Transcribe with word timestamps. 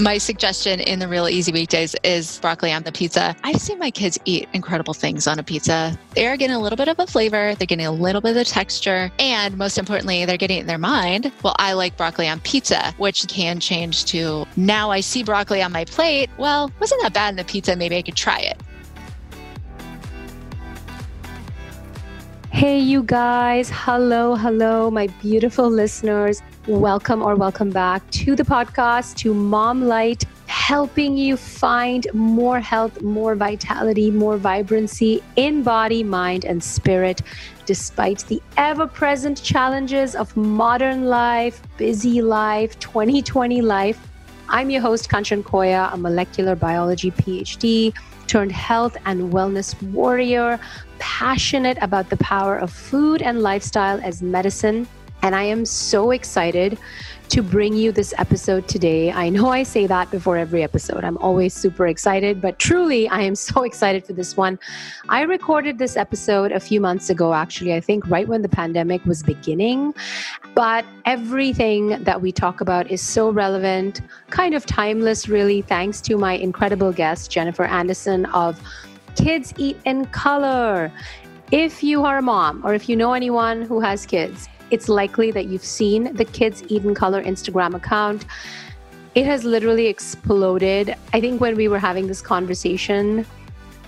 My 0.00 0.16
suggestion 0.16 0.80
in 0.80 0.98
the 0.98 1.06
real 1.06 1.28
easy 1.28 1.52
weekdays 1.52 1.94
is 2.04 2.38
broccoli 2.38 2.72
on 2.72 2.84
the 2.84 2.92
pizza. 2.92 3.36
I've 3.44 3.60
seen 3.60 3.78
my 3.78 3.90
kids 3.90 4.18
eat 4.24 4.48
incredible 4.54 4.94
things 4.94 5.26
on 5.26 5.38
a 5.38 5.42
pizza. 5.42 5.98
They're 6.14 6.38
getting 6.38 6.56
a 6.56 6.58
little 6.58 6.78
bit 6.78 6.88
of 6.88 6.98
a 6.98 7.06
flavor, 7.06 7.54
they're 7.54 7.66
getting 7.66 7.84
a 7.84 7.92
little 7.92 8.22
bit 8.22 8.34
of 8.34 8.46
texture, 8.46 9.12
and 9.18 9.58
most 9.58 9.76
importantly, 9.76 10.24
they're 10.24 10.38
getting 10.38 10.60
in 10.60 10.66
their 10.66 10.78
mind, 10.78 11.30
well, 11.42 11.54
I 11.58 11.74
like 11.74 11.98
broccoli 11.98 12.28
on 12.28 12.40
pizza, 12.40 12.94
which 12.96 13.28
can 13.28 13.60
change 13.60 14.06
to 14.06 14.46
now 14.56 14.90
I 14.90 15.00
see 15.00 15.22
broccoli 15.22 15.60
on 15.60 15.70
my 15.70 15.84
plate. 15.84 16.30
Well, 16.38 16.72
wasn't 16.80 17.02
that 17.02 17.12
bad 17.12 17.30
in 17.30 17.36
the 17.36 17.44
pizza? 17.44 17.76
Maybe 17.76 17.98
I 17.98 18.02
could 18.02 18.16
try 18.16 18.38
it. 18.38 18.58
Hey, 22.60 22.78
you 22.78 23.02
guys. 23.02 23.70
Hello, 23.72 24.36
hello, 24.36 24.90
my 24.90 25.06
beautiful 25.22 25.70
listeners. 25.70 26.42
Welcome 26.66 27.22
or 27.22 27.34
welcome 27.34 27.70
back 27.70 28.02
to 28.10 28.36
the 28.36 28.42
podcast, 28.42 29.16
to 29.20 29.32
Mom 29.32 29.80
Light, 29.84 30.24
helping 30.46 31.16
you 31.16 31.38
find 31.38 32.06
more 32.12 32.60
health, 32.60 33.00
more 33.00 33.34
vitality, 33.34 34.10
more 34.10 34.36
vibrancy 34.36 35.22
in 35.36 35.62
body, 35.62 36.02
mind, 36.04 36.44
and 36.44 36.62
spirit, 36.62 37.22
despite 37.64 38.26
the 38.28 38.42
ever 38.58 38.86
present 38.86 39.42
challenges 39.42 40.14
of 40.14 40.36
modern 40.36 41.06
life, 41.06 41.62
busy 41.78 42.20
life, 42.20 42.78
2020 42.78 43.62
life. 43.62 44.06
I'm 44.50 44.68
your 44.68 44.82
host, 44.82 45.08
Kanchan 45.08 45.44
Koya, 45.44 45.94
a 45.94 45.96
molecular 45.96 46.56
biology 46.56 47.10
PhD 47.10 47.94
turned 48.30 48.52
health 48.52 48.96
and 49.06 49.32
wellness 49.32 49.74
warrior, 49.90 50.60
passionate 51.00 51.76
about 51.80 52.08
the 52.10 52.16
power 52.18 52.56
of 52.56 52.70
food 52.70 53.22
and 53.22 53.42
lifestyle 53.42 54.00
as 54.04 54.22
medicine. 54.22 54.86
And 55.22 55.34
I 55.34 55.42
am 55.42 55.64
so 55.66 56.12
excited 56.12 56.78
to 57.30 57.42
bring 57.42 57.74
you 57.76 57.92
this 57.92 58.12
episode 58.18 58.66
today. 58.66 59.12
I 59.12 59.28
know 59.28 59.50
I 59.50 59.62
say 59.62 59.86
that 59.86 60.10
before 60.10 60.36
every 60.36 60.64
episode. 60.64 61.04
I'm 61.04 61.16
always 61.18 61.54
super 61.54 61.86
excited, 61.86 62.40
but 62.40 62.58
truly, 62.58 63.08
I 63.08 63.20
am 63.20 63.34
so 63.48 63.62
excited 63.62 64.04
for 64.04 64.14
this 64.14 64.36
one. 64.36 64.58
I 65.08 65.22
recorded 65.22 65.78
this 65.78 65.96
episode 65.96 66.50
a 66.50 66.58
few 66.58 66.80
months 66.80 67.08
ago, 67.08 67.32
actually, 67.32 67.72
I 67.72 67.80
think 67.80 68.08
right 68.08 68.26
when 68.26 68.42
the 68.42 68.48
pandemic 68.48 69.04
was 69.04 69.22
beginning. 69.22 69.94
But 70.56 70.84
everything 71.04 72.02
that 72.02 72.20
we 72.20 72.32
talk 72.32 72.60
about 72.60 72.90
is 72.90 73.00
so 73.00 73.30
relevant, 73.30 74.00
kind 74.30 74.52
of 74.52 74.66
timeless, 74.66 75.28
really, 75.28 75.62
thanks 75.62 76.00
to 76.02 76.16
my 76.16 76.32
incredible 76.32 76.92
guest, 76.92 77.30
Jennifer 77.30 77.64
Anderson 77.64 78.26
of 78.26 78.60
Kids 79.14 79.54
Eat 79.56 79.78
in 79.84 80.06
Color. 80.06 80.90
If 81.52 81.84
you 81.84 82.04
are 82.04 82.18
a 82.18 82.22
mom 82.22 82.60
or 82.64 82.74
if 82.74 82.88
you 82.88 82.96
know 82.96 83.12
anyone 83.12 83.62
who 83.62 83.78
has 83.78 84.04
kids, 84.04 84.48
it's 84.70 84.88
likely 84.88 85.30
that 85.32 85.46
you've 85.46 85.64
seen 85.64 86.14
the 86.14 86.24
Kids 86.24 86.62
Eat 86.68 86.84
in 86.84 86.94
Color 86.94 87.22
Instagram 87.22 87.74
account. 87.74 88.24
It 89.14 89.26
has 89.26 89.44
literally 89.44 89.86
exploded. 89.86 90.94
I 91.12 91.20
think 91.20 91.40
when 91.40 91.56
we 91.56 91.68
were 91.68 91.78
having 91.78 92.06
this 92.06 92.22
conversation, 92.22 93.26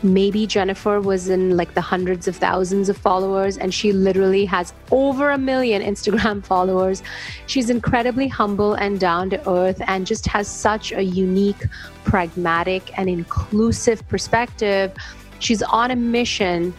maybe 0.02 0.46
Jennifer 0.46 1.00
was 1.00 1.28
in 1.28 1.56
like 1.56 1.74
the 1.74 1.80
hundreds 1.80 2.26
of 2.26 2.36
thousands 2.36 2.88
of 2.88 2.96
followers, 2.96 3.56
and 3.56 3.72
she 3.72 3.92
literally 3.92 4.44
has 4.46 4.72
over 4.90 5.30
a 5.30 5.38
million 5.38 5.82
Instagram 5.92 6.44
followers. 6.44 7.02
She's 7.46 7.70
incredibly 7.70 8.28
humble 8.28 8.74
and 8.74 8.98
down 8.98 9.30
to 9.30 9.48
earth 9.48 9.80
and 9.86 10.06
just 10.06 10.26
has 10.26 10.48
such 10.48 10.92
a 10.92 11.02
unique, 11.02 11.64
pragmatic, 12.04 12.98
and 12.98 13.08
inclusive 13.08 14.06
perspective. 14.08 14.92
She's 15.38 15.62
on 15.62 15.90
a 15.90 15.96
mission 15.96 16.74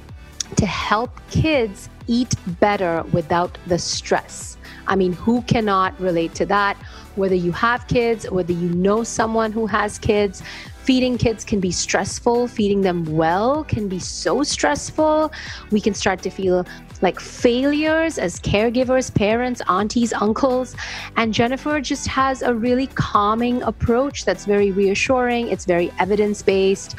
to 0.57 0.65
help 0.65 1.19
kids 1.29 1.89
eat 2.07 2.35
better 2.59 3.03
without 3.11 3.57
the 3.67 3.77
stress. 3.77 4.57
I 4.87 4.95
mean, 4.95 5.13
who 5.13 5.41
cannot 5.43 5.99
relate 5.99 6.35
to 6.35 6.45
that? 6.47 6.77
Whether 7.15 7.35
you 7.35 7.51
have 7.53 7.87
kids, 7.87 8.29
whether 8.29 8.53
you 8.53 8.69
know 8.69 9.03
someone 9.03 9.51
who 9.51 9.65
has 9.67 9.97
kids, 9.97 10.41
feeding 10.83 11.17
kids 11.17 11.45
can 11.45 11.59
be 11.59 11.71
stressful. 11.71 12.47
Feeding 12.47 12.81
them 12.81 13.05
well 13.05 13.63
can 13.63 13.87
be 13.87 13.99
so 13.99 14.43
stressful. 14.43 15.31
We 15.71 15.79
can 15.79 15.93
start 15.93 16.21
to 16.23 16.29
feel 16.29 16.65
like 17.03 17.19
failures 17.19 18.17
as 18.17 18.39
caregivers, 18.39 19.13
parents, 19.13 19.61
aunties, 19.67 20.13
uncles. 20.13 20.75
And 21.17 21.33
Jennifer 21.33 21.79
just 21.81 22.07
has 22.07 22.41
a 22.41 22.53
really 22.55 22.87
calming 22.87 23.61
approach 23.63 24.23
that's 24.23 24.45
very 24.45 24.71
reassuring. 24.71 25.49
It's 25.49 25.65
very 25.65 25.91
evidence 25.99 26.41
based. 26.41 26.95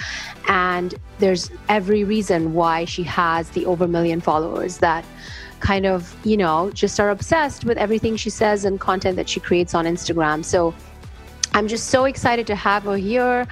And 0.46 0.94
there's 1.18 1.50
every 1.70 2.04
reason 2.04 2.52
why 2.52 2.84
she 2.84 3.02
has 3.04 3.48
the 3.50 3.64
over 3.64 3.88
million 3.88 4.20
followers 4.20 4.76
that 4.78 5.06
kind 5.60 5.86
of, 5.86 6.14
you 6.24 6.36
know, 6.36 6.70
just 6.72 7.00
are 7.00 7.08
obsessed 7.08 7.64
with 7.64 7.78
everything 7.78 8.14
she 8.14 8.28
says 8.28 8.66
and 8.66 8.78
content 8.78 9.16
that 9.16 9.28
she 9.28 9.40
creates 9.40 9.74
on 9.74 9.86
Instagram. 9.86 10.44
So 10.44 10.74
I'm 11.54 11.66
just 11.66 11.88
so 11.88 12.04
excited 12.04 12.46
to 12.48 12.54
have 12.56 12.82
her 12.82 12.96
here 12.96 13.46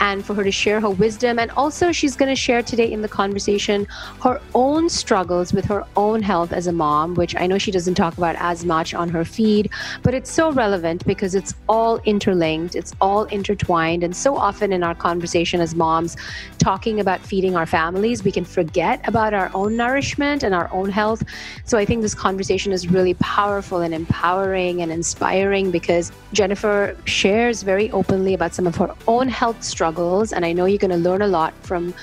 and 0.00 0.24
for 0.24 0.34
her 0.34 0.44
to 0.44 0.50
share 0.50 0.80
her 0.80 0.90
wisdom. 0.90 1.38
And 1.38 1.50
also, 1.52 1.92
she's 1.92 2.16
going 2.16 2.28
to 2.28 2.36
share 2.36 2.62
today 2.62 2.90
in 2.90 3.02
the 3.02 3.08
conversation 3.08 3.86
her 4.22 4.40
own 4.54 4.88
struggles 4.88 5.52
with 5.52 5.64
her 5.66 5.84
own 5.96 6.22
health 6.22 6.52
as 6.52 6.66
a 6.66 6.72
mom, 6.72 7.14
which 7.14 7.34
I 7.36 7.46
know 7.46 7.58
she 7.58 7.70
doesn't 7.70 7.94
talk 7.94 8.16
about 8.16 8.36
as 8.38 8.64
much 8.64 8.94
on 8.94 9.08
her 9.08 9.24
feed, 9.24 9.70
but 10.02 10.14
it's 10.14 10.30
so 10.30 10.52
relevant 10.52 11.04
because 11.06 11.34
it's 11.34 11.54
all 11.68 11.98
interlinked, 12.04 12.74
it's 12.74 12.94
all 13.00 13.24
intertwined. 13.24 14.04
And 14.04 14.14
so 14.14 14.36
often 14.36 14.72
in 14.72 14.82
our 14.82 14.94
conversation 14.94 15.60
as 15.60 15.74
moms, 15.74 16.16
talking 16.58 17.00
about 17.00 17.20
feeding 17.20 17.56
our 17.56 17.66
families, 17.66 18.24
we 18.24 18.32
can 18.32 18.44
forget 18.44 19.06
about 19.08 19.34
our 19.34 19.50
own 19.54 19.76
nourishment 19.76 20.42
and 20.42 20.54
our 20.54 20.72
own 20.72 20.90
health. 20.90 21.22
So 21.64 21.78
I 21.78 21.84
think 21.84 22.02
this 22.02 22.14
conversation 22.14 22.72
is 22.72 22.88
really 22.88 23.14
powerful 23.14 23.80
and 23.80 23.92
empowering 23.92 24.82
and 24.82 24.92
inspiring 24.92 25.70
because 25.70 26.12
Jennifer 26.32 26.96
shares 27.04 27.62
very 27.62 27.90
openly 27.90 28.34
about 28.34 28.54
some 28.54 28.66
of 28.66 28.76
her 28.76 28.94
own 29.06 29.28
health 29.28 29.62
struggles 29.62 29.87
struggles. 29.88 30.32
And 30.32 30.44
I 30.44 30.52
know 30.52 30.66
you're 30.66 30.78
going 30.78 31.02
to 31.02 31.08
learn 31.10 31.22
a 31.22 31.26
lot 31.26 31.54
from 31.62 31.94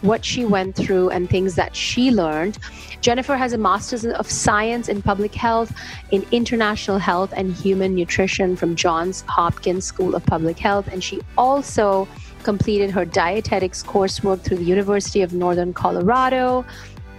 what 0.00 0.24
she 0.24 0.44
went 0.44 0.76
through 0.76 1.10
and 1.10 1.28
things 1.28 1.54
that 1.54 1.74
she 1.74 2.10
learned. 2.10 2.58
Jennifer 3.00 3.36
has 3.36 3.52
a 3.52 3.58
master's 3.58 4.04
of 4.04 4.30
science 4.30 4.88
in 4.88 5.02
public 5.02 5.34
health, 5.34 5.72
in 6.10 6.24
international 6.30 6.98
health 6.98 7.32
and 7.36 7.54
human 7.54 7.94
nutrition 7.94 8.56
from 8.56 8.76
Johns 8.76 9.24
Hopkins 9.28 9.84
School 9.84 10.14
of 10.14 10.24
Public 10.26 10.58
Health. 10.58 10.88
And 10.92 11.02
she 11.02 11.20
also 11.36 12.08
completed 12.42 12.90
her 12.90 13.04
dietetics 13.04 13.82
coursework 13.82 14.40
through 14.40 14.58
the 14.58 14.64
University 14.64 15.22
of 15.22 15.32
Northern 15.32 15.72
Colorado. 15.72 16.64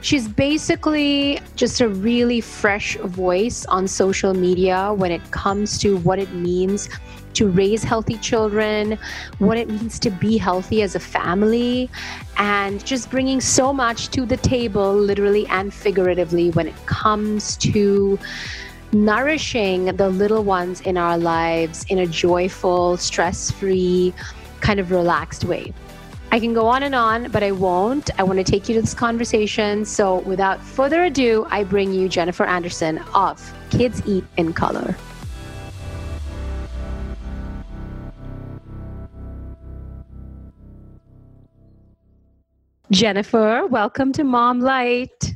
She's 0.02 0.28
basically 0.28 1.40
just 1.56 1.82
a 1.82 1.88
really 1.88 2.42
fresh 2.42 2.98
voice 2.98 3.66
on 3.66 3.88
social 3.88 4.34
media 4.36 4.94
when 4.94 5.12
it 5.12 5.24
comes 5.32 5.80
to 5.80 5.98
what 5.98 6.20
it 6.20 6.32
means 6.34 6.90
to 7.36 7.50
raise 7.50 7.84
healthy 7.84 8.18
children, 8.18 8.98
what 9.40 9.58
it 9.58 9.70
means 9.70 10.00
to 10.00 10.10
be 10.10 10.38
healthy 10.38 10.82
as 10.82 10.96
a 10.96 11.00
family, 11.00 11.90
and 12.38 12.84
just 12.86 13.10
bringing 13.10 13.40
so 13.40 13.72
much 13.72 14.10
to 14.10 14.26
the 14.26 14.38
table, 14.38 14.96
literally 14.96 15.46
and 15.48 15.74
figuratively, 15.74 16.50
when 16.52 16.68
it 16.68 16.86
comes 16.86 17.56
to 17.58 18.20
nourishing 18.92 19.86
the 19.98 20.10
little 20.10 20.44
ones 20.44 20.82
in 20.82 20.98
our 20.98 21.18
lives 21.18 21.86
in 21.90 22.00
a 22.00 22.08
joyful, 22.08 22.98
stress 22.98 23.52
free, 23.52 24.14
kind 24.62 24.80
of 24.80 24.92
relaxed 24.92 25.44
way. 25.46 25.74
I 26.32 26.40
can 26.40 26.54
go 26.54 26.68
on 26.68 26.84
and 26.84 26.96
on, 26.96 27.32
but 27.32 27.44
I 27.44 27.52
won't. 27.52 28.10
I 28.20 28.24
want 28.24 28.40
to 28.40 28.44
take 28.44 28.68
you 28.68 28.76
to 28.76 28.82
this 28.82 28.94
conversation. 28.94 29.86
So, 29.86 30.20
without 30.20 30.62
further 30.62 31.04
ado, 31.06 31.48
I 31.50 31.64
bring 31.64 31.94
you 31.94 32.10
Jennifer 32.10 32.46
Anderson 32.46 32.98
of 33.14 33.54
Kids 33.70 34.02
Eat 34.06 34.26
in 34.38 34.52
Color. 34.52 34.96
Jennifer, 42.96 43.68
welcome 43.68 44.14
to 44.14 44.24
Mom 44.24 44.62
Light. 44.62 45.36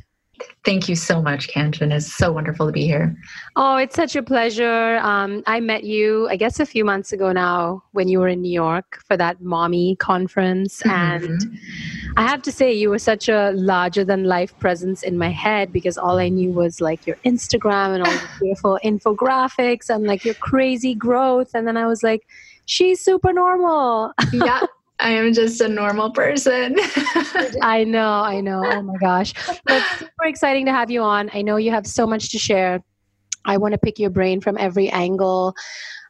Thank 0.64 0.88
you 0.88 0.96
so 0.96 1.20
much, 1.20 1.50
Kanchan. 1.50 1.92
It's 1.92 2.10
so 2.10 2.32
wonderful 2.32 2.64
to 2.64 2.72
be 2.72 2.86
here. 2.86 3.14
Oh, 3.54 3.76
it's 3.76 3.94
such 3.94 4.16
a 4.16 4.22
pleasure. 4.22 4.96
Um, 5.02 5.42
I 5.46 5.60
met 5.60 5.84
you, 5.84 6.26
I 6.30 6.36
guess, 6.36 6.58
a 6.58 6.64
few 6.64 6.86
months 6.86 7.12
ago 7.12 7.32
now 7.32 7.82
when 7.92 8.08
you 8.08 8.18
were 8.18 8.28
in 8.28 8.40
New 8.40 8.50
York 8.50 9.02
for 9.06 9.14
that 9.18 9.42
mommy 9.42 9.96
conference. 9.96 10.82
Mm-hmm. 10.82 11.26
And 11.26 11.58
I 12.16 12.26
have 12.26 12.40
to 12.44 12.52
say, 12.52 12.72
you 12.72 12.88
were 12.88 12.98
such 12.98 13.28
a 13.28 13.52
larger 13.52 14.06
than 14.06 14.24
life 14.24 14.58
presence 14.58 15.02
in 15.02 15.18
my 15.18 15.28
head 15.28 15.70
because 15.70 15.98
all 15.98 16.18
I 16.18 16.30
knew 16.30 16.52
was 16.52 16.80
like 16.80 17.06
your 17.06 17.16
Instagram 17.26 17.94
and 17.94 18.02
all 18.02 18.10
the 18.12 18.28
beautiful 18.40 18.78
infographics 18.82 19.94
and 19.94 20.06
like 20.06 20.24
your 20.24 20.34
crazy 20.36 20.94
growth. 20.94 21.50
And 21.52 21.68
then 21.68 21.76
I 21.76 21.86
was 21.86 22.02
like, 22.02 22.26
she's 22.64 23.04
super 23.04 23.34
normal. 23.34 24.14
Yeah. 24.32 24.62
I 25.00 25.10
am 25.10 25.32
just 25.32 25.60
a 25.60 25.68
normal 25.68 26.10
person. 26.10 26.76
I 27.62 27.84
know, 27.84 28.10
I 28.10 28.40
know. 28.40 28.62
Oh 28.64 28.82
my 28.82 28.96
gosh. 28.98 29.32
But 29.64 29.82
super 29.98 30.24
exciting 30.24 30.66
to 30.66 30.72
have 30.72 30.90
you 30.90 31.02
on. 31.02 31.30
I 31.32 31.42
know 31.42 31.56
you 31.56 31.70
have 31.70 31.86
so 31.86 32.06
much 32.06 32.30
to 32.32 32.38
share. 32.38 32.80
I 33.46 33.56
want 33.56 33.72
to 33.72 33.78
pick 33.78 33.98
your 33.98 34.10
brain 34.10 34.40
from 34.40 34.58
every 34.58 34.90
angle. 34.90 35.54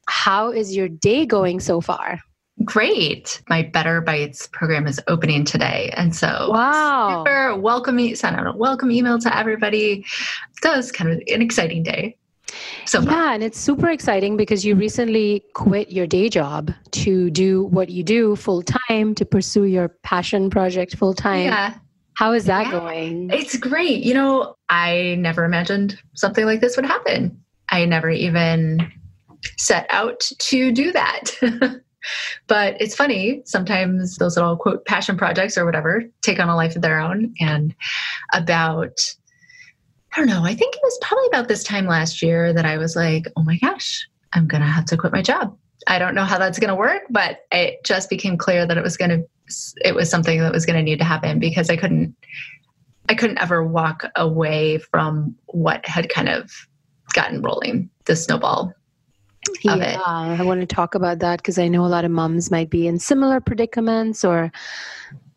How 0.09 0.51
is 0.51 0.75
your 0.75 0.89
day 0.89 1.25
going 1.25 1.61
so 1.61 1.81
far? 1.81 2.19
Great. 2.65 3.43
My 3.49 3.63
Better 3.63 4.01
Bites 4.01 4.49
program 4.49 4.87
is 4.87 5.01
opening 5.07 5.45
today. 5.45 5.91
And 5.97 6.15
so 6.15 6.51
wow. 6.51 7.25
super 7.25 7.57
welcome 7.57 8.15
send 8.15 8.37
out 8.37 8.47
a 8.47 8.57
welcome 8.57 8.91
email 8.91 9.19
to 9.21 9.37
everybody. 9.37 10.05
That 10.63 10.77
was 10.77 10.93
kind 10.93 11.11
of 11.11 11.23
an 11.27 11.41
exciting 11.41 11.83
day. 11.83 12.17
So 12.87 13.03
far. 13.03 13.13
Yeah, 13.13 13.35
and 13.35 13.43
it's 13.43 13.59
super 13.59 13.89
exciting 13.91 14.37
because 14.37 14.65
you 14.65 14.75
recently 14.75 15.45
quit 15.55 15.91
your 15.93 16.07
day 16.07 16.29
job 16.29 16.73
to 16.93 17.31
do 17.31 17.65
what 17.65 17.89
you 17.91 18.03
do 18.03 18.37
full 18.37 18.63
time 18.63 19.15
to 19.15 19.25
pursue 19.25 19.65
your 19.65 19.89
passion 20.03 20.51
project 20.51 20.97
full 20.97 21.15
time. 21.15 21.47
Yeah. 21.47 21.75
How 22.15 22.33
is 22.33 22.45
that 22.47 22.67
Yeah. 22.67 22.73
going? 22.73 23.31
It's 23.31 23.57
great. 23.57 24.03
You 24.03 24.15
know, 24.15 24.55
I 24.69 25.17
never 25.19 25.45
imagined 25.45 25.99
something 26.15 26.45
like 26.45 26.61
this 26.61 26.77
would 26.77 26.85
happen. 26.87 27.39
I 27.71 27.85
never 27.85 28.11
even 28.11 28.91
set 29.57 29.87
out 29.91 30.21
to 30.39 30.71
do 30.73 30.93
that. 30.93 31.31
but 32.47 32.77
it's 32.81 32.95
funny, 32.95 33.43
sometimes 33.45 34.17
those 34.17 34.37
little 34.37 34.57
quote 34.57 34.85
passion 34.87 35.17
projects 35.17 35.57
or 35.57 35.65
whatever 35.65 36.03
take 36.23 36.41
on 36.41 36.49
a 36.49 36.57
life 36.57 36.77
of 36.77 36.83
their 36.83 36.99
own. 36.99 37.33
And 37.41 37.75
about, 38.35 38.99
I 40.13 40.17
don't 40.17 40.29
know, 40.29 40.45
I 40.45 40.55
think 40.55 40.75
it 40.75 40.81
was 40.83 40.99
probably 41.03 41.27
about 41.29 41.49
this 41.49 41.63
time 41.63 41.87
last 41.87 42.21
year 42.21 42.53
that 42.53 42.67
I 42.67 42.79
was 42.79 42.97
like, 42.97 43.27
oh 43.37 43.45
my 43.45 43.59
gosh, 43.59 44.09
I'm 44.33 44.47
going 44.47 44.63
to 44.63 44.67
have 44.67 44.85
to 44.87 44.97
quit 44.97 45.13
my 45.13 45.23
job. 45.23 45.57
I 45.87 45.99
don't 45.99 46.15
know 46.15 46.25
how 46.25 46.39
that's 46.39 46.59
going 46.59 46.69
to 46.69 46.75
work, 46.75 47.03
but 47.11 47.47
it 47.53 47.85
just 47.85 48.11
became 48.11 48.37
clear 48.37 48.67
that 48.67 48.77
it 48.77 48.83
was 48.83 48.97
going 48.97 49.11
to 49.11 49.27
it 49.85 49.95
was 49.95 50.09
something 50.09 50.39
that 50.41 50.53
was 50.53 50.65
going 50.65 50.77
to 50.77 50.83
need 50.83 51.01
to 51.01 51.05
happen 51.05 51.41
because 51.41 51.71
I 51.71 51.77
couldn't 51.77 52.15
I 53.09 53.15
couldn't 53.15 53.43
ever 53.43 53.65
walk 53.65 54.05
away 54.15 54.79
from 54.79 55.35
what 55.47 55.85
had 55.87 56.09
kind 56.09 56.29
of 56.29 56.53
gotten 57.13 57.43
rolling, 57.43 57.91
the 58.05 58.15
snowball. 58.15 58.73
of 59.69 59.81
it. 59.81 59.95
Yeah, 59.95 60.03
I 60.07 60.43
want 60.45 60.61
to 60.61 60.67
talk 60.67 60.95
about 60.95 61.19
that 61.21 61.39
because 61.39 61.59
I 61.59 61.67
know 61.67 61.85
a 61.85 61.89
lot 61.89 62.05
of 62.05 62.13
moms 62.13 62.53
might 62.53 62.71
be 62.71 62.87
in 62.87 63.01
similar 63.01 63.41
predicaments 63.41 64.25
or, 64.25 64.53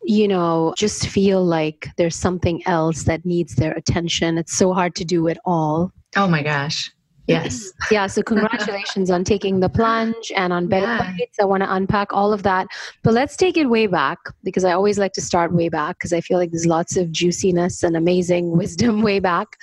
you 0.04 0.28
know, 0.28 0.74
just 0.76 1.08
feel 1.08 1.44
like 1.44 1.88
there's 1.96 2.16
something 2.16 2.62
else 2.66 3.04
that 3.04 3.24
needs 3.24 3.56
their 3.56 3.72
attention. 3.72 4.38
It's 4.38 4.56
so 4.56 4.72
hard 4.72 4.94
to 4.96 5.04
do 5.04 5.26
it 5.28 5.38
all. 5.44 5.92
Oh 6.16 6.28
my 6.28 6.42
gosh. 6.42 6.90
Yes. 7.26 7.72
Yeah, 7.90 8.06
so 8.06 8.22
congratulations 8.22 9.10
on 9.10 9.24
taking 9.24 9.60
the 9.60 9.68
plunge 9.68 10.32
and 10.36 10.52
on 10.52 10.68
Better 10.68 10.86
Yeah. 10.86 11.12
Bites. 11.18 11.38
I 11.40 11.44
want 11.44 11.62
to 11.62 11.72
unpack 11.72 12.12
all 12.12 12.32
of 12.32 12.42
that. 12.44 12.66
But 13.02 13.14
let's 13.14 13.36
take 13.36 13.56
it 13.56 13.68
way 13.68 13.86
back 13.86 14.18
because 14.42 14.64
I 14.64 14.72
always 14.72 14.98
like 14.98 15.12
to 15.14 15.20
start 15.20 15.52
way 15.54 15.68
back 15.68 15.98
because 15.98 16.12
I 16.12 16.20
feel 16.20 16.38
like 16.38 16.50
there's 16.50 16.66
lots 16.66 16.96
of 16.96 17.12
juiciness 17.12 17.82
and 17.82 17.96
amazing 17.96 18.56
wisdom 18.56 19.02
way 19.02 19.20
back. 19.20 19.56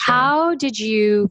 How 0.00 0.54
did 0.54 0.78
you 0.78 1.30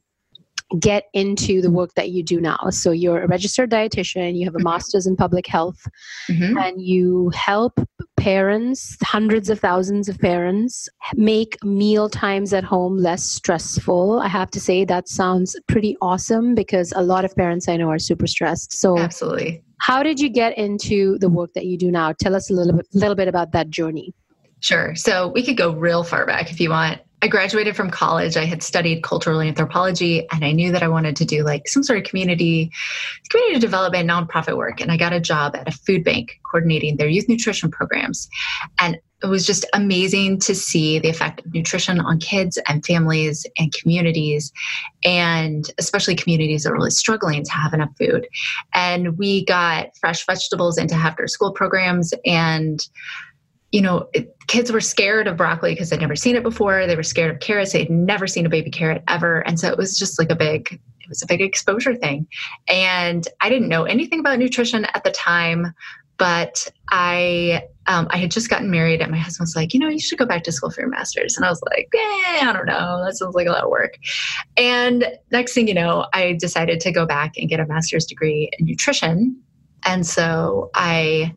get 0.80 1.06
into 1.14 1.62
the 1.62 1.70
work 1.72 1.94
that 1.96 2.10
you 2.10 2.24
do 2.24 2.42
now? 2.42 2.58
So 2.70 2.92
you're 2.92 3.22
a 3.24 3.28
registered 3.28 3.70
dietitian, 3.70 4.36
you 4.38 4.46
have 4.46 4.56
a 4.56 4.60
Mhm. 4.60 4.64
master's 4.64 5.06
in 5.06 5.16
public 5.16 5.48
health, 5.48 5.88
Mhm. 6.30 6.60
and 6.60 6.82
you 6.82 7.32
help 7.36 7.80
parents, 8.18 8.98
hundreds 9.04 9.50
of 9.50 9.60
thousands 9.60 10.10
of 10.10 10.18
parents, 10.20 10.90
make 11.16 11.64
meal 11.64 12.10
times 12.10 12.54
at 12.54 12.64
home 12.64 12.98
less 12.98 13.24
stressful. 13.24 14.20
I 14.20 14.28
have 14.28 14.50
to 14.52 14.60
say 14.60 14.86
that 14.86 15.08
sounds 15.08 15.56
pretty 15.68 15.96
awesome 16.02 16.56
because 16.56 16.92
a 16.96 17.04
lot 17.04 17.26
of 17.26 17.36
parents 17.36 17.70
I 17.70 17.78
know 17.78 17.90
are 17.90 18.00
super 18.00 18.26
stressed. 18.26 18.74
So 18.74 18.98
Absolutely. 18.98 19.62
how 19.82 20.02
did 20.02 20.20
you 20.20 20.30
get 20.30 20.58
into 20.58 21.20
the 21.20 21.30
work 21.30 21.54
that 21.54 21.66
you 21.66 21.78
do 21.78 21.92
now? 21.92 22.14
Tell 22.14 22.36
us 22.36 22.50
a 22.50 22.54
little 22.54 22.74
bit, 22.74 22.88
little 22.94 23.16
bit 23.16 23.28
about 23.28 23.52
that 23.52 23.70
journey. 23.70 24.14
Sure. 24.62 24.96
So 24.96 25.28
we 25.28 25.44
could 25.44 25.58
go 25.58 25.74
real 25.74 26.04
far 26.04 26.26
back 26.26 26.50
if 26.50 26.60
you 26.60 26.72
want. 26.72 27.02
I 27.26 27.28
graduated 27.28 27.76
from 27.76 27.90
college. 27.90 28.38
I 28.38 28.46
had 28.46 28.62
studied 28.62 29.02
cultural 29.02 29.42
anthropology 29.42 30.28
and 30.32 30.46
I 30.46 30.52
knew 30.52 30.72
that 30.72 30.84
I 30.84 30.88
wanted 30.88 31.16
to 31.16 31.26
do 31.26 31.44
like 31.44 31.68
some 31.68 31.82
sort 31.82 31.98
of 31.98 32.06
community 32.06 32.72
community 33.32 33.60
development 33.60 34.08
nonprofit 34.08 34.56
work 34.56 34.80
and 34.80 34.92
I 34.92 34.98
got 34.98 35.12
a 35.12 35.20
job 35.20 35.56
at 35.56 35.68
a 35.68 35.72
food 35.72 36.04
bank 36.04 36.40
coordinating 36.44 36.98
their 36.98 37.08
youth 37.08 37.28
nutrition 37.28 37.72
programs. 37.72 38.30
And 38.78 39.00
it 39.24 39.26
was 39.26 39.44
just 39.44 39.66
amazing 39.74 40.40
to 40.42 40.54
see 40.54 41.00
the 41.00 41.10
effect 41.10 41.44
of 41.44 41.52
nutrition 41.52 42.00
on 42.00 42.20
kids 42.20 42.60
and 42.68 42.86
families 42.86 43.44
and 43.58 43.74
communities 43.74 44.54
and 45.04 45.66
especially 45.80 46.16
communities 46.16 46.62
that 46.62 46.74
are 46.74 46.76
really 46.76 46.92
struggling 46.92 47.44
to 47.44 47.52
have 47.54 47.74
enough 47.74 47.90
food. 47.98 48.28
And 48.76 49.18
we 49.18 49.46
got 49.46 49.98
fresh 49.98 50.28
vegetables 50.28 50.78
into 50.78 50.94
after 50.94 51.28
school 51.28 51.52
programs 51.52 52.14
and 52.24 52.88
you 53.76 53.82
know, 53.82 54.08
it, 54.14 54.34
kids 54.48 54.72
were 54.72 54.80
scared 54.80 55.28
of 55.28 55.36
broccoli 55.36 55.74
because 55.74 55.90
they'd 55.90 56.00
never 56.00 56.16
seen 56.16 56.38
it 56.38 56.44
before. 56.44 56.88
They 56.88 56.96
were 56.96 57.04
scared 57.04 57.30
of 57.30 57.42
carrots. 57.42 57.74
They'd 57.74 57.90
never 57.90 58.26
seen 58.26 58.46
a 58.46 58.50
baby 58.50 58.72
carrot 58.72 59.04
ever. 59.10 59.42
And 59.42 59.60
so 59.60 59.68
it 59.68 59.78
was 59.78 60.00
just 60.00 60.18
like 60.18 60.30
a 60.30 60.36
big, 60.36 60.72
it 60.72 61.10
was 61.10 61.22
a 61.22 61.26
big 61.26 61.42
exposure 61.42 61.94
thing. 61.94 62.26
And 62.70 63.28
I 63.42 63.50
didn't 63.50 63.68
know 63.68 63.84
anything 63.84 64.22
about 64.22 64.40
nutrition 64.40 64.86
at 64.86 65.04
the 65.04 65.12
time, 65.12 65.74
but 66.16 66.72
I, 66.90 67.64
um, 67.88 68.08
I 68.12 68.18
had 68.18 68.32
just 68.32 68.50
gotten 68.50 68.72
married 68.72 69.02
and 69.02 69.12
my 69.12 69.18
husband 69.18 69.44
was 69.44 69.58
like, 69.58 69.74
you 69.74 69.82
know, 69.82 69.90
you 69.90 70.00
should 70.00 70.20
go 70.20 70.26
back 70.26 70.46
to 70.46 70.54
school 70.54 70.72
for 70.72 70.80
your 70.80 70.90
master's. 70.90 71.36
And 71.36 71.46
I 71.46 71.50
was 71.50 71.62
like, 71.70 71.90
eh, 71.94 72.48
I 72.48 72.54
don't 72.54 72.68
know. 72.68 73.04
That 73.04 73.18
sounds 73.18 73.36
like 73.36 73.48
a 73.48 73.52
lot 73.52 73.66
of 73.66 73.70
work. 73.70 73.98
And 74.56 75.06
next 75.34 75.54
thing 75.54 75.68
you 75.68 75.74
know, 75.74 76.08
I 76.14 76.38
decided 76.40 76.80
to 76.80 76.94
go 76.94 77.06
back 77.06 77.34
and 77.36 77.50
get 77.50 77.60
a 77.60 77.66
master's 77.66 78.06
degree 78.06 78.50
in 78.58 78.68
nutrition. 78.68 79.38
And 79.84 80.08
so 80.08 80.72
I, 80.76 81.36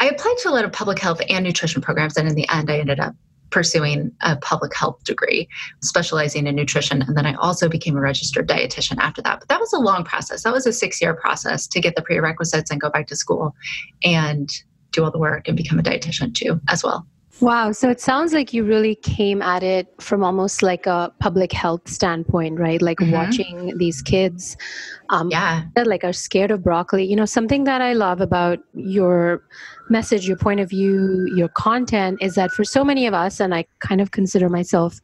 I 0.00 0.08
applied 0.08 0.36
to 0.42 0.48
a 0.48 0.52
lot 0.52 0.64
of 0.64 0.72
public 0.72 0.98
health 0.98 1.20
and 1.28 1.44
nutrition 1.44 1.82
programs, 1.82 2.16
and 2.16 2.28
in 2.28 2.34
the 2.34 2.48
end, 2.48 2.70
I 2.70 2.78
ended 2.78 3.00
up 3.00 3.14
pursuing 3.50 4.12
a 4.20 4.36
public 4.36 4.74
health 4.74 5.02
degree, 5.04 5.48
specializing 5.82 6.46
in 6.46 6.54
nutrition. 6.54 7.02
And 7.02 7.16
then 7.16 7.26
I 7.26 7.34
also 7.34 7.68
became 7.68 7.96
a 7.96 8.00
registered 8.00 8.48
dietitian 8.48 8.98
after 8.98 9.22
that. 9.22 9.40
But 9.40 9.48
that 9.48 9.60
was 9.60 9.72
a 9.72 9.78
long 9.78 10.04
process. 10.04 10.42
That 10.42 10.52
was 10.52 10.66
a 10.66 10.72
six 10.72 11.00
year 11.00 11.14
process 11.14 11.66
to 11.68 11.80
get 11.80 11.96
the 11.96 12.02
prerequisites 12.02 12.70
and 12.70 12.80
go 12.80 12.90
back 12.90 13.06
to 13.08 13.16
school 13.16 13.54
and 14.04 14.50
do 14.92 15.04
all 15.04 15.10
the 15.10 15.18
work 15.18 15.48
and 15.48 15.56
become 15.56 15.78
a 15.78 15.82
dietitian 15.82 16.34
too, 16.34 16.60
as 16.68 16.84
well. 16.84 17.06
Wow. 17.40 17.70
So 17.70 17.88
it 17.88 18.00
sounds 18.00 18.32
like 18.32 18.52
you 18.52 18.64
really 18.64 18.96
came 18.96 19.42
at 19.42 19.62
it 19.62 19.86
from 20.00 20.24
almost 20.24 20.60
like 20.60 20.86
a 20.86 21.12
public 21.20 21.52
health 21.52 21.88
standpoint, 21.88 22.58
right? 22.58 22.82
Like 22.82 22.98
Mhm. 22.98 23.10
watching 23.10 23.78
these 23.78 24.02
kids 24.02 24.56
um, 25.10 25.30
Yeah. 25.30 25.62
that 25.76 25.86
like 25.86 26.02
are 26.04 26.12
scared 26.12 26.50
of 26.50 26.62
broccoli. 26.64 27.04
You 27.04 27.16
know, 27.16 27.24
something 27.24 27.64
that 27.64 27.80
I 27.80 27.92
love 27.92 28.20
about 28.20 28.58
your 28.74 29.42
message, 29.88 30.26
your 30.26 30.36
point 30.36 30.60
of 30.60 30.68
view, 30.68 31.26
your 31.34 31.48
content 31.48 32.18
is 32.20 32.34
that 32.34 32.50
for 32.50 32.64
so 32.64 32.84
many 32.84 33.06
of 33.06 33.14
us, 33.14 33.40
and 33.40 33.54
I 33.54 33.64
kind 33.78 34.00
of 34.00 34.10
consider 34.10 34.48
myself 34.48 35.00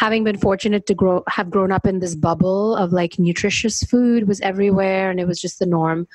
having 0.00 0.24
been 0.24 0.38
fortunate 0.38 0.86
to 0.86 0.94
grow 0.94 1.22
have 1.28 1.50
grown 1.50 1.70
up 1.70 1.86
in 1.86 1.98
this 2.00 2.14
bubble 2.14 2.74
of 2.74 2.90
like 2.90 3.18
nutritious 3.18 3.82
food 3.82 4.26
was 4.26 4.40
everywhere 4.40 5.10
and 5.10 5.20
it 5.20 5.26
was 5.26 5.38
just 5.38 5.58
the 5.58 5.66
norm. 5.66 6.08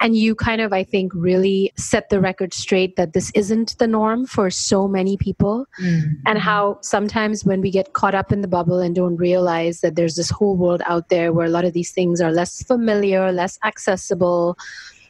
And 0.00 0.16
you 0.16 0.34
kind 0.34 0.62
of 0.62 0.72
i 0.72 0.82
think 0.82 1.12
really 1.14 1.70
set 1.76 2.08
the 2.08 2.20
record 2.20 2.54
straight 2.54 2.96
that 2.96 3.12
this 3.12 3.30
isn't 3.34 3.76
the 3.78 3.86
norm 3.86 4.24
for 4.24 4.48
so 4.48 4.88
many 4.88 5.18
people. 5.18 5.66
Mm-hmm. 5.78 6.12
And 6.24 6.38
how 6.38 6.78
sometimes 6.80 7.44
when 7.44 7.60
we 7.60 7.70
get 7.70 7.92
caught 7.92 8.14
up 8.14 8.32
in 8.32 8.40
the 8.40 8.48
bubble 8.48 8.80
and 8.80 8.94
don't 8.94 9.16
realize 9.16 9.82
that 9.82 9.94
there's 9.94 10.16
this 10.16 10.30
whole 10.30 10.56
world 10.56 10.80
out 10.86 11.10
there 11.10 11.34
where 11.34 11.46
a 11.46 11.50
lot 11.50 11.66
of 11.66 11.74
these 11.74 11.92
things 11.92 12.22
are 12.22 12.32
less 12.32 12.62
familiar 12.62 13.30
less 13.30 13.58
accessible 13.62 14.56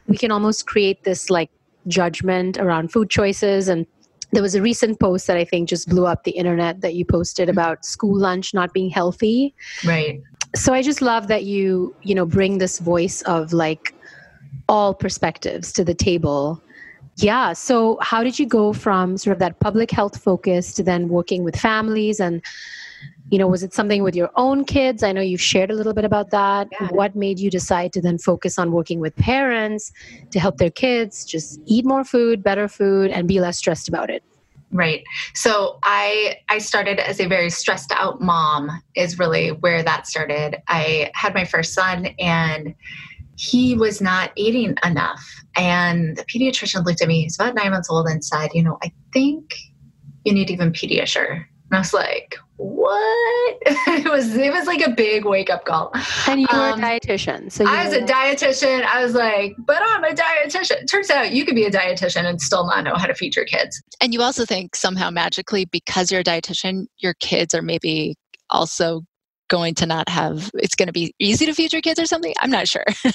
we 0.07 0.17
can 0.17 0.31
almost 0.31 0.67
create 0.67 1.03
this 1.03 1.29
like 1.29 1.51
judgment 1.87 2.57
around 2.57 2.91
food 2.91 3.09
choices 3.09 3.69
and 3.69 3.85
there 4.31 4.41
was 4.41 4.55
a 4.55 4.61
recent 4.61 4.99
post 4.99 5.27
that 5.27 5.37
i 5.37 5.43
think 5.43 5.69
just 5.69 5.89
blew 5.89 6.05
up 6.05 6.23
the 6.23 6.31
internet 6.31 6.81
that 6.81 6.95
you 6.95 7.05
posted 7.05 7.47
mm-hmm. 7.47 7.57
about 7.57 7.85
school 7.85 8.17
lunch 8.17 8.53
not 8.53 8.73
being 8.73 8.89
healthy. 8.89 9.53
Right. 9.85 10.21
so 10.55 10.73
i 10.73 10.81
just 10.81 11.01
love 11.01 11.27
that 11.27 11.43
you 11.43 11.95
you 12.03 12.15
know 12.15 12.25
bring 12.25 12.57
this 12.57 12.79
voice 12.79 13.21
of 13.23 13.53
like 13.53 13.93
all 14.67 14.93
perspectives 14.93 15.73
to 15.73 15.83
the 15.83 15.95
table. 15.95 16.61
Yeah 17.15 17.53
so 17.53 17.97
how 18.01 18.23
did 18.23 18.39
you 18.39 18.45
go 18.45 18.71
from 18.71 19.17
sort 19.17 19.33
of 19.33 19.39
that 19.39 19.59
public 19.59 19.91
health 19.91 20.21
focus 20.21 20.73
to 20.73 20.83
then 20.83 21.09
working 21.09 21.43
with 21.43 21.55
families 21.55 22.19
and 22.19 22.41
you 23.29 23.37
know 23.37 23.47
was 23.47 23.63
it 23.63 23.73
something 23.73 24.03
with 24.03 24.15
your 24.15 24.29
own 24.35 24.65
kids 24.65 25.03
i 25.03 25.11
know 25.11 25.21
you've 25.21 25.41
shared 25.41 25.71
a 25.71 25.73
little 25.73 25.93
bit 25.93 26.05
about 26.05 26.31
that 26.31 26.67
Yeah. 26.79 26.87
what 26.91 27.15
made 27.15 27.39
you 27.39 27.49
decide 27.49 27.93
to 27.93 28.01
then 28.01 28.17
focus 28.17 28.57
on 28.57 28.71
working 28.71 28.99
with 28.99 29.15
parents 29.15 29.91
to 30.31 30.39
help 30.39 30.57
their 30.57 30.71
kids 30.71 31.25
just 31.25 31.59
eat 31.65 31.85
more 31.85 32.03
food 32.03 32.43
better 32.43 32.67
food 32.67 33.11
and 33.11 33.27
be 33.27 33.39
less 33.39 33.57
stressed 33.57 33.87
about 33.87 34.09
it 34.09 34.23
Right. 34.71 35.03
So 35.33 35.79
I 35.81 36.37
I 36.47 36.59
started 36.59 36.99
as 36.99 37.19
a 37.19 37.25
very 37.25 37.49
stressed 37.49 37.91
out 37.91 38.21
mom 38.21 38.69
is 38.95 39.17
really 39.17 39.49
where 39.49 39.81
that 39.81 40.05
started. 40.05 40.61
I 40.67 41.09
had 41.15 41.33
my 41.33 41.43
first 41.43 41.73
son 41.73 42.05
and 42.19 42.75
he 43.35 43.73
was 43.75 43.99
not 44.01 44.31
eating 44.35 44.75
enough. 44.85 45.25
And 45.55 46.17
the 46.17 46.25
pediatrician 46.25 46.85
looked 46.85 47.01
at 47.01 47.07
me, 47.07 47.23
he's 47.23 47.35
about 47.35 47.55
nine 47.55 47.71
months 47.71 47.89
old, 47.89 48.07
and 48.07 48.23
said, 48.23 48.49
you 48.53 48.61
know, 48.61 48.77
I 48.83 48.91
think 49.13 49.55
you 50.25 50.33
need 50.33 50.51
even 50.51 50.71
Pediasure. 50.71 51.31
And 51.31 51.71
I 51.71 51.79
was 51.79 51.93
like, 51.93 52.37
what? 52.59 53.57
it 53.65 54.11
was 54.11 54.35
it 54.35 54.51
was 54.51 54.67
like 54.67 54.85
a 54.85 54.89
big 54.89 55.23
wake 55.23 55.49
up 55.49 55.63
call. 55.63 55.91
and 56.27 56.41
you 56.41 56.47
were 56.51 56.59
Um, 56.59 56.83
a 56.83 56.99
dietitian 56.99 57.49
so 57.49 57.63
you 57.63 57.69
I 57.69 57.85
was 57.85 57.93
a 57.93 58.01
dietitian. 58.01 58.83
I 58.83 59.01
was 59.01 59.13
like, 59.13 59.55
but 59.59 59.81
I'm 59.81 60.03
a 60.03 60.09
dietitian. 60.09 60.85
Turns 60.89 61.09
out 61.09 61.31
you 61.31 61.45
could 61.45 61.55
be 61.55 61.63
a 61.63 61.71
dietitian 61.71 62.25
and 62.25 62.41
still 62.41 62.65
not 62.67 62.83
know 62.83 62.95
how 62.95 63.05
to 63.05 63.13
feed 63.15 63.35
your 63.35 63.45
kids. 63.45 63.81
And 64.01 64.13
you 64.13 64.21
also 64.21 64.45
think 64.45 64.75
somehow 64.75 65.09
magically, 65.09 65.65
because 65.65 66.11
you're 66.11 66.19
a 66.19 66.23
dietitian, 66.23 66.87
your 66.97 67.13
kids 67.15 67.55
are 67.55 67.61
maybe 67.61 68.17
also 68.49 69.03
going 69.47 69.73
to 69.75 69.85
not 69.85 70.07
have 70.09 70.51
it's 70.55 70.75
going 70.75 70.87
to 70.87 70.93
be 70.93 71.13
easy 71.17 71.45
to 71.45 71.53
feed 71.53 71.73
your 71.73 71.81
kids 71.81 71.99
or 71.99 72.05
something 72.05 72.35
i'm 72.39 72.51
not 72.51 72.67
sure 72.67 72.85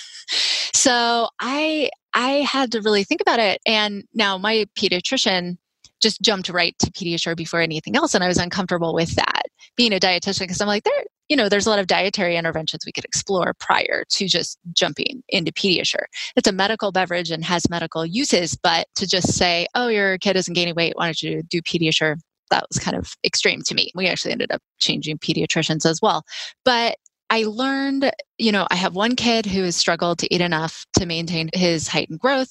so 0.74 1.28
i 1.40 1.88
i 2.12 2.28
had 2.38 2.72
to 2.72 2.80
really 2.80 3.04
think 3.04 3.20
about 3.20 3.38
it 3.38 3.60
and 3.66 4.02
now 4.14 4.36
my 4.36 4.66
pediatrician 4.76 5.56
just 6.04 6.22
jumped 6.22 6.48
right 6.48 6.76
to 6.78 6.90
Pediasure 6.92 7.36
before 7.36 7.60
anything 7.60 7.96
else 7.96 8.14
and 8.14 8.22
i 8.22 8.28
was 8.28 8.38
uncomfortable 8.38 8.94
with 8.94 9.14
that 9.16 9.42
being 9.76 9.92
a 9.92 9.98
dietitian 9.98 10.40
because 10.40 10.60
i'm 10.60 10.68
like 10.68 10.84
there 10.84 11.04
you 11.28 11.36
know, 11.36 11.48
there's 11.48 11.66
a 11.66 11.70
lot 11.70 11.78
of 11.78 11.86
dietary 11.86 12.36
interventions 12.36 12.84
we 12.84 12.92
could 12.92 13.04
explore 13.04 13.54
prior 13.58 14.04
to 14.10 14.28
just 14.28 14.58
jumping 14.72 15.22
into 15.28 15.52
Pediasure. 15.52 16.04
It's 16.36 16.48
a 16.48 16.52
medical 16.52 16.92
beverage 16.92 17.30
and 17.30 17.44
has 17.44 17.68
medical 17.70 18.04
uses, 18.04 18.56
but 18.62 18.86
to 18.96 19.06
just 19.06 19.32
say, 19.32 19.66
oh, 19.74 19.88
your 19.88 20.18
kid 20.18 20.36
isn't 20.36 20.54
gaining 20.54 20.74
weight, 20.74 20.94
why 20.96 21.06
don't 21.06 21.22
you 21.22 21.42
do 21.42 21.62
Pediasure? 21.62 22.16
That 22.50 22.66
was 22.68 22.78
kind 22.78 22.96
of 22.96 23.14
extreme 23.24 23.62
to 23.62 23.74
me. 23.74 23.90
We 23.94 24.06
actually 24.06 24.32
ended 24.32 24.52
up 24.52 24.60
changing 24.78 25.18
pediatricians 25.18 25.86
as 25.86 26.00
well. 26.02 26.24
But 26.64 26.96
I 27.30 27.44
learned, 27.44 28.12
you 28.36 28.52
know, 28.52 28.66
I 28.70 28.76
have 28.76 28.94
one 28.94 29.16
kid 29.16 29.46
who 29.46 29.62
has 29.62 29.76
struggled 29.76 30.18
to 30.18 30.32
eat 30.32 30.42
enough 30.42 30.84
to 30.98 31.06
maintain 31.06 31.48
his 31.54 31.88
height 31.88 32.10
and 32.10 32.20
growth, 32.20 32.50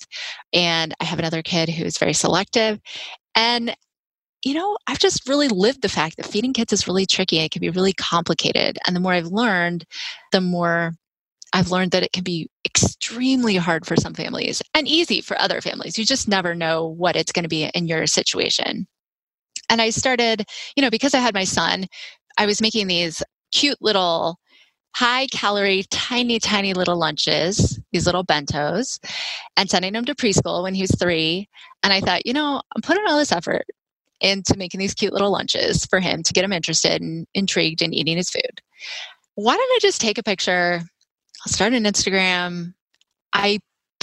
and 0.51 0.95
I 0.99 1.05
have 1.05 1.19
another 1.19 1.43
kid 1.43 1.69
who 1.69 1.85
is 1.85 1.99
very 1.99 2.13
selective. 2.13 2.79
And 3.35 3.75
you 4.43 4.53
know, 4.53 4.77
I've 4.87 4.99
just 4.99 5.27
really 5.27 5.47
lived 5.47 5.81
the 5.81 5.89
fact 5.89 6.17
that 6.17 6.25
feeding 6.25 6.51
kids 6.53 6.73
is 6.73 6.85
really 6.85 7.05
tricky. 7.05 7.39
It 7.39 7.51
can 7.51 7.61
be 7.61 7.69
really 7.69 7.93
complicated. 7.93 8.77
And 8.85 8.93
the 8.93 8.99
more 8.99 9.13
I've 9.13 9.27
learned, 9.27 9.85
the 10.33 10.41
more 10.41 10.93
I've 11.53 11.71
learned 11.71 11.91
that 11.91 12.03
it 12.03 12.11
can 12.11 12.23
be 12.23 12.49
extremely 12.65 13.55
hard 13.55 13.85
for 13.85 13.95
some 13.95 14.13
families 14.13 14.61
and 14.73 14.87
easy 14.87 15.21
for 15.21 15.39
other 15.39 15.61
families. 15.61 15.97
You 15.97 16.05
just 16.05 16.27
never 16.27 16.55
know 16.55 16.87
what 16.87 17.15
it's 17.15 17.31
going 17.31 17.43
to 17.43 17.49
be 17.49 17.65
in 17.73 17.87
your 17.87 18.07
situation. 18.07 18.87
And 19.69 19.81
I 19.81 19.91
started, 19.91 20.45
you 20.75 20.81
know, 20.81 20.89
because 20.89 21.13
I 21.13 21.19
had 21.19 21.33
my 21.33 21.45
son, 21.45 21.85
I 22.37 22.45
was 22.45 22.61
making 22.61 22.87
these 22.87 23.23
cute 23.53 23.77
little 23.81 24.39
high 24.95 25.27
calorie, 25.27 25.83
tiny, 25.89 26.39
tiny 26.39 26.73
little 26.73 26.97
lunches, 26.97 27.79
these 27.91 28.05
little 28.05 28.23
bentos, 28.23 28.99
and 29.57 29.69
sending 29.69 29.93
them 29.93 30.05
to 30.05 30.15
preschool 30.15 30.63
when 30.63 30.75
he 30.75 30.81
was 30.81 30.95
three. 30.95 31.49
And 31.81 31.91
I 31.91 31.99
thought, 31.99 32.25
you 32.25 32.33
know, 32.33 32.61
I'm 32.75 32.81
putting 32.81 33.03
all 33.07 33.17
this 33.17 33.31
effort 33.31 33.65
into 34.21 34.55
making 34.57 34.79
these 34.79 34.93
cute 34.93 35.13
little 35.13 35.31
lunches 35.31 35.85
for 35.85 35.99
him 35.99 36.23
to 36.23 36.33
get 36.33 36.43
him 36.43 36.53
interested 36.53 37.01
and 37.01 37.27
intrigued 37.33 37.81
in 37.81 37.93
eating 37.93 38.17
his 38.17 38.29
food. 38.29 38.61
Why 39.35 39.55
don't 39.55 39.75
I 39.75 39.79
just 39.81 39.99
take 39.99 40.17
a 40.17 40.23
picture? 40.23 40.81
I'll 41.45 41.51
start 41.51 41.73
an 41.73 41.83
Instagram. 41.83 42.73
I 43.33 43.59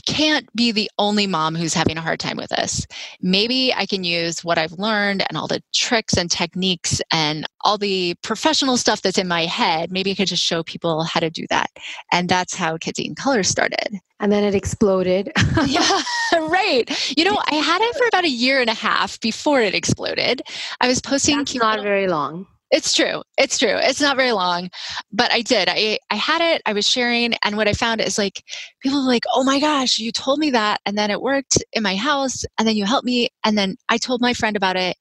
can't 0.06 0.54
be 0.54 0.72
the 0.72 0.90
only 0.98 1.26
mom 1.26 1.54
who's 1.54 1.74
having 1.74 1.96
a 1.96 2.00
hard 2.00 2.20
time 2.20 2.36
with 2.36 2.50
this. 2.50 2.86
Maybe 3.20 3.72
I 3.74 3.86
can 3.86 4.04
use 4.04 4.44
what 4.44 4.58
I've 4.58 4.72
learned 4.72 5.24
and 5.28 5.36
all 5.36 5.46
the 5.46 5.62
tricks 5.74 6.16
and 6.16 6.30
techniques 6.30 7.00
and 7.12 7.46
all 7.62 7.78
the 7.78 8.14
professional 8.22 8.76
stuff 8.76 9.02
that's 9.02 9.18
in 9.18 9.28
my 9.28 9.46
head. 9.46 9.90
Maybe 9.92 10.12
I 10.12 10.14
could 10.14 10.28
just 10.28 10.42
show 10.42 10.62
people 10.62 11.04
how 11.04 11.20
to 11.20 11.30
do 11.30 11.46
that. 11.50 11.70
And 12.12 12.28
that's 12.28 12.54
how 12.54 12.76
Kids 12.76 13.00
Color 13.16 13.42
started. 13.42 13.98
And 14.20 14.30
then 14.30 14.44
it 14.44 14.54
exploded. 14.54 15.32
yeah, 15.66 16.02
right. 16.34 16.84
You 17.16 17.24
know, 17.24 17.40
I 17.50 17.54
had 17.54 17.80
it 17.80 17.96
for 17.96 18.06
about 18.06 18.24
a 18.24 18.30
year 18.30 18.60
and 18.60 18.68
a 18.68 18.74
half 18.74 19.18
before 19.20 19.62
it 19.62 19.74
exploded. 19.74 20.42
I 20.80 20.88
was 20.88 21.00
posting. 21.00 21.38
That's 21.38 21.54
not 21.54 21.82
very 21.82 22.06
long. 22.06 22.46
It's 22.70 22.92
true. 22.92 23.22
It's 23.36 23.58
true. 23.58 23.74
It's 23.74 24.00
not 24.00 24.16
very 24.16 24.32
long, 24.32 24.70
but 25.12 25.32
I 25.32 25.42
did. 25.42 25.68
I 25.68 25.98
I 26.10 26.14
had 26.14 26.40
it. 26.40 26.62
I 26.66 26.72
was 26.72 26.86
sharing, 26.86 27.34
and 27.42 27.56
what 27.56 27.66
I 27.66 27.72
found 27.72 28.00
is 28.00 28.16
like 28.16 28.44
people 28.80 29.04
like, 29.04 29.24
"Oh 29.34 29.42
my 29.42 29.58
gosh, 29.58 29.98
you 29.98 30.12
told 30.12 30.38
me 30.38 30.50
that, 30.50 30.80
and 30.86 30.96
then 30.96 31.10
it 31.10 31.20
worked 31.20 31.58
in 31.72 31.82
my 31.82 31.96
house, 31.96 32.44
and 32.58 32.68
then 32.68 32.76
you 32.76 32.84
helped 32.84 33.06
me, 33.06 33.28
and 33.44 33.58
then 33.58 33.76
I 33.88 33.98
told 33.98 34.20
my 34.20 34.34
friend 34.34 34.56
about 34.56 34.76
it." 34.76 34.96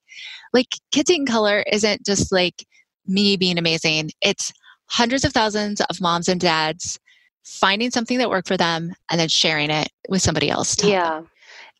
Like 0.54 0.68
Kids 0.92 1.12
in 1.12 1.26
Color 1.26 1.64
isn't 1.72 2.06
just 2.06 2.32
like 2.32 2.66
me 3.06 3.38
being 3.38 3.58
amazing. 3.58 4.12
It's 4.22 4.52
hundreds 4.88 5.24
of 5.24 5.34
thousands 5.34 5.82
of 5.82 6.02
moms 6.02 6.28
and 6.28 6.42
dads 6.42 7.00
finding 7.44 7.92
something 7.92 8.18
that 8.20 8.30
worked 8.30 8.48
for 8.48 8.58
them 8.58 8.94
and 9.10 9.20
then 9.20 9.28
sharing 9.28 9.70
it 9.70 9.90
with 10.08 10.22
somebody 10.22 10.50
else. 10.50 10.84
Yeah. 10.84 11.22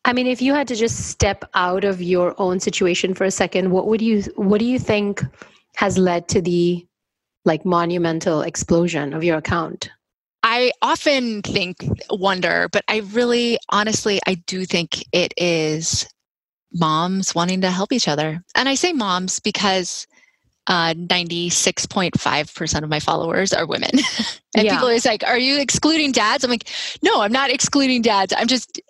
I 0.04 0.12
mean, 0.12 0.26
if 0.26 0.40
you 0.40 0.54
had 0.54 0.66
to 0.68 0.76
just 0.76 1.10
step 1.10 1.44
out 1.54 1.84
of 1.84 2.00
your 2.00 2.34
own 2.38 2.58
situation 2.58 3.14
for 3.14 3.24
a 3.24 3.30
second, 3.30 3.70
what 3.70 3.86
would 3.86 4.00
you 4.00 4.22
what 4.36 4.58
do 4.58 4.64
you 4.64 4.78
think 4.78 5.22
has 5.80 5.96
led 5.96 6.28
to 6.28 6.42
the 6.42 6.86
like 7.46 7.64
monumental 7.64 8.42
explosion 8.42 9.14
of 9.14 9.24
your 9.24 9.38
account? 9.38 9.90
I 10.42 10.72
often 10.82 11.40
think, 11.40 11.76
wonder, 12.10 12.68
but 12.70 12.84
I 12.86 12.98
really, 12.98 13.56
honestly, 13.70 14.20
I 14.26 14.34
do 14.34 14.66
think 14.66 15.02
it 15.12 15.32
is 15.38 16.06
moms 16.70 17.34
wanting 17.34 17.62
to 17.62 17.70
help 17.70 17.92
each 17.92 18.08
other. 18.08 18.42
And 18.54 18.68
I 18.68 18.74
say 18.74 18.92
moms 18.92 19.40
because 19.40 20.06
uh, 20.66 20.92
96.5% 20.92 22.82
of 22.82 22.88
my 22.90 23.00
followers 23.00 23.54
are 23.54 23.66
women. 23.66 23.90
and 24.54 24.66
yeah. 24.66 24.74
people 24.74 24.90
are 24.90 24.98
like, 25.06 25.24
Are 25.24 25.38
you 25.38 25.58
excluding 25.58 26.12
dads? 26.12 26.44
I'm 26.44 26.50
like, 26.50 26.68
No, 27.02 27.22
I'm 27.22 27.32
not 27.32 27.50
excluding 27.50 28.02
dads. 28.02 28.34
I'm 28.36 28.48
just 28.48 28.82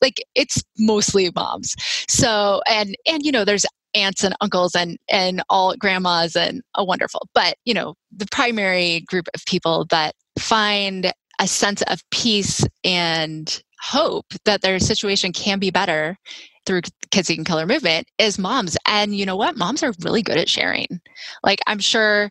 like, 0.00 0.22
it's 0.36 0.62
mostly 0.78 1.30
moms. 1.34 1.74
So, 2.08 2.62
and, 2.68 2.96
and, 3.06 3.24
you 3.24 3.32
know, 3.32 3.44
there's 3.44 3.66
aunts 3.96 4.22
and 4.22 4.36
uncles 4.40 4.74
and 4.76 4.98
and 5.08 5.42
all 5.48 5.74
grandmas 5.76 6.36
and 6.36 6.62
a 6.76 6.84
wonderful 6.84 7.28
but 7.34 7.56
you 7.64 7.74
know 7.74 7.94
the 8.14 8.26
primary 8.30 9.00
group 9.08 9.26
of 9.34 9.44
people 9.46 9.86
that 9.90 10.14
find 10.38 11.12
a 11.40 11.46
sense 11.46 11.82
of 11.82 12.02
peace 12.10 12.64
and 12.84 13.62
hope 13.80 14.26
that 14.44 14.62
their 14.62 14.78
situation 14.78 15.32
can 15.32 15.58
be 15.58 15.70
better 15.70 16.16
through 16.64 16.82
kids 17.10 17.30
eat 17.30 17.38
in 17.38 17.44
color 17.44 17.66
movement 17.66 18.08
is 18.18 18.38
moms. 18.38 18.76
And 18.86 19.14
you 19.14 19.24
know 19.24 19.36
what? 19.36 19.56
Moms 19.56 19.82
are 19.82 19.92
really 20.02 20.22
good 20.22 20.36
at 20.36 20.48
sharing. 20.48 21.00
Like 21.42 21.60
i'm 21.66 21.78
sure 21.78 22.30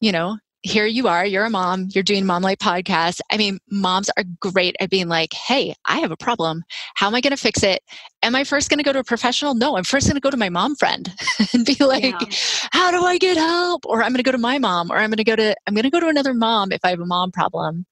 you 0.00 0.12
know 0.12 0.36
here 0.64 0.86
you 0.86 1.08
are, 1.08 1.26
you're 1.26 1.44
a 1.44 1.50
mom, 1.50 1.88
you're 1.90 2.02
doing 2.02 2.24
Mom 2.24 2.42
Light 2.42 2.58
podcast. 2.58 3.20
I 3.30 3.36
mean, 3.36 3.58
moms 3.70 4.08
are 4.16 4.24
great 4.40 4.74
at 4.80 4.88
being 4.88 5.08
like, 5.08 5.34
hey, 5.34 5.74
I 5.84 5.98
have 5.98 6.10
a 6.10 6.16
problem. 6.16 6.64
How 6.94 7.06
am 7.06 7.14
I 7.14 7.20
going 7.20 7.32
to 7.32 7.36
fix 7.36 7.62
it? 7.62 7.82
Am 8.22 8.34
I 8.34 8.44
first 8.44 8.70
going 8.70 8.78
to 8.78 8.82
go 8.82 8.92
to 8.94 9.00
a 9.00 9.04
professional? 9.04 9.54
No, 9.54 9.76
I'm 9.76 9.84
first 9.84 10.06
going 10.06 10.14
to 10.14 10.20
go 10.20 10.30
to 10.30 10.38
my 10.38 10.48
mom 10.48 10.74
friend 10.76 11.14
and 11.52 11.66
be 11.66 11.76
like, 11.80 12.02
yeah. 12.02 12.18
how 12.72 12.90
do 12.90 13.04
I 13.04 13.18
get 13.18 13.36
help? 13.36 13.84
Or 13.84 14.02
I'm 14.02 14.12
going 14.12 14.16
to 14.16 14.22
go 14.22 14.32
to 14.32 14.38
my 14.38 14.58
mom, 14.58 14.90
or 14.90 14.96
I'm 14.96 15.10
going 15.10 15.18
to 15.18 15.24
go 15.24 15.36
to, 15.36 15.54
I'm 15.66 15.74
going 15.74 15.84
to 15.84 15.90
go 15.90 16.00
to 16.00 16.08
another 16.08 16.32
mom 16.32 16.72
if 16.72 16.80
I 16.82 16.88
have 16.88 17.00
a 17.00 17.06
mom 17.06 17.30
problem. 17.30 17.84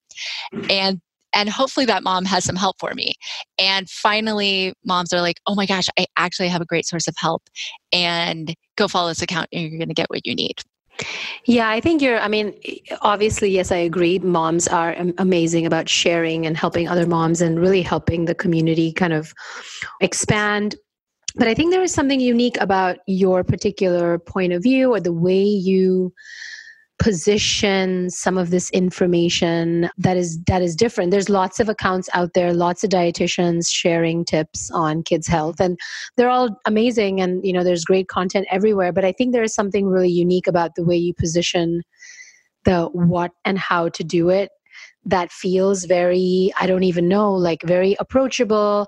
And 0.71 1.03
and 1.35 1.49
hopefully 1.49 1.87
that 1.87 2.03
mom 2.03 2.27
has 2.27 2.45
some 2.45 2.57
help 2.57 2.77
for 2.79 2.93
me. 2.95 3.15
And 3.59 3.89
finally, 3.89 4.75
moms 4.85 5.15
are 5.15 5.23
like, 5.23 5.39
oh 5.47 5.55
my 5.55 5.65
gosh, 5.65 5.89
I 5.99 6.05
actually 6.17 6.49
have 6.49 6.61
a 6.61 6.67
great 6.67 6.87
source 6.87 7.09
of 7.09 7.15
help. 7.17 7.43
And 7.91 8.55
go 8.77 8.87
follow 8.87 9.09
this 9.09 9.23
account 9.23 9.49
and 9.51 9.63
you're 9.63 9.79
going 9.79 9.89
to 9.89 9.95
get 9.95 10.11
what 10.11 10.27
you 10.27 10.35
need. 10.35 10.63
Yeah, 11.45 11.69
I 11.69 11.81
think 11.81 12.03
you're, 12.03 12.21
I 12.21 12.29
mean, 12.29 12.55
obviously, 13.01 13.51
yes, 13.51 13.73
I 13.73 13.77
agree. 13.77 14.19
Moms 14.19 14.69
are 14.69 14.95
amazing 15.19 15.67
about 15.67 15.89
sharing 15.89 16.47
and 16.47 16.57
helping 16.57 16.89
other 16.89 17.07
moms 17.07 17.41
and 17.41 17.59
really 17.61 17.83
helping 17.83 18.27
the 18.27 18.35
community 18.35 18.93
kind 18.93 19.13
of 19.13 19.35
expand. 20.01 20.77
But 21.35 21.49
I 21.49 21.55
think 21.55 21.73
there 21.73 21.83
is 21.83 21.93
something 21.93 22.21
unique 22.21 22.59
about 22.61 22.99
your 23.07 23.43
particular 23.43 24.19
point 24.19 24.53
of 24.53 24.63
view 24.63 24.93
or 24.95 25.01
the 25.01 25.13
way 25.13 25.43
you 25.43 26.13
position 26.99 28.11
some 28.11 28.39
of 28.39 28.51
this 28.51 28.71
information 28.71 29.91
that 29.99 30.17
is 30.17 30.39
that 30.47 30.63
is 30.63 30.77
different. 30.77 31.11
There's 31.11 31.29
lots 31.29 31.59
of 31.59 31.69
accounts 31.69 32.09
out 32.15 32.35
there 32.35 32.53
lots 32.53 32.85
of 32.85 32.91
dietitians 32.91 33.67
sharing 33.69 34.25
tips 34.25 34.71
on 34.73 35.03
kids 35.03 35.27
health 35.27 35.61
and 35.61 35.79
they're 36.17 36.31
all 36.31 36.51
amazing 36.67 37.21
and 37.21 37.45
you 37.45 37.53
know 37.53 37.65
there's 37.65 37.85
great 37.85 38.09
content 38.09 38.47
everywhere 38.51 38.93
but 38.93 39.05
i 39.05 39.13
think 39.13 39.33
there 39.33 39.43
is 39.43 39.55
something 39.55 39.87
really 39.87 40.09
unique 40.09 40.47
about 40.47 40.75
the 40.75 40.85
way 40.85 40.97
you 40.97 41.15
position 41.15 41.83
the 42.65 42.85
what 42.93 43.33
and 43.45 43.59
how 43.59 43.89
to 43.89 44.05
do 44.05 44.29
it 44.29 44.51
that 45.05 45.33
feels 45.33 45.85
very 45.85 46.53
i 46.61 46.67
don't 46.67 46.85
even 46.85 47.09
know 47.09 47.33
like 47.33 47.61
very 47.65 47.97
approachable 47.99 48.87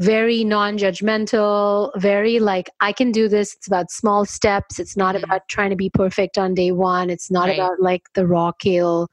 very 0.00 0.42
non-judgmental 0.42 1.90
very 1.96 2.40
like 2.40 2.68
i 2.80 2.92
can 2.92 3.12
do 3.12 3.28
this 3.28 3.54
it's 3.54 3.66
about 3.66 3.90
small 3.90 4.24
steps 4.24 4.80
it's 4.80 4.96
not 4.96 5.14
mm-hmm. 5.14 5.24
about 5.24 5.42
trying 5.48 5.70
to 5.70 5.76
be 5.76 5.88
perfect 5.88 6.36
on 6.36 6.52
day 6.52 6.72
one 6.72 7.10
it's 7.10 7.30
not 7.30 7.46
right. 7.48 7.58
about 7.58 7.80
like 7.80 8.02
the 8.14 8.26
raw 8.26 8.50
kale 8.58 9.08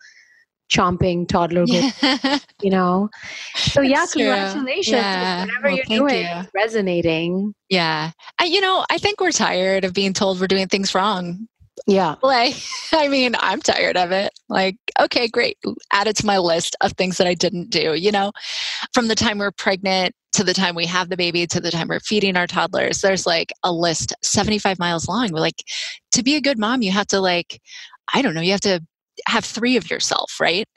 chomping 0.72 1.28
toddler 1.28 1.66
yeah. 1.68 2.40
you 2.62 2.70
know 2.70 3.10
so 3.56 3.82
yeah 3.82 4.06
congratulations 4.12 4.96
yeah. 4.96 5.42
whatever 5.42 5.68
well, 5.68 5.76
you're 5.76 5.86
doing 5.86 6.26
you. 6.26 6.48
resonating 6.56 7.54
yeah 7.70 8.12
I, 8.40 8.46
you 8.46 8.62
know 8.62 8.86
i 8.90 8.98
think 8.98 9.20
we're 9.20 9.32
tired 9.32 9.84
of 9.84 9.94
being 9.94 10.14
told 10.14 10.40
we're 10.40 10.48
doing 10.48 10.68
things 10.68 10.96
wrong 10.96 11.48
yeah. 11.88 12.16
Like, 12.22 12.56
I 12.94 13.08
mean, 13.08 13.36
I'm 13.40 13.62
tired 13.62 13.98
of 13.98 14.12
it. 14.12 14.32
Like, 14.50 14.78
okay, 15.00 15.28
great. 15.28 15.58
Add 15.92 16.08
it 16.08 16.16
to 16.18 16.25
my 16.25 16.38
list 16.38 16.75
of 16.82 16.94
things 16.94 17.18
that 17.18 17.28
I 17.28 17.34
didn't 17.34 17.70
do, 17.70 17.94
you 17.94 18.12
know, 18.12 18.32
from 18.94 19.08
the 19.08 19.16
time 19.16 19.38
we're 19.38 19.51
pregnant 19.51 20.13
to 20.34 20.44
the 20.44 20.54
time 20.54 20.75
we 20.75 20.86
have 20.86 21.10
the 21.10 21.18
baby 21.18 21.46
to 21.46 21.60
the 21.60 21.72
time 21.72 21.88
we're 21.90 22.00
feeding 22.00 22.38
our 22.38 22.48
toddlers. 22.48 23.01
There's 23.01 23.28
like 23.28 23.51
a 23.63 23.72
list 23.72 24.13
75 24.24 24.80
miles 24.80 25.08
long. 25.08 25.30
Like, 25.30 25.63
to 26.13 26.24
be 26.24 26.36
a 26.36 26.42
good 26.42 26.58
mom, 26.58 26.82
you 26.82 26.92
have 26.92 27.08
to, 27.08 27.20
like, 27.20 27.60
I 28.13 28.22
don't 28.22 28.34
know, 28.34 28.42
you 28.42 28.51
have 28.51 28.62
to 28.62 28.82
have 29.28 29.46
three 29.46 29.78
of 29.78 29.90
yourself, 29.90 30.40
right? 30.40 30.68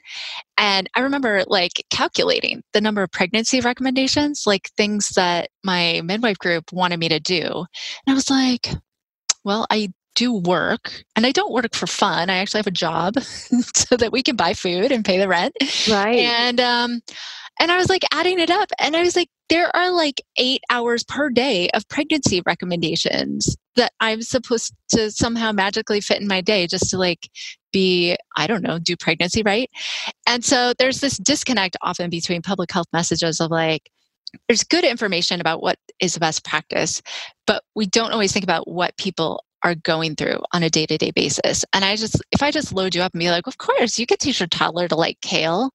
And 0.57 0.89
I 0.95 1.01
remember 1.01 1.43
like 1.47 1.83
calculating 1.89 2.61
the 2.73 2.81
number 2.81 3.01
of 3.01 3.11
pregnancy 3.11 3.59
recommendations, 3.61 4.43
like 4.45 4.69
things 4.77 5.09
that 5.15 5.49
my 5.63 6.01
midwife 6.03 6.37
group 6.37 6.71
wanted 6.71 6.99
me 6.99 7.09
to 7.09 7.19
do. 7.19 7.41
And 7.41 7.65
I 8.07 8.13
was 8.13 8.29
like, 8.29 8.69
well, 9.43 9.65
I 9.69 9.89
do 10.15 10.33
work 10.33 11.03
and 11.15 11.25
I 11.25 11.31
don't 11.31 11.51
work 11.51 11.75
for 11.75 11.87
fun. 11.87 12.29
I 12.29 12.37
actually 12.37 12.59
have 12.59 12.67
a 12.67 12.71
job 12.71 13.19
so 13.21 13.97
that 13.97 14.11
we 14.11 14.23
can 14.23 14.35
buy 14.35 14.53
food 14.53 14.91
and 14.91 15.05
pay 15.05 15.17
the 15.17 15.27
rent. 15.27 15.53
Right. 15.89 16.19
And 16.19 16.59
um 16.59 17.01
and 17.59 17.71
I 17.71 17.77
was 17.77 17.89
like 17.89 18.03
adding 18.11 18.39
it 18.39 18.49
up 18.49 18.69
and 18.79 18.95
I 18.95 19.01
was 19.01 19.15
like 19.15 19.29
there 19.49 19.73
are 19.75 19.91
like 19.91 20.21
eight 20.37 20.61
hours 20.69 21.03
per 21.03 21.29
day 21.29 21.69
of 21.69 21.87
pregnancy 21.87 22.41
recommendations 22.45 23.55
that 23.75 23.91
I'm 23.99 24.21
supposed 24.21 24.73
to 24.89 25.11
somehow 25.11 25.51
magically 25.51 26.01
fit 26.01 26.19
in 26.19 26.27
my 26.27 26.41
day 26.41 26.65
just 26.65 26.89
to 26.89 26.97
like 26.97 27.29
be, 27.71 28.15
I 28.37 28.47
don't 28.47 28.63
know, 28.63 28.79
do 28.79 28.95
pregnancy 28.95 29.43
right. 29.43 29.69
And 30.25 30.43
so 30.43 30.73
there's 30.79 31.01
this 31.01 31.17
disconnect 31.17 31.77
often 31.81 32.09
between 32.09 32.41
public 32.41 32.71
health 32.71 32.87
messages 32.91 33.39
of 33.39 33.51
like, 33.51 33.89
there's 34.47 34.63
good 34.63 34.83
information 34.83 35.39
about 35.41 35.61
what 35.61 35.77
is 35.99 36.13
the 36.13 36.19
best 36.19 36.43
practice, 36.43 37.01
but 37.45 37.63
we 37.75 37.85
don't 37.85 38.11
always 38.11 38.31
think 38.31 38.43
about 38.43 38.67
what 38.67 38.97
people 38.97 39.43
are 39.65 39.75
going 39.75 40.15
through 40.15 40.39
on 40.53 40.61
a 40.61 40.69
day 40.69 40.85
to 40.85 40.97
day 40.97 41.09
basis. 41.09 41.65
And 41.73 41.83
I 41.83 41.95
just, 41.95 42.21
if 42.31 42.43
I 42.43 42.51
just 42.51 42.71
load 42.71 42.93
you 42.93 43.01
up 43.01 43.13
and 43.13 43.19
be 43.19 43.31
like, 43.31 43.47
of 43.47 43.57
course, 43.57 43.97
you 43.97 44.05
could 44.05 44.19
teach 44.19 44.39
your 44.39 44.47
toddler 44.47 44.87
to 44.87 44.95
like 44.95 45.19
kale. 45.21 45.71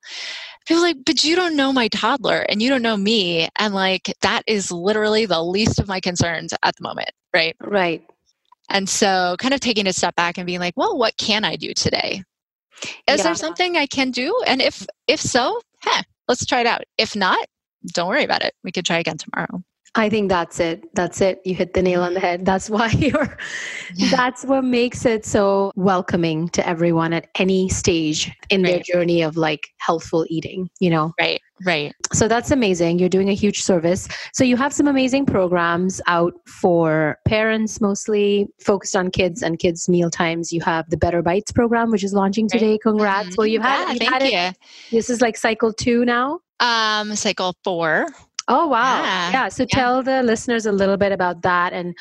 People 0.67 0.83
like, 0.83 0.99
but 1.05 1.25
you 1.25 1.35
don't 1.35 1.57
know 1.57 1.73
my 1.73 1.89
toddler 1.89 2.47
and 2.49 2.63
you 2.63 2.71
don't 2.71 2.83
know 2.83 2.97
me. 2.97 3.49
And 3.59 3.75
like, 3.75 4.15
that 4.23 4.43
is 4.47 4.71
literally 4.71 5.27
the 5.27 5.43
least 5.43 5.81
of 5.81 5.89
my 5.89 5.99
concerns 5.99 6.55
at 6.63 6.77
the 6.77 6.83
moment. 6.85 7.11
Right. 7.35 7.57
Right. 7.61 8.05
And 8.69 8.89
so 8.89 9.35
kind 9.41 9.53
of 9.53 9.59
taking 9.59 9.89
a 9.89 9.93
step 9.93 10.15
back 10.15 10.39
and 10.39 10.47
being 10.47 10.61
like, 10.61 10.77
well, 10.77 10.97
what 10.97 11.17
can 11.17 11.45
I 11.45 11.57
do 11.57 11.75
today? 11.75 12.23
Is 13.09 13.19
yeah. 13.19 13.23
there 13.25 13.35
something 13.35 13.77
I 13.77 13.87
can 13.87 14.13
do? 14.13 14.41
And 14.47 14.63
if, 14.63 14.87
if 15.09 15.21
so, 15.21 15.61
hey, 15.83 16.03
let's 16.29 16.47
try 16.47 16.61
it 16.61 16.67
out. 16.67 16.83
If 16.97 17.17
not, 17.17 17.45
don't 17.89 18.09
worry 18.09 18.25
about 18.25 18.45
it. 18.45 18.55
We 18.63 18.71
could 18.71 18.87
try 18.87 18.99
again 18.99 19.19
tomorrow. 19.19 19.65
I 19.97 20.09
think 20.09 20.29
that's 20.29 20.61
it. 20.61 20.85
That's 20.95 21.21
it. 21.21 21.41
You 21.45 21.55
hit 21.57 21.75
the 21.75 21.83
nail 21.83 22.03
on 22.03 22.15
the 22.15 22.21
head. 22.21 22.45
That's 22.45 22.71
why 22.71 22.91
you're, 22.99 23.37
yeah. 23.97 24.11
that's 24.11 24.45
what 24.45 24.63
makes 24.63 25.05
it 25.05 25.27
so 25.27 25.73
welcoming 25.75 26.49
to 26.51 26.67
everyone 26.67 27.13
at 27.13 27.27
any 27.37 27.69
stage 27.69 28.31
in 28.51 28.63
right. 28.63 28.75
their 28.75 28.81
journey 28.81 29.23
of 29.23 29.37
like 29.37 29.69
healthful 29.79 30.25
eating, 30.29 30.71
you 30.79 30.91
know? 30.91 31.13
Right, 31.19 31.41
right. 31.67 31.93
So 32.13 32.29
that's 32.29 32.53
amazing. 32.53 33.01
You're 33.01 33.09
doing 33.09 33.31
a 33.31 33.35
huge 33.35 33.63
service. 33.63 34.07
So 34.33 34.45
you 34.45 34.57
have 34.57 34.73
some 34.73 34.87
amazing 34.87 35.27
programs 35.27 36.01
out 36.07 36.35
for 36.47 37.19
parents, 37.27 37.81
mostly 37.81 38.47
focused 38.61 38.95
on 38.95 39.11
kids 39.11 39.43
and 39.43 39.59
kids' 39.59 39.89
meal 39.89 40.09
times. 40.09 40.53
You 40.53 40.61
have 40.61 40.89
the 40.91 40.97
Better 40.97 41.21
Bites 41.21 41.51
program, 41.51 41.91
which 41.91 42.05
is 42.05 42.15
launching 42.15 42.49
today. 42.49 42.79
Congrats. 42.79 43.31
Mm-hmm. 43.31 43.35
Well, 43.39 43.47
you've 43.49 43.63
had, 43.63 43.87
yeah, 43.87 43.91
you've 43.91 43.99
thank 43.99 44.13
had 44.13 44.23
you. 44.23 44.39
it. 44.39 44.59
This 44.93 45.11
is 45.11 45.21
like 45.21 45.37
cycle 45.37 45.73
two 45.73 46.05
now? 46.05 46.41
Um, 46.61 47.17
cycle 47.17 47.57
four. 47.65 48.07
Oh, 48.51 48.67
wow. 48.67 49.03
Yeah. 49.03 49.31
yeah. 49.31 49.49
So 49.49 49.63
yeah. 49.63 49.77
tell 49.77 50.03
the 50.03 50.23
listeners 50.23 50.67
a 50.67 50.73
little 50.73 50.97
bit 50.97 51.13
about 51.13 51.43
that 51.43 51.73
and 51.73 51.97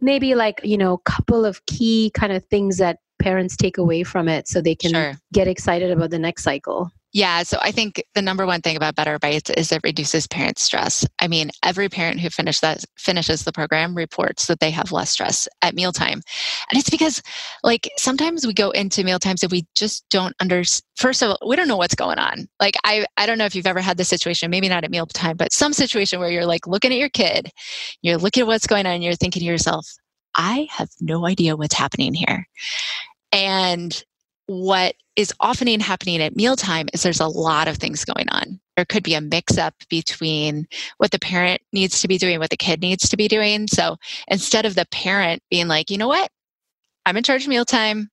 maybe 0.00 0.34
like, 0.34 0.60
you 0.62 0.78
know, 0.78 0.94
a 0.94 1.10
couple 1.10 1.44
of 1.44 1.66
key 1.66 2.12
kind 2.14 2.32
of 2.32 2.44
things 2.46 2.78
that 2.78 2.98
parents 3.18 3.56
take 3.56 3.78
away 3.78 4.04
from 4.04 4.28
it 4.28 4.46
so 4.46 4.62
they 4.62 4.76
can 4.76 4.92
sure. 4.92 5.14
get 5.32 5.48
excited 5.48 5.90
about 5.90 6.10
the 6.10 6.18
next 6.18 6.44
cycle. 6.44 6.90
Yeah, 7.18 7.42
so 7.42 7.58
I 7.60 7.72
think 7.72 8.00
the 8.14 8.22
number 8.22 8.46
one 8.46 8.60
thing 8.60 8.76
about 8.76 8.94
Better 8.94 9.18
Bites 9.18 9.50
is 9.50 9.72
it 9.72 9.80
reduces 9.82 10.28
parent 10.28 10.56
stress. 10.56 11.04
I 11.20 11.26
mean, 11.26 11.50
every 11.64 11.88
parent 11.88 12.20
who 12.20 12.30
finish 12.30 12.60
that 12.60 12.84
finishes 12.96 13.42
the 13.42 13.50
program 13.50 13.96
reports 13.96 14.46
that 14.46 14.60
they 14.60 14.70
have 14.70 14.92
less 14.92 15.10
stress 15.10 15.48
at 15.60 15.74
mealtime. 15.74 16.22
And 16.70 16.78
it's 16.78 16.90
because 16.90 17.20
like 17.64 17.90
sometimes 17.96 18.46
we 18.46 18.52
go 18.52 18.70
into 18.70 19.02
meal 19.02 19.18
times 19.18 19.42
and 19.42 19.50
we 19.50 19.66
just 19.74 20.08
don't 20.10 20.32
under 20.38 20.62
first 20.94 21.20
of 21.20 21.30
all, 21.30 21.48
we 21.48 21.56
don't 21.56 21.66
know 21.66 21.76
what's 21.76 21.96
going 21.96 22.20
on. 22.20 22.46
Like 22.60 22.76
I 22.84 23.04
I 23.16 23.26
don't 23.26 23.38
know 23.38 23.46
if 23.46 23.56
you've 23.56 23.66
ever 23.66 23.80
had 23.80 23.96
this 23.96 24.08
situation, 24.08 24.48
maybe 24.48 24.68
not 24.68 24.84
at 24.84 24.90
meal 24.92 25.06
time, 25.06 25.36
but 25.36 25.52
some 25.52 25.72
situation 25.72 26.20
where 26.20 26.30
you're 26.30 26.46
like 26.46 26.68
looking 26.68 26.92
at 26.92 26.98
your 26.98 27.08
kid, 27.08 27.50
you're 28.00 28.16
looking 28.16 28.42
at 28.42 28.46
what's 28.46 28.68
going 28.68 28.86
on, 28.86 28.92
and 28.92 29.02
you're 29.02 29.14
thinking 29.14 29.40
to 29.40 29.46
yourself, 29.46 29.92
I 30.36 30.68
have 30.70 30.90
no 31.00 31.26
idea 31.26 31.56
what's 31.56 31.74
happening 31.74 32.14
here. 32.14 32.46
And 33.32 34.04
what 34.48 34.94
is 35.14 35.32
often 35.40 35.78
happening 35.78 36.22
at 36.22 36.34
mealtime 36.34 36.88
is 36.94 37.02
there's 37.02 37.20
a 37.20 37.26
lot 37.26 37.68
of 37.68 37.76
things 37.76 38.04
going 38.04 38.28
on. 38.30 38.58
There 38.76 38.86
could 38.86 39.02
be 39.02 39.14
a 39.14 39.20
mix 39.20 39.58
up 39.58 39.74
between 39.90 40.66
what 40.96 41.10
the 41.10 41.18
parent 41.18 41.60
needs 41.72 42.00
to 42.00 42.08
be 42.08 42.16
doing, 42.16 42.38
what 42.38 42.50
the 42.50 42.56
kid 42.56 42.80
needs 42.80 43.08
to 43.10 43.16
be 43.16 43.28
doing. 43.28 43.68
So 43.68 43.96
instead 44.26 44.64
of 44.64 44.74
the 44.74 44.86
parent 44.90 45.42
being 45.50 45.68
like, 45.68 45.90
you 45.90 45.98
know 45.98 46.08
what, 46.08 46.30
I'm 47.04 47.16
in 47.16 47.24
charge 47.24 47.42
of 47.42 47.48
mealtime. 47.48 48.08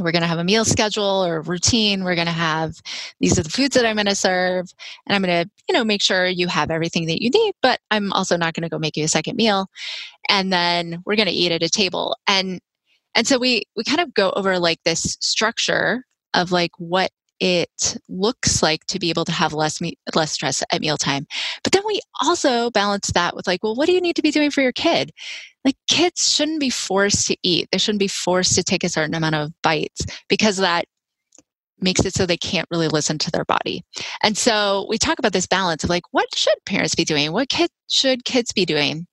We're 0.00 0.12
going 0.12 0.22
to 0.22 0.28
have 0.28 0.38
a 0.38 0.44
meal 0.44 0.64
schedule 0.64 1.24
or 1.24 1.42
routine. 1.42 2.02
We're 2.02 2.14
going 2.14 2.26
to 2.26 2.32
have 2.32 2.74
these 3.20 3.38
are 3.38 3.42
the 3.42 3.50
foods 3.50 3.74
that 3.74 3.84
I'm 3.84 3.96
going 3.96 4.06
to 4.06 4.14
serve, 4.14 4.72
and 5.06 5.14
I'm 5.14 5.22
going 5.22 5.44
to, 5.44 5.50
you 5.68 5.72
know, 5.74 5.84
make 5.84 6.00
sure 6.00 6.26
you 6.26 6.46
have 6.46 6.70
everything 6.70 7.06
that 7.06 7.22
you 7.22 7.28
need. 7.28 7.54
But 7.60 7.80
I'm 7.90 8.12
also 8.12 8.36
not 8.36 8.54
going 8.54 8.62
to 8.62 8.68
go 8.68 8.78
make 8.78 8.96
you 8.96 9.04
a 9.04 9.08
second 9.08 9.36
meal, 9.36 9.66
and 10.28 10.52
then 10.52 11.02
we're 11.04 11.16
going 11.16 11.26
to 11.26 11.34
eat 11.34 11.50
at 11.50 11.64
a 11.64 11.68
table. 11.68 12.16
And 12.28 12.60
and 13.14 13.26
so 13.26 13.38
we 13.38 13.64
we 13.76 13.84
kind 13.84 14.00
of 14.00 14.14
go 14.14 14.32
over 14.36 14.58
like 14.58 14.80
this 14.84 15.16
structure 15.20 16.04
of 16.34 16.52
like 16.52 16.72
what 16.78 17.10
it 17.40 17.96
looks 18.08 18.62
like 18.62 18.84
to 18.86 18.98
be 18.98 19.08
able 19.08 19.24
to 19.24 19.32
have 19.32 19.54
less 19.54 19.80
me- 19.80 19.98
less 20.14 20.30
stress 20.30 20.62
at 20.70 20.80
mealtime. 20.80 21.26
But 21.64 21.72
then 21.72 21.82
we 21.86 22.00
also 22.20 22.70
balance 22.70 23.10
that 23.12 23.34
with 23.34 23.46
like, 23.46 23.62
well, 23.62 23.74
what 23.74 23.86
do 23.86 23.92
you 23.92 24.00
need 24.00 24.16
to 24.16 24.22
be 24.22 24.30
doing 24.30 24.50
for 24.50 24.60
your 24.60 24.72
kid? 24.72 25.10
Like 25.64 25.76
kids 25.88 26.32
shouldn't 26.32 26.60
be 26.60 26.70
forced 26.70 27.26
to 27.28 27.36
eat. 27.42 27.68
They 27.72 27.78
shouldn't 27.78 27.98
be 27.98 28.08
forced 28.08 28.54
to 28.54 28.62
take 28.62 28.84
a 28.84 28.88
certain 28.90 29.14
amount 29.14 29.34
of 29.34 29.52
bites 29.62 30.04
because 30.28 30.58
that 30.58 30.84
makes 31.82 32.04
it 32.04 32.14
so 32.14 32.26
they 32.26 32.36
can't 32.36 32.68
really 32.70 32.88
listen 32.88 33.16
to 33.16 33.30
their 33.30 33.46
body. 33.46 33.82
And 34.22 34.36
so 34.36 34.86
we 34.90 34.98
talk 34.98 35.18
about 35.18 35.32
this 35.32 35.46
balance 35.46 35.82
of 35.82 35.88
like 35.90 36.04
what 36.10 36.26
should 36.36 36.58
parents 36.66 36.94
be 36.94 37.06
doing? 37.06 37.32
What 37.32 37.48
kid 37.48 37.70
should 37.88 38.26
kids 38.26 38.52
be 38.52 38.66
doing? 38.66 39.06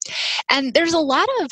And 0.51 0.73
there's 0.73 0.93
a 0.93 0.99
lot 0.99 1.29
of 1.41 1.51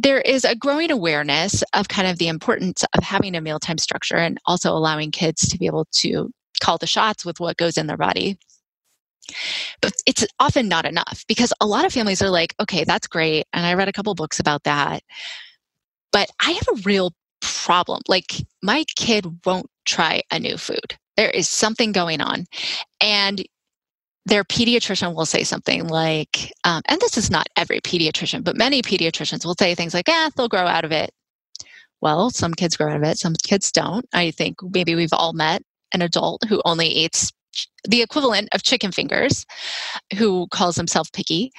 there 0.00 0.20
is 0.20 0.44
a 0.44 0.54
growing 0.54 0.92
awareness 0.92 1.64
of 1.74 1.88
kind 1.88 2.06
of 2.06 2.18
the 2.18 2.28
importance 2.28 2.84
of 2.96 3.02
having 3.02 3.34
a 3.34 3.40
mealtime 3.40 3.78
structure 3.78 4.16
and 4.16 4.38
also 4.46 4.70
allowing 4.70 5.10
kids 5.10 5.48
to 5.48 5.58
be 5.58 5.66
able 5.66 5.86
to 5.90 6.30
call 6.62 6.78
the 6.78 6.86
shots 6.86 7.24
with 7.24 7.40
what 7.40 7.56
goes 7.56 7.76
in 7.76 7.88
their 7.88 7.96
body. 7.96 8.38
But 9.82 9.94
it's 10.06 10.24
often 10.38 10.68
not 10.68 10.86
enough 10.86 11.24
because 11.26 11.52
a 11.60 11.66
lot 11.66 11.84
of 11.84 11.92
families 11.92 12.22
are 12.22 12.30
like, 12.30 12.54
okay, 12.60 12.84
that's 12.84 13.08
great. 13.08 13.46
And 13.52 13.66
I 13.66 13.74
read 13.74 13.88
a 13.88 13.92
couple 13.92 14.14
books 14.14 14.38
about 14.38 14.62
that. 14.62 15.02
But 16.12 16.30
I 16.40 16.52
have 16.52 16.78
a 16.78 16.82
real 16.84 17.12
problem. 17.42 18.00
Like, 18.06 18.36
my 18.62 18.84
kid 18.96 19.26
won't 19.44 19.66
try 19.84 20.22
a 20.30 20.38
new 20.38 20.56
food. 20.56 20.96
There 21.16 21.30
is 21.30 21.48
something 21.48 21.90
going 21.90 22.20
on. 22.20 22.44
And 23.00 23.44
their 24.28 24.44
pediatrician 24.44 25.14
will 25.14 25.26
say 25.26 25.42
something 25.42 25.88
like, 25.88 26.52
um, 26.64 26.82
and 26.86 27.00
this 27.00 27.16
is 27.16 27.30
not 27.30 27.48
every 27.56 27.80
pediatrician, 27.80 28.44
but 28.44 28.56
many 28.56 28.82
pediatricians 28.82 29.44
will 29.44 29.56
say 29.58 29.74
things 29.74 29.94
like, 29.94 30.06
they'll 30.36 30.48
grow 30.48 30.66
out 30.66 30.84
of 30.84 30.92
it. 30.92 31.10
Well, 32.00 32.30
some 32.30 32.54
kids 32.54 32.76
grow 32.76 32.90
out 32.90 32.96
of 32.96 33.02
it, 33.02 33.18
some 33.18 33.34
kids 33.42 33.72
don't. 33.72 34.06
I 34.12 34.30
think 34.30 34.58
maybe 34.62 34.94
we've 34.94 35.12
all 35.12 35.32
met 35.32 35.62
an 35.92 36.02
adult 36.02 36.44
who 36.48 36.60
only 36.64 36.88
eats 36.88 37.32
the 37.88 38.02
equivalent 38.02 38.48
of 38.52 38.62
chicken 38.62 38.92
fingers 38.92 39.46
who 40.16 40.46
calls 40.48 40.76
himself 40.76 41.10
picky 41.12 41.50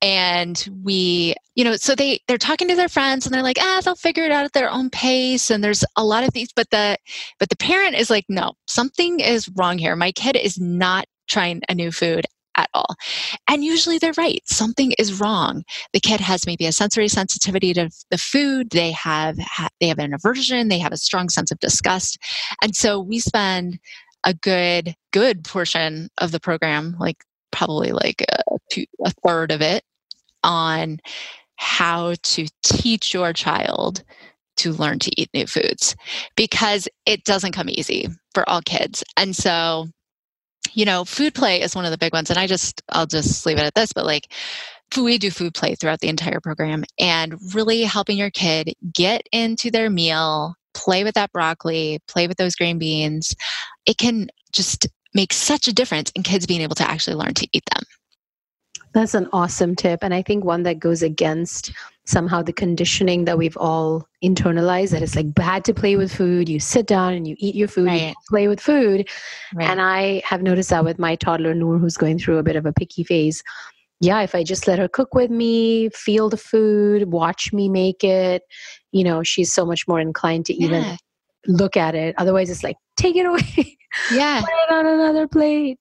and 0.00 0.68
we 0.82 1.34
you 1.54 1.64
know 1.64 1.76
so 1.76 1.94
they 1.94 2.20
they're 2.26 2.38
talking 2.38 2.68
to 2.68 2.76
their 2.76 2.88
friends 2.88 3.26
and 3.26 3.34
they're 3.34 3.42
like 3.42 3.58
ah 3.60 3.80
they'll 3.84 3.94
figure 3.94 4.24
it 4.24 4.32
out 4.32 4.44
at 4.44 4.52
their 4.52 4.70
own 4.70 4.88
pace 4.88 5.50
and 5.50 5.62
there's 5.62 5.84
a 5.96 6.04
lot 6.04 6.24
of 6.24 6.30
things 6.32 6.48
but 6.54 6.70
the 6.70 6.96
but 7.38 7.48
the 7.50 7.56
parent 7.56 7.94
is 7.94 8.08
like 8.08 8.24
no 8.28 8.52
something 8.66 9.20
is 9.20 9.50
wrong 9.56 9.78
here 9.78 9.96
my 9.96 10.12
kid 10.12 10.36
is 10.36 10.58
not 10.58 11.04
trying 11.32 11.62
a 11.68 11.74
new 11.74 11.90
food 11.90 12.26
at 12.56 12.68
all. 12.74 12.94
And 13.48 13.64
usually 13.64 13.98
they're 13.98 14.12
right. 14.16 14.42
Something 14.44 14.92
is 14.98 15.20
wrong. 15.20 15.64
The 15.92 16.00
kid 16.00 16.20
has 16.20 16.46
maybe 16.46 16.66
a 16.66 16.72
sensory 16.72 17.08
sensitivity 17.08 17.72
to 17.74 17.90
the 18.10 18.18
food. 18.18 18.70
They 18.70 18.92
have 18.92 19.36
they 19.80 19.88
have 19.88 19.98
an 19.98 20.14
aversion. 20.14 20.68
They 20.68 20.78
have 20.78 20.92
a 20.92 20.98
strong 20.98 21.28
sense 21.28 21.50
of 21.50 21.58
disgust. 21.60 22.18
And 22.62 22.74
so 22.74 23.00
we 23.00 23.18
spend 23.18 23.78
a 24.24 24.34
good 24.34 24.94
good 25.12 25.44
portion 25.44 26.08
of 26.18 26.30
the 26.30 26.40
program, 26.40 26.96
like 26.98 27.24
probably 27.50 27.92
like 27.92 28.24
a, 28.30 28.58
two, 28.70 28.84
a 29.04 29.12
third 29.26 29.50
of 29.50 29.60
it, 29.62 29.82
on 30.44 30.98
how 31.56 32.14
to 32.22 32.46
teach 32.62 33.14
your 33.14 33.32
child 33.32 34.02
to 34.56 34.72
learn 34.72 34.98
to 34.98 35.20
eat 35.20 35.30
new 35.32 35.46
foods 35.46 35.96
because 36.36 36.88
it 37.06 37.24
doesn't 37.24 37.52
come 37.52 37.68
easy 37.70 38.08
for 38.34 38.48
all 38.48 38.60
kids. 38.62 39.02
And 39.16 39.34
so 39.34 39.88
you 40.72 40.84
know, 40.84 41.04
food 41.04 41.34
play 41.34 41.60
is 41.60 41.74
one 41.74 41.84
of 41.84 41.90
the 41.90 41.98
big 41.98 42.12
ones. 42.12 42.30
And 42.30 42.38
I 42.38 42.46
just, 42.46 42.82
I'll 42.88 43.06
just 43.06 43.44
leave 43.46 43.58
it 43.58 43.64
at 43.64 43.74
this, 43.74 43.92
but 43.92 44.06
like, 44.06 44.32
we 44.96 45.16
do 45.16 45.30
food 45.30 45.54
play 45.54 45.74
throughout 45.74 46.00
the 46.00 46.08
entire 46.08 46.40
program 46.40 46.84
and 46.98 47.34
really 47.54 47.82
helping 47.82 48.18
your 48.18 48.30
kid 48.30 48.74
get 48.92 49.22
into 49.32 49.70
their 49.70 49.88
meal, 49.88 50.54
play 50.74 51.02
with 51.02 51.14
that 51.14 51.32
broccoli, 51.32 51.98
play 52.08 52.26
with 52.26 52.36
those 52.36 52.54
green 52.54 52.78
beans. 52.78 53.34
It 53.86 53.96
can 53.96 54.28
just 54.52 54.86
make 55.14 55.32
such 55.32 55.66
a 55.66 55.72
difference 55.72 56.10
in 56.14 56.22
kids 56.22 56.46
being 56.46 56.60
able 56.60 56.74
to 56.74 56.88
actually 56.88 57.16
learn 57.16 57.34
to 57.34 57.48
eat 57.52 57.64
them. 57.72 57.84
That's 58.92 59.14
an 59.14 59.28
awesome 59.32 59.74
tip. 59.74 60.00
And 60.02 60.12
I 60.12 60.20
think 60.20 60.44
one 60.44 60.64
that 60.64 60.78
goes 60.78 61.02
against 61.02 61.72
somehow 62.04 62.42
the 62.42 62.52
conditioning 62.52 63.24
that 63.24 63.38
we've 63.38 63.56
all 63.56 64.08
internalized 64.24 64.90
that 64.90 65.02
it's 65.02 65.14
like 65.14 65.32
bad 65.34 65.64
to 65.64 65.74
play 65.74 65.96
with 65.96 66.12
food. 66.12 66.48
You 66.48 66.58
sit 66.58 66.86
down 66.86 67.12
and 67.12 67.26
you 67.26 67.36
eat 67.38 67.54
your 67.54 67.68
food, 67.68 67.86
right. 67.86 68.08
you 68.08 68.14
play 68.28 68.48
with 68.48 68.60
food. 68.60 69.08
Right. 69.54 69.68
And 69.68 69.80
I 69.80 70.22
have 70.24 70.42
noticed 70.42 70.70
that 70.70 70.84
with 70.84 70.98
my 70.98 71.16
toddler, 71.16 71.54
Noor, 71.54 71.78
who's 71.78 71.96
going 71.96 72.18
through 72.18 72.38
a 72.38 72.42
bit 72.42 72.56
of 72.56 72.66
a 72.66 72.72
picky 72.72 73.04
phase. 73.04 73.42
Yeah, 74.00 74.22
if 74.22 74.34
I 74.34 74.42
just 74.42 74.66
let 74.66 74.80
her 74.80 74.88
cook 74.88 75.14
with 75.14 75.30
me, 75.30 75.88
feel 75.90 76.28
the 76.28 76.36
food, 76.36 77.12
watch 77.12 77.52
me 77.52 77.68
make 77.68 78.02
it, 78.02 78.42
you 78.90 79.04
know, 79.04 79.22
she's 79.22 79.52
so 79.52 79.64
much 79.64 79.86
more 79.86 80.00
inclined 80.00 80.46
to 80.46 80.54
even 80.54 80.82
yeah. 80.82 80.96
look 81.46 81.76
at 81.76 81.94
it. 81.94 82.16
Otherwise, 82.18 82.50
it's 82.50 82.64
like, 82.64 82.76
take 82.96 83.14
it 83.14 83.26
away. 83.26 83.78
Yeah. 84.10 84.40
Put 84.40 84.50
it 84.50 84.74
on 84.74 84.86
another 84.86 85.28
plate. 85.28 85.78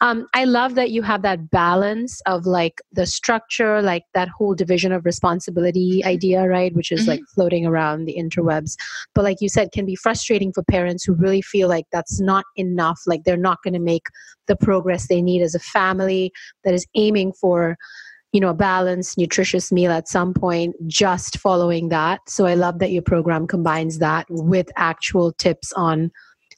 Um, 0.00 0.26
I 0.34 0.44
love 0.44 0.74
that 0.74 0.90
you 0.90 1.02
have 1.02 1.22
that 1.22 1.50
balance 1.50 2.20
of 2.26 2.46
like 2.46 2.80
the 2.92 3.06
structure, 3.06 3.80
like 3.80 4.04
that 4.14 4.28
whole 4.28 4.54
division 4.54 4.92
of 4.92 5.04
responsibility 5.04 6.04
idea, 6.04 6.46
right? 6.46 6.74
Which 6.74 6.92
is 6.92 7.00
mm-hmm. 7.00 7.10
like 7.10 7.20
floating 7.34 7.66
around 7.66 8.04
the 8.04 8.16
interwebs. 8.18 8.76
But 9.14 9.24
like 9.24 9.38
you 9.40 9.48
said, 9.48 9.72
can 9.72 9.86
be 9.86 9.96
frustrating 9.96 10.52
for 10.52 10.62
parents 10.64 11.04
who 11.04 11.14
really 11.14 11.42
feel 11.42 11.68
like 11.68 11.86
that's 11.92 12.20
not 12.20 12.44
enough, 12.56 13.00
like 13.06 13.24
they're 13.24 13.36
not 13.36 13.62
going 13.62 13.74
to 13.74 13.80
make 13.80 14.06
the 14.46 14.56
progress 14.56 15.08
they 15.08 15.22
need 15.22 15.42
as 15.42 15.54
a 15.54 15.60
family 15.60 16.32
that 16.64 16.74
is 16.74 16.86
aiming 16.94 17.32
for 17.32 17.76
you 18.32 18.40
know 18.40 18.50
a 18.50 18.54
balanced 18.54 19.16
nutritious 19.16 19.72
meal 19.72 19.90
at 19.90 20.08
some 20.08 20.34
point 20.34 20.74
just 20.86 21.38
following 21.38 21.88
that 21.88 22.20
so 22.28 22.44
i 22.44 22.54
love 22.54 22.80
that 22.80 22.90
your 22.90 23.02
program 23.02 23.46
combines 23.46 23.98
that 23.98 24.26
with 24.28 24.68
actual 24.76 25.32
tips 25.32 25.72
on 25.72 26.10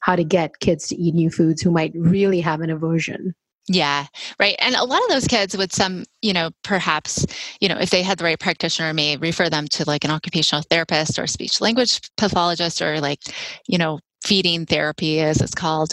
how 0.08 0.16
to 0.16 0.24
get 0.24 0.58
kids 0.60 0.88
to 0.88 0.96
eat 0.96 1.14
new 1.14 1.28
foods 1.28 1.60
who 1.60 1.70
might 1.70 1.92
really 1.94 2.40
have 2.40 2.62
an 2.62 2.70
aversion. 2.70 3.34
Yeah, 3.68 4.06
right. 4.40 4.56
And 4.58 4.74
a 4.74 4.84
lot 4.84 5.02
of 5.02 5.10
those 5.10 5.26
kids 5.26 5.54
with 5.54 5.74
some, 5.74 6.04
you 6.22 6.32
know, 6.32 6.48
perhaps, 6.64 7.26
you 7.60 7.68
know, 7.68 7.76
if 7.76 7.90
they 7.90 8.02
had 8.02 8.16
the 8.16 8.24
right 8.24 8.40
practitioner, 8.40 8.94
may 8.94 9.18
refer 9.18 9.50
them 9.50 9.68
to 9.68 9.84
like 9.86 10.04
an 10.04 10.10
occupational 10.10 10.64
therapist 10.70 11.18
or 11.18 11.26
speech 11.26 11.60
language 11.60 12.00
pathologist 12.16 12.80
or 12.80 13.02
like, 13.02 13.20
you 13.66 13.76
know, 13.76 14.00
feeding 14.24 14.64
therapy 14.64 15.20
as 15.20 15.42
it's 15.42 15.54
called 15.54 15.92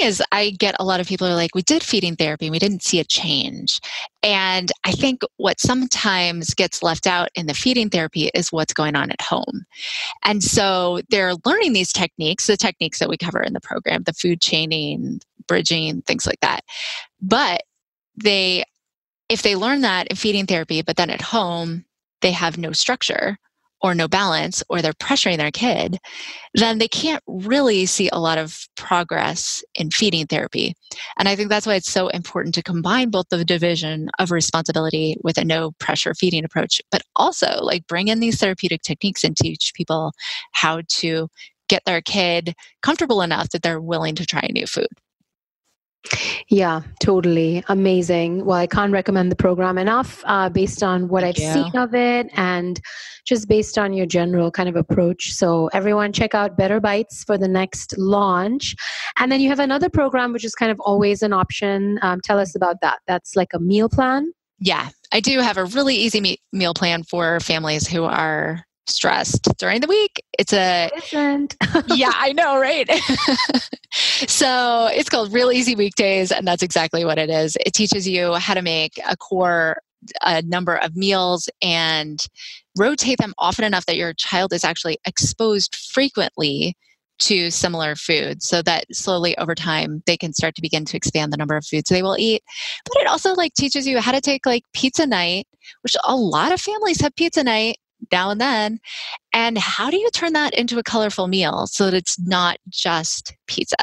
is 0.00 0.22
i 0.32 0.50
get 0.50 0.74
a 0.78 0.84
lot 0.84 1.00
of 1.00 1.06
people 1.06 1.26
are 1.26 1.34
like 1.34 1.54
we 1.54 1.62
did 1.62 1.82
feeding 1.82 2.16
therapy 2.16 2.46
and 2.46 2.52
we 2.52 2.58
didn't 2.58 2.82
see 2.82 3.00
a 3.00 3.04
change. 3.04 3.80
And 4.22 4.70
i 4.84 4.92
think 4.92 5.22
what 5.36 5.60
sometimes 5.60 6.54
gets 6.54 6.82
left 6.82 7.06
out 7.06 7.28
in 7.34 7.46
the 7.46 7.54
feeding 7.54 7.90
therapy 7.90 8.30
is 8.34 8.52
what's 8.52 8.72
going 8.72 8.96
on 8.96 9.10
at 9.10 9.20
home. 9.20 9.64
And 10.24 10.42
so 10.42 11.00
they're 11.10 11.34
learning 11.44 11.72
these 11.72 11.92
techniques 11.92 12.46
the 12.46 12.56
techniques 12.56 12.98
that 12.98 13.08
we 13.08 13.16
cover 13.16 13.42
in 13.42 13.52
the 13.52 13.60
program 13.60 14.02
the 14.04 14.12
food 14.12 14.40
chaining 14.40 15.20
bridging 15.46 16.02
things 16.02 16.26
like 16.26 16.40
that. 16.40 16.60
But 17.20 17.62
they 18.16 18.64
if 19.28 19.42
they 19.42 19.56
learn 19.56 19.82
that 19.82 20.08
in 20.08 20.16
feeding 20.16 20.46
therapy 20.46 20.82
but 20.82 20.96
then 20.96 21.10
at 21.10 21.22
home 21.22 21.84
they 22.20 22.32
have 22.32 22.58
no 22.58 22.72
structure 22.72 23.38
or 23.82 23.94
no 23.94 24.08
balance 24.08 24.62
or 24.68 24.82
they're 24.82 24.92
pressuring 24.92 25.38
their 25.38 25.50
kid, 25.50 25.98
then 26.54 26.78
they 26.78 26.88
can't 26.88 27.22
really 27.26 27.86
see 27.86 28.08
a 28.12 28.18
lot 28.18 28.38
of 28.38 28.66
progress 28.76 29.64
in 29.74 29.90
feeding 29.90 30.26
therapy. 30.26 30.74
And 31.18 31.28
I 31.28 31.36
think 31.36 31.48
that's 31.48 31.66
why 31.66 31.74
it's 31.74 31.90
so 31.90 32.08
important 32.08 32.54
to 32.56 32.62
combine 32.62 33.10
both 33.10 33.28
the 33.30 33.44
division 33.44 34.10
of 34.18 34.30
responsibility 34.30 35.16
with 35.22 35.38
a 35.38 35.44
no 35.44 35.72
pressure 35.72 36.14
feeding 36.14 36.44
approach, 36.44 36.80
but 36.90 37.02
also 37.16 37.60
like 37.62 37.86
bring 37.86 38.08
in 38.08 38.20
these 38.20 38.38
therapeutic 38.38 38.82
techniques 38.82 39.24
and 39.24 39.36
teach 39.36 39.72
people 39.74 40.12
how 40.52 40.82
to 40.88 41.28
get 41.68 41.84
their 41.86 42.00
kid 42.00 42.54
comfortable 42.82 43.22
enough 43.22 43.50
that 43.50 43.62
they're 43.62 43.80
willing 43.80 44.14
to 44.16 44.26
try 44.26 44.48
new 44.52 44.66
food. 44.66 44.88
Yeah, 46.48 46.82
totally. 47.00 47.62
Amazing. 47.68 48.44
Well, 48.44 48.58
I 48.58 48.66
can't 48.66 48.92
recommend 48.92 49.30
the 49.30 49.36
program 49.36 49.78
enough 49.78 50.22
uh, 50.26 50.48
based 50.48 50.82
on 50.82 51.08
what 51.08 51.22
I've 51.22 51.36
seen 51.36 51.76
of 51.76 51.94
it 51.94 52.28
and 52.34 52.80
just 53.24 53.48
based 53.48 53.78
on 53.78 53.92
your 53.92 54.06
general 54.06 54.50
kind 54.50 54.68
of 54.68 54.76
approach. 54.76 55.32
So, 55.32 55.68
everyone, 55.72 56.12
check 56.12 56.34
out 56.34 56.56
Better 56.56 56.80
Bites 56.80 57.22
for 57.24 57.38
the 57.38 57.48
next 57.48 57.96
launch. 57.98 58.74
And 59.18 59.30
then 59.30 59.40
you 59.40 59.48
have 59.48 59.60
another 59.60 59.88
program, 59.88 60.32
which 60.32 60.44
is 60.44 60.54
kind 60.54 60.72
of 60.72 60.80
always 60.80 61.22
an 61.22 61.32
option. 61.32 61.98
Um, 62.02 62.20
tell 62.24 62.38
us 62.38 62.56
about 62.56 62.80
that. 62.82 62.98
That's 63.06 63.36
like 63.36 63.52
a 63.54 63.60
meal 63.60 63.88
plan. 63.88 64.32
Yeah, 64.58 64.88
I 65.12 65.20
do 65.20 65.38
have 65.40 65.56
a 65.56 65.64
really 65.66 65.94
easy 65.94 66.20
me- 66.20 66.38
meal 66.52 66.74
plan 66.74 67.02
for 67.04 67.40
families 67.40 67.86
who 67.86 68.04
are 68.04 68.64
stressed 68.90 69.48
during 69.58 69.80
the 69.80 69.86
week. 69.86 70.22
It's 70.38 70.52
a 70.52 70.90
yeah, 71.88 72.12
I 72.14 72.32
know, 72.32 72.58
right? 72.58 72.88
so 73.92 74.88
it's 74.92 75.08
called 75.08 75.32
Real 75.32 75.52
Easy 75.52 75.74
Weekdays, 75.74 76.32
and 76.32 76.46
that's 76.46 76.62
exactly 76.62 77.04
what 77.04 77.18
it 77.18 77.30
is. 77.30 77.56
It 77.64 77.72
teaches 77.72 78.06
you 78.08 78.34
how 78.34 78.54
to 78.54 78.62
make 78.62 78.98
a 79.08 79.16
core 79.16 79.76
a 80.22 80.42
number 80.42 80.76
of 80.76 80.96
meals 80.96 81.48
and 81.62 82.24
rotate 82.78 83.18
them 83.18 83.34
often 83.38 83.64
enough 83.64 83.86
that 83.86 83.96
your 83.96 84.14
child 84.14 84.52
is 84.52 84.64
actually 84.64 84.98
exposed 85.06 85.76
frequently 85.76 86.74
to 87.18 87.50
similar 87.50 87.94
foods 87.94 88.48
so 88.48 88.62
that 88.62 88.84
slowly 88.92 89.36
over 89.36 89.54
time 89.54 90.02
they 90.06 90.16
can 90.16 90.32
start 90.32 90.54
to 90.54 90.62
begin 90.62 90.86
to 90.86 90.96
expand 90.96 91.32
the 91.32 91.36
number 91.36 91.56
of 91.56 91.66
foods 91.66 91.90
they 91.90 92.02
will 92.02 92.16
eat 92.18 92.42
but 92.86 93.02
it 93.02 93.06
also 93.06 93.34
like 93.34 93.52
teaches 93.54 93.86
you 93.86 94.00
how 94.00 94.10
to 94.10 94.22
take 94.22 94.46
like 94.46 94.62
pizza 94.72 95.06
night 95.06 95.46
which 95.82 95.96
a 96.04 96.16
lot 96.16 96.50
of 96.50 96.60
families 96.60 97.00
have 97.00 97.14
pizza 97.16 97.44
night 97.44 97.76
now 98.12 98.30
and 98.30 98.40
then. 98.40 98.78
And 99.32 99.58
how 99.58 99.90
do 99.90 99.96
you 99.96 100.10
turn 100.10 100.32
that 100.34 100.54
into 100.54 100.78
a 100.78 100.82
colorful 100.82 101.28
meal 101.28 101.66
so 101.66 101.86
that 101.86 101.94
it's 101.94 102.18
not 102.18 102.58
just 102.68 103.34
pizza? 103.46 103.76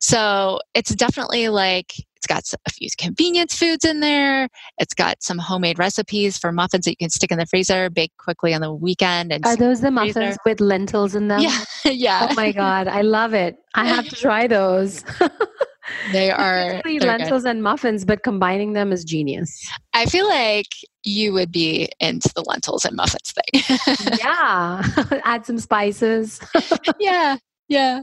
So 0.00 0.60
it's 0.74 0.94
definitely 0.94 1.48
like 1.48 1.94
it's 2.16 2.26
got 2.26 2.44
a 2.66 2.70
few 2.70 2.88
convenience 2.98 3.56
foods 3.56 3.84
in 3.84 4.00
there. 4.00 4.48
It's 4.78 4.94
got 4.94 5.22
some 5.22 5.38
homemade 5.38 5.78
recipes 5.78 6.38
for 6.38 6.52
muffins 6.52 6.84
that 6.84 6.92
you 6.92 6.96
can 6.96 7.10
stick 7.10 7.32
in 7.32 7.38
the 7.38 7.46
freezer, 7.46 7.90
bake 7.90 8.12
quickly 8.18 8.54
on 8.54 8.60
the 8.60 8.72
weekend. 8.72 9.32
And 9.32 9.44
are 9.44 9.56
those 9.56 9.80
the 9.80 9.90
muffins 9.90 10.14
freezer. 10.14 10.38
with 10.44 10.60
lentils 10.60 11.16
in 11.16 11.28
them? 11.28 11.40
Yeah, 11.40 11.64
yeah. 11.84 12.28
Oh 12.30 12.34
my 12.34 12.52
god, 12.52 12.86
I 12.86 13.00
love 13.00 13.34
it. 13.34 13.56
I 13.74 13.86
have 13.86 14.08
to 14.08 14.16
try 14.16 14.46
those. 14.46 15.04
They 16.12 16.30
are 16.30 16.80
lentils 16.84 17.42
good. 17.42 17.50
and 17.50 17.62
muffins, 17.62 18.04
but 18.04 18.22
combining 18.22 18.72
them 18.72 18.92
is 18.92 19.04
genius. 19.04 19.68
I 19.94 20.06
feel 20.06 20.28
like 20.28 20.66
you 21.02 21.32
would 21.32 21.50
be 21.50 21.88
into 22.00 22.30
the 22.34 22.42
lentils 22.42 22.84
and 22.84 22.96
muffins 22.96 23.32
thing. 23.32 23.78
yeah, 24.18 24.82
add 25.24 25.44
some 25.44 25.58
spices. 25.58 26.40
yeah, 27.00 27.36
yeah. 27.68 28.02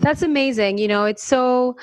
That's 0.00 0.22
amazing. 0.22 0.78
You 0.78 0.88
know, 0.88 1.04
it's 1.06 1.24
so 1.24 1.76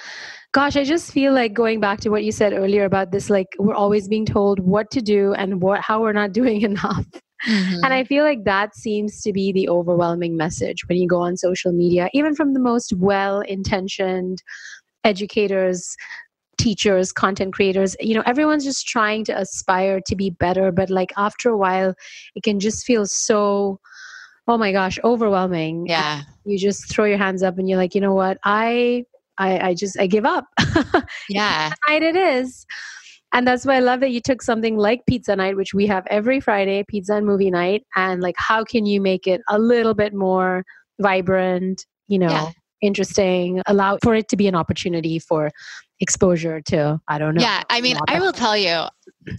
gosh, 0.53 0.75
I 0.75 0.83
just 0.83 1.11
feel 1.11 1.33
like 1.33 1.53
going 1.53 1.79
back 1.79 1.99
to 2.01 2.09
what 2.09 2.23
you 2.23 2.31
said 2.31 2.53
earlier 2.53 2.85
about 2.85 3.11
this 3.11 3.29
like 3.29 3.47
we're 3.57 3.73
always 3.73 4.07
being 4.07 4.25
told 4.25 4.59
what 4.59 4.91
to 4.91 5.01
do 5.01 5.33
and 5.33 5.61
what 5.61 5.81
how 5.81 6.01
we're 6.01 6.13
not 6.13 6.31
doing 6.31 6.61
enough. 6.61 7.05
Mm-hmm. 7.47 7.83
And 7.83 7.93
I 7.93 8.05
feel 8.05 8.23
like 8.23 8.45
that 8.45 8.73
seems 8.75 9.21
to 9.21 9.33
be 9.33 9.51
the 9.51 9.67
overwhelming 9.67 10.37
message 10.37 10.87
when 10.87 10.97
you 10.97 11.07
go 11.07 11.19
on 11.19 11.35
social 11.35 11.73
media, 11.73 12.09
even 12.13 12.35
from 12.35 12.53
the 12.53 12.59
most 12.59 12.93
well 12.93 13.41
intentioned 13.41 14.41
educators 15.03 15.95
teachers 16.57 17.11
content 17.11 17.51
creators 17.51 17.95
you 17.99 18.13
know 18.13 18.23
everyone's 18.25 18.63
just 18.63 18.87
trying 18.87 19.25
to 19.25 19.37
aspire 19.37 19.99
to 20.05 20.15
be 20.15 20.29
better 20.29 20.71
but 20.71 20.89
like 20.89 21.11
after 21.17 21.49
a 21.49 21.57
while 21.57 21.95
it 22.35 22.43
can 22.43 22.59
just 22.59 22.85
feel 22.85 23.05
so 23.05 23.79
oh 24.47 24.57
my 24.57 24.71
gosh 24.71 24.99
overwhelming. 25.03 25.85
Yeah. 25.87 26.21
You 26.45 26.57
just 26.57 26.89
throw 26.89 27.05
your 27.05 27.17
hands 27.17 27.43
up 27.43 27.57
and 27.57 27.69
you're 27.69 27.77
like 27.77 27.95
you 27.95 28.01
know 28.01 28.13
what? 28.13 28.37
I 28.43 29.05
i, 29.37 29.69
I 29.69 29.73
just 29.73 29.99
i 29.99 30.07
give 30.07 30.25
up. 30.25 30.45
Yeah. 31.29 31.71
night 31.87 32.03
it 32.03 32.15
is. 32.15 32.65
And 33.31 33.47
that's 33.47 33.65
why 33.65 33.77
i 33.77 33.79
love 33.79 33.99
that 34.01 34.11
you 34.11 34.21
took 34.21 34.41
something 34.41 34.77
like 34.77 35.05
pizza 35.07 35.35
night 35.35 35.57
which 35.57 35.73
we 35.73 35.87
have 35.87 36.05
every 36.07 36.39
friday 36.39 36.83
pizza 36.87 37.15
and 37.15 37.25
movie 37.25 37.49
night 37.49 37.83
and 37.95 38.21
like 38.21 38.35
how 38.37 38.63
can 38.63 38.85
you 38.85 39.01
make 39.01 39.25
it 39.25 39.41
a 39.49 39.57
little 39.57 39.95
bit 39.95 40.13
more 40.13 40.63
vibrant 40.99 41.85
you 42.07 42.19
know? 42.19 42.29
Yeah 42.29 42.51
interesting, 42.83 43.61
allow 43.65 43.97
for 44.03 44.13
it 44.13 44.27
to 44.29 44.37
be 44.37 44.47
an 44.47 44.55
opportunity 44.55 45.19
for 45.19 45.51
exposure 45.99 46.61
to, 46.61 46.99
I 47.07 47.17
don't 47.17 47.35
know. 47.35 47.41
Yeah, 47.41 47.63
I 47.69 47.81
mean, 47.81 47.97
I 48.07 48.19
will 48.19 48.33
tell 48.33 48.57
you, 48.57 48.83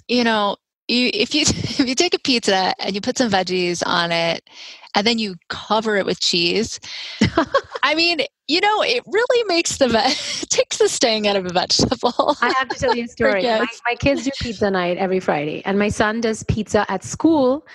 you 0.09 0.25
know, 0.25 0.57
you, 0.89 1.11
if 1.13 1.35
you 1.35 1.43
if 1.47 1.87
you 1.87 1.95
take 1.95 2.15
a 2.15 2.19
pizza 2.19 2.75
and 2.81 2.95
you 2.95 3.01
put 3.01 3.19
some 3.19 3.31
veggies 3.31 3.83
on 3.87 4.13
it 4.13 4.49
and 4.95 5.07
then 5.07 5.19
you 5.19 5.35
cover 5.49 5.97
it 5.97 6.07
with 6.07 6.21
cheese 6.21 6.79
i 7.83 7.95
mean 7.95 8.21
you 8.49 8.61
know 8.61 8.83
it 8.83 9.03
really 9.07 9.45
makes 9.45 9.79
the 9.79 9.89
ve- 9.89 10.47
takes 10.49 10.79
the 10.79 10.89
sting 10.89 11.27
out 11.27 11.37
of 11.37 11.47
a 11.47 11.53
vegetable 11.53 12.37
i 12.41 12.53
have 12.59 12.69
to 12.69 12.79
tell 12.79 12.95
you 12.95 13.05
a 13.05 13.09
story 13.09 13.43
my, 13.43 13.67
my 13.87 13.95
kids 13.95 14.25
do 14.25 14.31
pizza 14.41 14.71
night 14.71 14.97
every 14.99 15.21
friday 15.21 15.63
and 15.65 15.79
my 15.79 15.89
son 15.89 16.21
does 16.21 16.43
pizza 16.45 16.91
at 16.91 17.03
school 17.03 17.67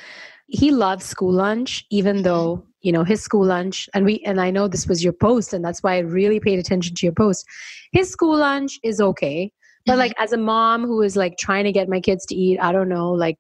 he 0.47 0.71
loves 0.71 1.05
school 1.05 1.32
lunch 1.32 1.86
even 1.89 2.17
mm-hmm. 2.17 2.23
though 2.23 2.63
you 2.82 2.92
know 2.92 3.04
his 3.04 3.22
school 3.22 3.46
lunch 3.46 3.89
and 3.94 4.06
we 4.06 4.20
and 4.26 4.39
i 4.39 4.50
know 4.50 4.68
this 4.68 4.88
was 4.88 5.04
your 5.04 5.13
post 5.13 5.54
and 5.54 5.63
that's 5.63 5.84
why 5.84 5.96
i 5.96 6.00
really 6.00 6.39
paid 6.39 6.60
attention 6.60 6.96
to 6.96 7.06
your 7.06 7.13
post 7.13 7.46
his 7.92 8.10
school 8.10 8.38
lunch 8.38 8.80
is 8.84 9.02
okay 9.02 9.52
but 9.86 9.94
mm-hmm. 9.94 10.00
like 10.00 10.13
as 10.18 10.32
a 10.32 10.38
mom 10.38 10.86
who 10.86 11.02
is 11.02 11.15
like 11.15 11.38
trying 11.38 11.63
to 11.63 11.72
get 11.72 11.89
my 11.89 12.00
kids 12.00 12.26
to 12.26 12.36
eat 12.36 12.60
i 12.60 12.72
don't 12.72 12.89
know 12.89 13.12
like 13.12 13.38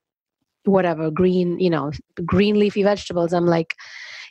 whatever 0.65 1.09
green 1.09 1.59
you 1.59 1.69
know 1.69 1.91
green 2.25 2.59
leafy 2.59 2.83
vegetables 2.83 3.33
i'm 3.33 3.45
like 3.45 3.73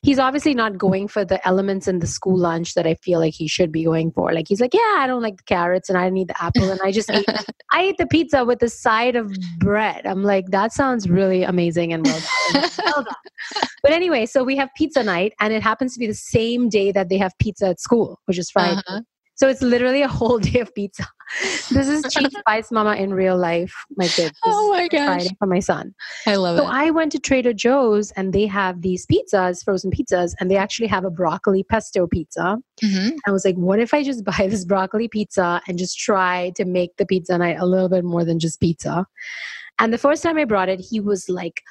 he's 0.02 0.18
obviously 0.18 0.54
not 0.54 0.78
going 0.78 1.08
for 1.08 1.24
the 1.24 1.46
elements 1.46 1.88
in 1.88 1.98
the 1.98 2.06
school 2.06 2.36
lunch 2.36 2.74
that 2.74 2.86
I 2.86 2.94
feel 2.94 3.20
like 3.20 3.34
he 3.34 3.48
should 3.48 3.72
be 3.72 3.84
going 3.84 4.10
for. 4.12 4.32
Like 4.32 4.48
he's 4.48 4.60
like, 4.60 4.74
yeah, 4.74 4.96
I 4.98 5.06
don't 5.06 5.22
like 5.22 5.36
the 5.38 5.44
carrots 5.44 5.88
and 5.88 5.98
I 5.98 6.08
need 6.10 6.28
the 6.28 6.42
apple 6.42 6.70
and 6.70 6.80
I 6.84 6.92
just 6.92 7.10
ate, 7.10 7.26
I 7.72 7.82
ate 7.82 7.98
the 7.98 8.06
pizza 8.06 8.44
with 8.44 8.60
the 8.60 8.68
side 8.68 9.16
of 9.16 9.32
bread. 9.58 10.06
I'm 10.06 10.22
like, 10.22 10.46
that 10.50 10.72
sounds 10.72 11.08
really 11.08 11.42
amazing 11.42 11.92
and 11.92 12.04
well 12.04 12.20
done. 12.52 12.70
well 12.84 13.04
done. 13.04 13.62
But 13.82 13.92
anyway, 13.92 14.26
so 14.26 14.44
we 14.44 14.56
have 14.56 14.70
pizza 14.76 15.02
night 15.02 15.34
and 15.40 15.52
it 15.52 15.62
happens 15.62 15.94
to 15.94 15.98
be 15.98 16.06
the 16.06 16.14
same 16.14 16.68
day 16.68 16.92
that 16.92 17.08
they 17.08 17.18
have 17.18 17.32
pizza 17.38 17.68
at 17.68 17.80
school, 17.80 18.20
which 18.26 18.38
is 18.38 18.50
Friday. 18.50 18.80
Uh-huh. 18.86 19.00
So 19.38 19.48
it's 19.48 19.62
literally 19.62 20.02
a 20.02 20.08
whole 20.08 20.38
day 20.50 20.58
of 20.60 20.74
pizza. 20.74 21.06
this 21.70 21.86
is 21.88 22.12
Cheese 22.12 22.34
Spice 22.40 22.72
Mama 22.72 22.94
in 22.96 23.14
real 23.14 23.36
life, 23.38 23.72
my 23.96 24.08
kids. 24.08 24.36
Oh 24.44 24.70
my 24.70 24.88
gosh. 24.88 25.06
Friday 25.06 25.36
for 25.38 25.46
my 25.46 25.60
son. 25.60 25.94
I 26.26 26.34
love 26.36 26.56
So 26.58 26.64
it. 26.64 26.66
So 26.66 26.72
I 26.72 26.90
went 26.90 27.12
to 27.12 27.18
Trader 27.20 27.52
Joe's 27.52 28.10
and 28.12 28.32
they 28.32 28.46
have 28.46 28.82
these 28.82 29.06
pizzas, 29.06 29.62
frozen 29.64 29.92
pizzas, 29.92 30.34
and 30.40 30.50
they 30.50 30.56
actually 30.56 30.88
have 30.88 31.04
a 31.04 31.10
broccoli 31.10 31.62
pesto 31.62 32.06
pizza. 32.08 32.58
Mhm. 32.82 33.16
I 33.26 33.30
was 33.30 33.44
like, 33.44 33.54
what 33.56 33.78
if 33.78 33.94
I 33.94 34.02
just 34.02 34.24
buy 34.32 34.48
this 34.48 34.64
broccoli 34.64 35.06
pizza 35.06 35.62
and 35.68 35.78
just 35.78 35.98
try 35.98 36.50
to 36.56 36.64
make 36.64 36.96
the 36.96 37.06
pizza 37.06 37.38
night 37.38 37.58
a 37.60 37.66
little 37.66 37.88
bit 37.88 38.04
more 38.04 38.24
than 38.24 38.40
just 38.40 38.58
pizza? 38.60 39.06
And 39.78 39.92
the 39.92 39.98
first 39.98 40.24
time 40.24 40.36
I 40.38 40.44
brought 40.44 40.68
it, 40.68 40.80
he 40.80 40.98
was 40.98 41.28
like 41.28 41.62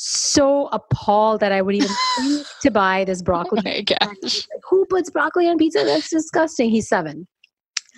so 0.00 0.68
appalled 0.68 1.40
that 1.40 1.50
I 1.50 1.60
would 1.60 1.74
even 1.74 1.88
think 2.16 2.46
to 2.62 2.70
buy 2.70 3.04
this 3.04 3.20
Oh 3.20 3.24
broccoli. 3.24 3.82
gosh. 3.82 3.98
Like, 4.22 4.62
Who 4.70 4.86
puts 4.86 5.10
broccoli 5.10 5.48
on 5.48 5.58
pizza? 5.58 5.82
That's 5.84 6.08
disgusting. 6.08 6.70
He's 6.70 6.88
seven. 6.88 7.26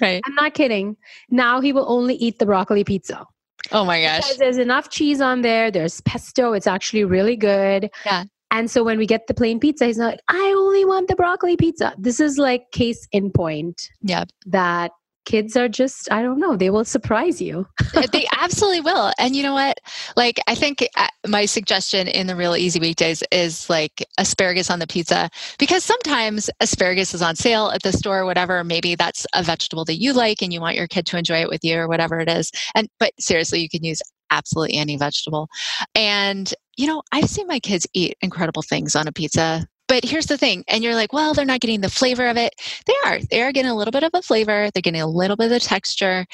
Right. 0.01 0.23
I'm 0.27 0.35
not 0.35 0.55
kidding. 0.55 0.97
Now 1.29 1.61
he 1.61 1.75
will 1.75 1.85
only 1.87 2.15
eat 2.15 2.39
the 2.39 2.47
broccoli 2.47 2.85
pizza. 2.85 3.27
Oh 3.71 3.85
my 3.85 4.01
gosh. 4.01 4.23
Because 4.23 4.39
there's 4.39 4.57
enough 4.57 4.89
cheese 4.89 5.21
on 5.21 5.43
there. 5.43 5.71
There's 5.71 6.01
pesto. 6.01 6.55
It's 6.55 6.67
actually 6.67 7.05
really 7.05 7.37
good. 7.37 7.91
Yeah. 8.07 8.25
And 8.51 8.71
so 8.71 8.83
when 8.83 8.97
we 8.97 9.05
get 9.07 9.27
the 9.27 9.35
plain 9.35 9.61
pizza, 9.61 9.85
he's 9.85 9.99
like, 9.99 10.19
I 10.29 10.55
only 10.57 10.87
want 10.87 11.09
the 11.09 11.15
broccoli 11.17 11.57
pizza. 11.57 11.95
This 11.99 12.19
is 12.19 12.39
like 12.39 12.71
case 12.73 13.07
in 13.13 13.31
point 13.31 13.91
Yeah. 14.01 14.25
that 14.47 14.91
kids 15.25 15.57
are 15.57 15.69
just, 15.69 16.11
I 16.11 16.23
don't 16.23 16.39
know, 16.39 16.57
they 16.57 16.71
will 16.71 16.85
surprise 16.85 17.41
you. 17.41 17.67
they 18.13 18.27
absolutely 18.39 18.81
will. 18.81 19.13
And 19.19 19.37
you 19.37 19.43
know 19.43 19.55
what? 19.55 19.79
Like, 20.17 20.41
I 20.47 20.55
think 20.55 20.87
uh, 20.97 21.09
my 21.27 21.47
suggestion 21.47 22.09
in 22.09 22.27
the 22.27 22.37
real 22.37 22.57
easy 22.57 22.81
weekdays 22.81 23.23
is 23.31 23.69
like 23.71 24.05
asparagus 24.19 24.71
on 24.71 24.79
the 24.79 24.87
pizza 24.87 25.31
because 25.59 25.85
sometimes 25.85 26.51
asparagus 26.61 27.15
is 27.15 27.23
on 27.23 27.37
sale 27.37 27.71
at 27.71 27.83
the 27.83 27.93
store 27.93 28.21
or 28.21 28.25
whatever. 28.25 28.65
Maybe 28.65 28.95
that's 28.95 29.27
a 29.35 29.43
vegetable 29.43 29.85
that 29.87 30.01
you 30.01 30.13
like 30.13 30.43
and 30.43 30.53
you 30.53 30.61
want 30.61 30.77
your 30.77 30.89
kid 30.89 31.07
to 31.07 31.19
enjoy 31.19 31.43
it 31.43 31.49
with 31.49 31.65
you 31.65 31.79
or 31.79 31.89
whatever 31.89 32.21
it 32.21 32.29
is. 32.29 32.51
And, 32.75 32.89
but 32.99 33.13
seriously, 33.19 33.61
you 33.61 33.69
can 33.69 33.85
use 33.85 34.01
absolutely 34.31 34.77
any 34.77 34.97
vegetable. 34.97 35.49
And, 35.95 36.53
you 36.77 36.87
know, 36.87 37.03
I've 37.13 37.29
seen 37.29 37.47
my 37.47 37.59
kids 37.59 37.87
eat 37.95 38.17
incredible 38.21 38.63
things 38.63 38.97
on 38.97 39.07
a 39.07 39.13
pizza. 39.13 39.67
But 39.91 40.05
here's 40.05 40.27
the 40.27 40.39
thing, 40.39 40.63
and 40.69 40.85
you're 40.85 40.95
like, 40.95 41.13
well, 41.13 41.35
they're 41.35 41.45
not 41.45 41.59
getting 41.59 41.81
the 41.81 41.91
flavor 41.91 42.29
of 42.29 42.37
it. 42.37 42.55
They 42.87 42.95
are. 43.05 43.19
They 43.29 43.43
are 43.43 43.51
getting 43.51 43.73
a 43.73 43.75
little 43.75 43.91
bit 43.91 44.05
of 44.05 44.13
a 44.15 44.23
flavor. 44.23 44.71
They're 44.73 44.81
getting 44.81 45.01
a 45.01 45.07
little 45.09 45.37
bit 45.37 45.47
of 45.47 45.51
the 45.51 45.59
texture. 45.59 46.27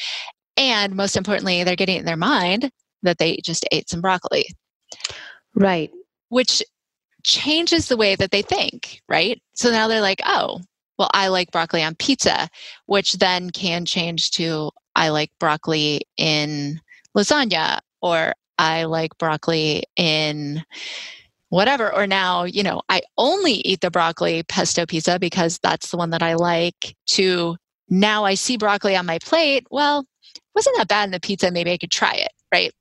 And 0.59 0.95
most 0.95 1.17
importantly, 1.17 1.65
they're 1.65 1.75
getting 1.75 1.97
in 1.97 2.05
their 2.05 2.19
mind 2.19 2.71
that 3.03 3.17
they 3.17 3.39
just 3.43 3.65
ate 3.73 3.89
some 3.89 4.03
broccoli, 4.03 4.45
Right. 5.55 5.91
which 6.29 6.63
changes 7.25 7.89
the 7.89 7.97
way 7.97 8.15
that 8.15 8.31
they 8.31 8.43
think, 8.43 9.01
right? 9.09 9.41
So 9.55 9.71
now 9.71 9.89
they're 9.89 10.03
like, 10.03 10.21
oh, 10.27 10.61
well, 10.99 11.11
I 11.15 11.29
like 11.29 11.51
broccoli 11.51 11.83
on 11.83 11.95
pizza, 11.95 12.49
which 12.85 13.15
then 13.15 13.49
can 13.49 13.87
change 13.87 14.33
to 14.33 14.71
I 14.95 15.09
like 15.09 15.31
broccoli 15.41 16.03
in 16.19 16.79
lasagna 17.17 17.79
or 18.03 18.35
I 18.59 18.85
like 18.85 19.17
broccoli 19.17 19.85
in 19.97 20.63
whatever. 21.49 21.93
Or 21.95 22.07
now, 22.07 22.45
you 22.45 22.63
know, 22.63 22.83
I 22.89 23.03
only 23.19 23.55
eat 23.55 23.81
the 23.81 23.91
broccoli 23.91 24.43
pesto 24.45 24.87
pizza 24.87 25.19
because 25.19 25.59
that's 25.63 25.91
the 25.91 25.97
one 25.97 26.11
that 26.11 26.23
I 26.23 26.35
like 26.35 26.97
to 27.09 27.57
now 27.89 28.25
I 28.25 28.35
see 28.35 28.57
broccoli 28.57 28.97
on 28.97 29.07
my 29.07 29.19
plate. 29.19 29.67
Well, 29.71 30.05
wasn't 30.55 30.77
that 30.79 30.89
bad 30.89 31.05
in 31.05 31.11
the 31.13 31.21
pizza? 31.21 31.51
Maybe 31.51 31.73
I 31.73 31.79
could 31.79 31.91
try 31.91 32.13
it, 32.15 32.33
right? 32.53 32.73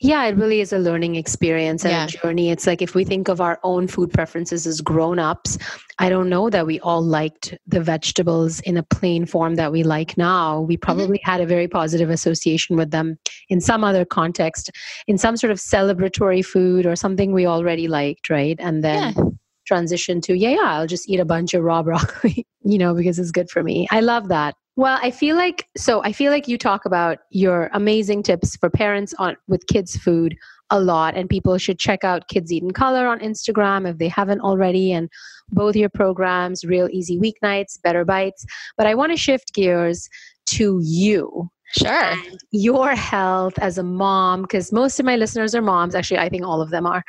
Yeah, 0.00 0.24
it 0.24 0.36
really 0.36 0.60
is 0.60 0.72
a 0.72 0.78
learning 0.78 1.16
experience 1.16 1.84
and 1.84 1.92
Yeah. 1.92 2.04
a 2.04 2.08
journey. 2.08 2.50
It's 2.50 2.66
like 2.66 2.82
if 2.82 2.94
we 2.94 3.04
think 3.04 3.28
of 3.28 3.40
our 3.40 3.58
own 3.62 3.86
food 3.86 4.12
preferences 4.12 4.66
as 4.66 4.80
grown 4.80 5.18
ups, 5.18 5.58
I 5.98 6.08
don't 6.08 6.28
know 6.28 6.50
that 6.50 6.66
we 6.66 6.80
all 6.80 7.02
liked 7.02 7.54
the 7.66 7.80
vegetables 7.80 8.60
in 8.60 8.76
a 8.76 8.82
plain 8.82 9.26
form 9.26 9.54
that 9.56 9.72
we 9.72 9.82
like 9.82 10.16
now. 10.18 10.60
We 10.60 10.76
mm-hmm. 10.76 10.80
probably 10.80 11.20
had 11.22 11.40
a 11.40 11.46
very 11.46 11.68
positive 11.68 12.10
association 12.10 12.76
with 12.76 12.90
them 12.90 13.18
in 13.48 13.60
some 13.60 13.84
other 13.84 14.04
context, 14.04 14.70
in 15.06 15.18
some 15.18 15.36
sort 15.36 15.50
of 15.50 15.58
celebratory 15.58 16.44
food 16.44 16.86
or 16.86 16.96
something 16.96 17.32
we 17.32 17.46
already 17.46 17.88
liked, 17.88 18.30
right? 18.30 18.56
And 18.58 18.82
then 18.82 19.38
transition 19.66 20.20
to, 20.22 20.34
yeah, 20.36 20.50
yeah, 20.50 20.78
I'll 20.78 20.86
just 20.86 21.08
eat 21.08 21.20
a 21.20 21.24
bunch 21.24 21.54
of 21.54 21.62
raw 21.62 21.82
broccoli, 21.82 22.46
you 22.64 22.78
know, 22.78 22.94
because 22.94 23.18
it's 23.18 23.30
good 23.30 23.50
for 23.50 23.62
me. 23.62 23.86
I 23.90 24.00
love 24.00 24.28
that. 24.28 24.54
Well, 24.74 24.98
I 25.02 25.10
feel 25.10 25.36
like 25.36 25.68
so 25.76 26.02
I 26.02 26.12
feel 26.12 26.32
like 26.32 26.48
you 26.48 26.56
talk 26.56 26.86
about 26.86 27.18
your 27.30 27.68
amazing 27.74 28.22
tips 28.22 28.56
for 28.56 28.70
parents 28.70 29.12
on 29.18 29.36
with 29.46 29.66
kids 29.66 29.96
food 29.96 30.34
a 30.70 30.80
lot 30.80 31.14
and 31.14 31.28
people 31.28 31.58
should 31.58 31.78
check 31.78 32.02
out 32.02 32.28
Kids 32.28 32.50
Eat 32.50 32.62
in 32.62 32.70
Color 32.70 33.06
on 33.06 33.20
Instagram 33.20 33.86
if 33.86 33.98
they 33.98 34.08
haven't 34.08 34.40
already 34.40 34.90
and 34.90 35.10
both 35.50 35.76
your 35.76 35.90
programs, 35.90 36.64
Real 36.64 36.88
Easy 36.90 37.18
Weeknights, 37.18 37.80
Better 37.82 38.06
Bites. 38.06 38.46
But 38.78 38.86
I 38.86 38.94
want 38.94 39.12
to 39.12 39.18
shift 39.18 39.52
gears 39.52 40.08
to 40.46 40.80
you 40.82 41.50
Sure. 41.72 42.14
your 42.50 42.94
health 42.94 43.58
as 43.58 43.78
a 43.78 43.82
mom 43.82 44.42
because 44.42 44.72
most 44.72 45.00
of 45.00 45.06
my 45.06 45.16
listeners 45.16 45.54
are 45.54 45.62
moms 45.62 45.94
actually 45.94 46.18
i 46.18 46.28
think 46.28 46.44
all 46.44 46.60
of 46.60 46.68
them 46.68 46.86
are 46.86 47.02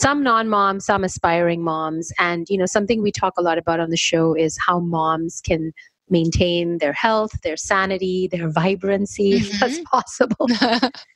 some 0.00 0.22
non-moms 0.22 0.86
some 0.86 1.04
aspiring 1.04 1.62
moms 1.62 2.10
and 2.18 2.46
you 2.48 2.56
know 2.56 2.64
something 2.64 3.02
we 3.02 3.12
talk 3.12 3.34
a 3.36 3.42
lot 3.42 3.58
about 3.58 3.78
on 3.78 3.90
the 3.90 3.96
show 3.96 4.34
is 4.34 4.58
how 4.66 4.80
moms 4.80 5.42
can 5.42 5.70
maintain 6.08 6.78
their 6.78 6.92
health 6.92 7.32
their 7.42 7.56
sanity 7.56 8.28
their 8.30 8.48
vibrancy 8.48 9.32
if 9.36 9.60
that's 9.60 9.78
mm-hmm. 9.78 9.82
possible. 9.84 10.48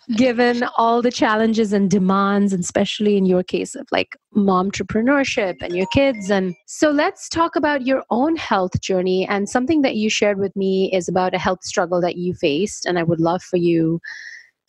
Given 0.16 0.64
all 0.76 1.02
the 1.02 1.10
challenges 1.10 1.72
and 1.72 1.90
demands 1.90 2.52
and 2.52 2.62
especially 2.62 3.16
in 3.16 3.24
your 3.24 3.42
case 3.42 3.74
of 3.74 3.86
like 3.92 4.16
mom 4.34 4.70
entrepreneurship 4.70 5.56
and 5.60 5.76
your 5.76 5.86
kids 5.92 6.30
and 6.30 6.54
so 6.66 6.90
let's 6.90 7.28
talk 7.28 7.56
about 7.56 7.86
your 7.86 8.04
own 8.10 8.36
health 8.36 8.80
journey. 8.80 9.26
And 9.26 9.48
something 9.48 9.82
that 9.82 9.96
you 9.96 10.10
shared 10.10 10.38
with 10.38 10.54
me 10.54 10.92
is 10.92 11.08
about 11.08 11.34
a 11.34 11.38
health 11.38 11.64
struggle 11.64 12.00
that 12.00 12.16
you 12.16 12.34
faced 12.34 12.86
and 12.86 12.98
i 12.98 13.02
would 13.02 13.20
love 13.20 13.42
for 13.42 13.56
you 13.56 14.00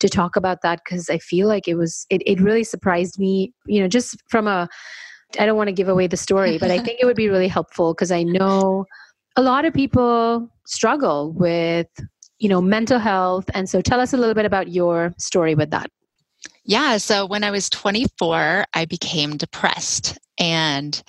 to 0.00 0.08
talk 0.08 0.36
about 0.36 0.62
that 0.62 0.80
because 0.84 1.08
i 1.10 1.18
feel 1.18 1.46
like 1.48 1.68
it 1.68 1.74
was 1.74 2.06
it, 2.10 2.22
it 2.26 2.40
really 2.40 2.64
surprised 2.64 3.18
me 3.18 3.52
you 3.66 3.80
know 3.80 3.88
just 3.88 4.16
from 4.28 4.46
a 4.46 4.68
i 5.38 5.46
don't 5.46 5.56
want 5.56 5.68
to 5.68 5.72
give 5.72 5.88
away 5.88 6.06
the 6.06 6.16
story 6.16 6.58
but 6.58 6.70
i 6.70 6.78
think 6.84 6.98
it 7.00 7.06
would 7.06 7.16
be 7.16 7.28
really 7.28 7.48
helpful 7.48 7.94
because 7.94 8.10
i 8.10 8.22
know 8.22 8.84
a 9.36 9.42
lot 9.42 9.64
of 9.64 9.72
people 9.72 10.48
struggle 10.66 11.32
with 11.32 11.88
you 12.38 12.48
know 12.48 12.60
mental 12.60 12.98
health 12.98 13.48
and 13.54 13.68
so 13.68 13.80
tell 13.80 14.00
us 14.00 14.12
a 14.12 14.16
little 14.16 14.34
bit 14.34 14.44
about 14.44 14.68
your 14.68 15.14
story 15.18 15.54
with 15.54 15.70
that 15.70 15.90
Yeah, 16.64 16.96
so 16.98 17.26
when 17.26 17.44
I 17.44 17.50
was 17.50 17.68
24, 17.70 18.66
I 18.74 18.84
became 18.84 19.36
depressed. 19.36 20.18
And 20.38 21.00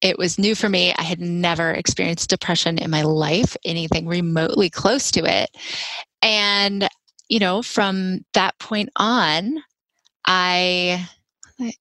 it 0.00 0.18
was 0.18 0.38
new 0.38 0.54
for 0.54 0.68
me. 0.68 0.94
I 0.96 1.02
had 1.02 1.20
never 1.20 1.70
experienced 1.70 2.30
depression 2.30 2.78
in 2.78 2.90
my 2.90 3.02
life, 3.02 3.56
anything 3.64 4.06
remotely 4.06 4.70
close 4.70 5.10
to 5.12 5.24
it. 5.24 5.50
And, 6.22 6.88
you 7.28 7.38
know, 7.38 7.62
from 7.62 8.24
that 8.34 8.58
point 8.58 8.88
on, 8.96 9.62
I, 10.26 11.08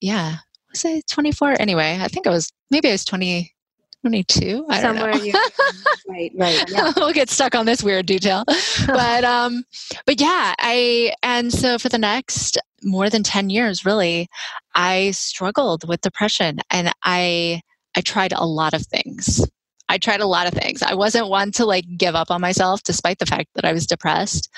yeah, 0.02 0.38
was 0.72 0.86
I 0.86 1.02
24? 1.10 1.56
Anyway, 1.60 1.98
I 2.02 2.08
think 2.10 2.28
I 2.28 2.32
was, 2.32 2.52
maybe 2.70 2.90
I 2.90 2.94
was 2.94 3.06
20, 3.06 3.54
22. 4.02 4.66
I 4.70 4.82
don't 4.82 4.96
somewhere 4.96 5.14
know. 5.14 5.24
you 5.24 5.34
right 6.08 6.32
right 6.36 6.64
yeah. 6.70 6.92
We'll 6.98 7.14
get 7.14 7.30
stuck 7.30 7.56
on 7.56 7.66
this 7.66 7.84
weird 7.84 8.06
detail. 8.06 8.46
But 8.88 9.24
um 9.24 9.64
but 10.06 10.20
yeah 10.20 10.56
i 10.60 11.14
and 11.22 11.52
so 11.54 11.78
for 11.78 11.90
the 11.90 11.98
next 11.98 12.58
more 12.84 13.10
than 13.10 13.24
10 13.24 13.50
years 13.50 13.86
really 13.86 14.28
i 14.74 15.12
struggled 15.12 15.88
with 15.88 16.02
depression 16.02 16.60
and 16.72 16.92
i 17.04 17.62
i 17.96 18.02
tried 18.02 18.32
a 18.34 18.46
lot 18.46 18.74
of 18.74 18.86
things. 18.86 19.46
I 19.92 19.98
tried 19.98 20.22
a 20.22 20.28
lot 20.28 20.48
of 20.48 20.54
things. 20.54 20.84
I 20.84 20.94
wasn't 20.94 21.30
one 21.30 21.52
to 21.54 21.66
like 21.66 21.86
give 21.98 22.14
up 22.16 22.30
on 22.30 22.42
myself 22.42 22.84
despite 22.84 23.20
the 23.20 23.26
fact 23.26 23.50
that 23.56 23.66
i 23.66 23.74
was 23.74 23.86
depressed. 23.86 24.50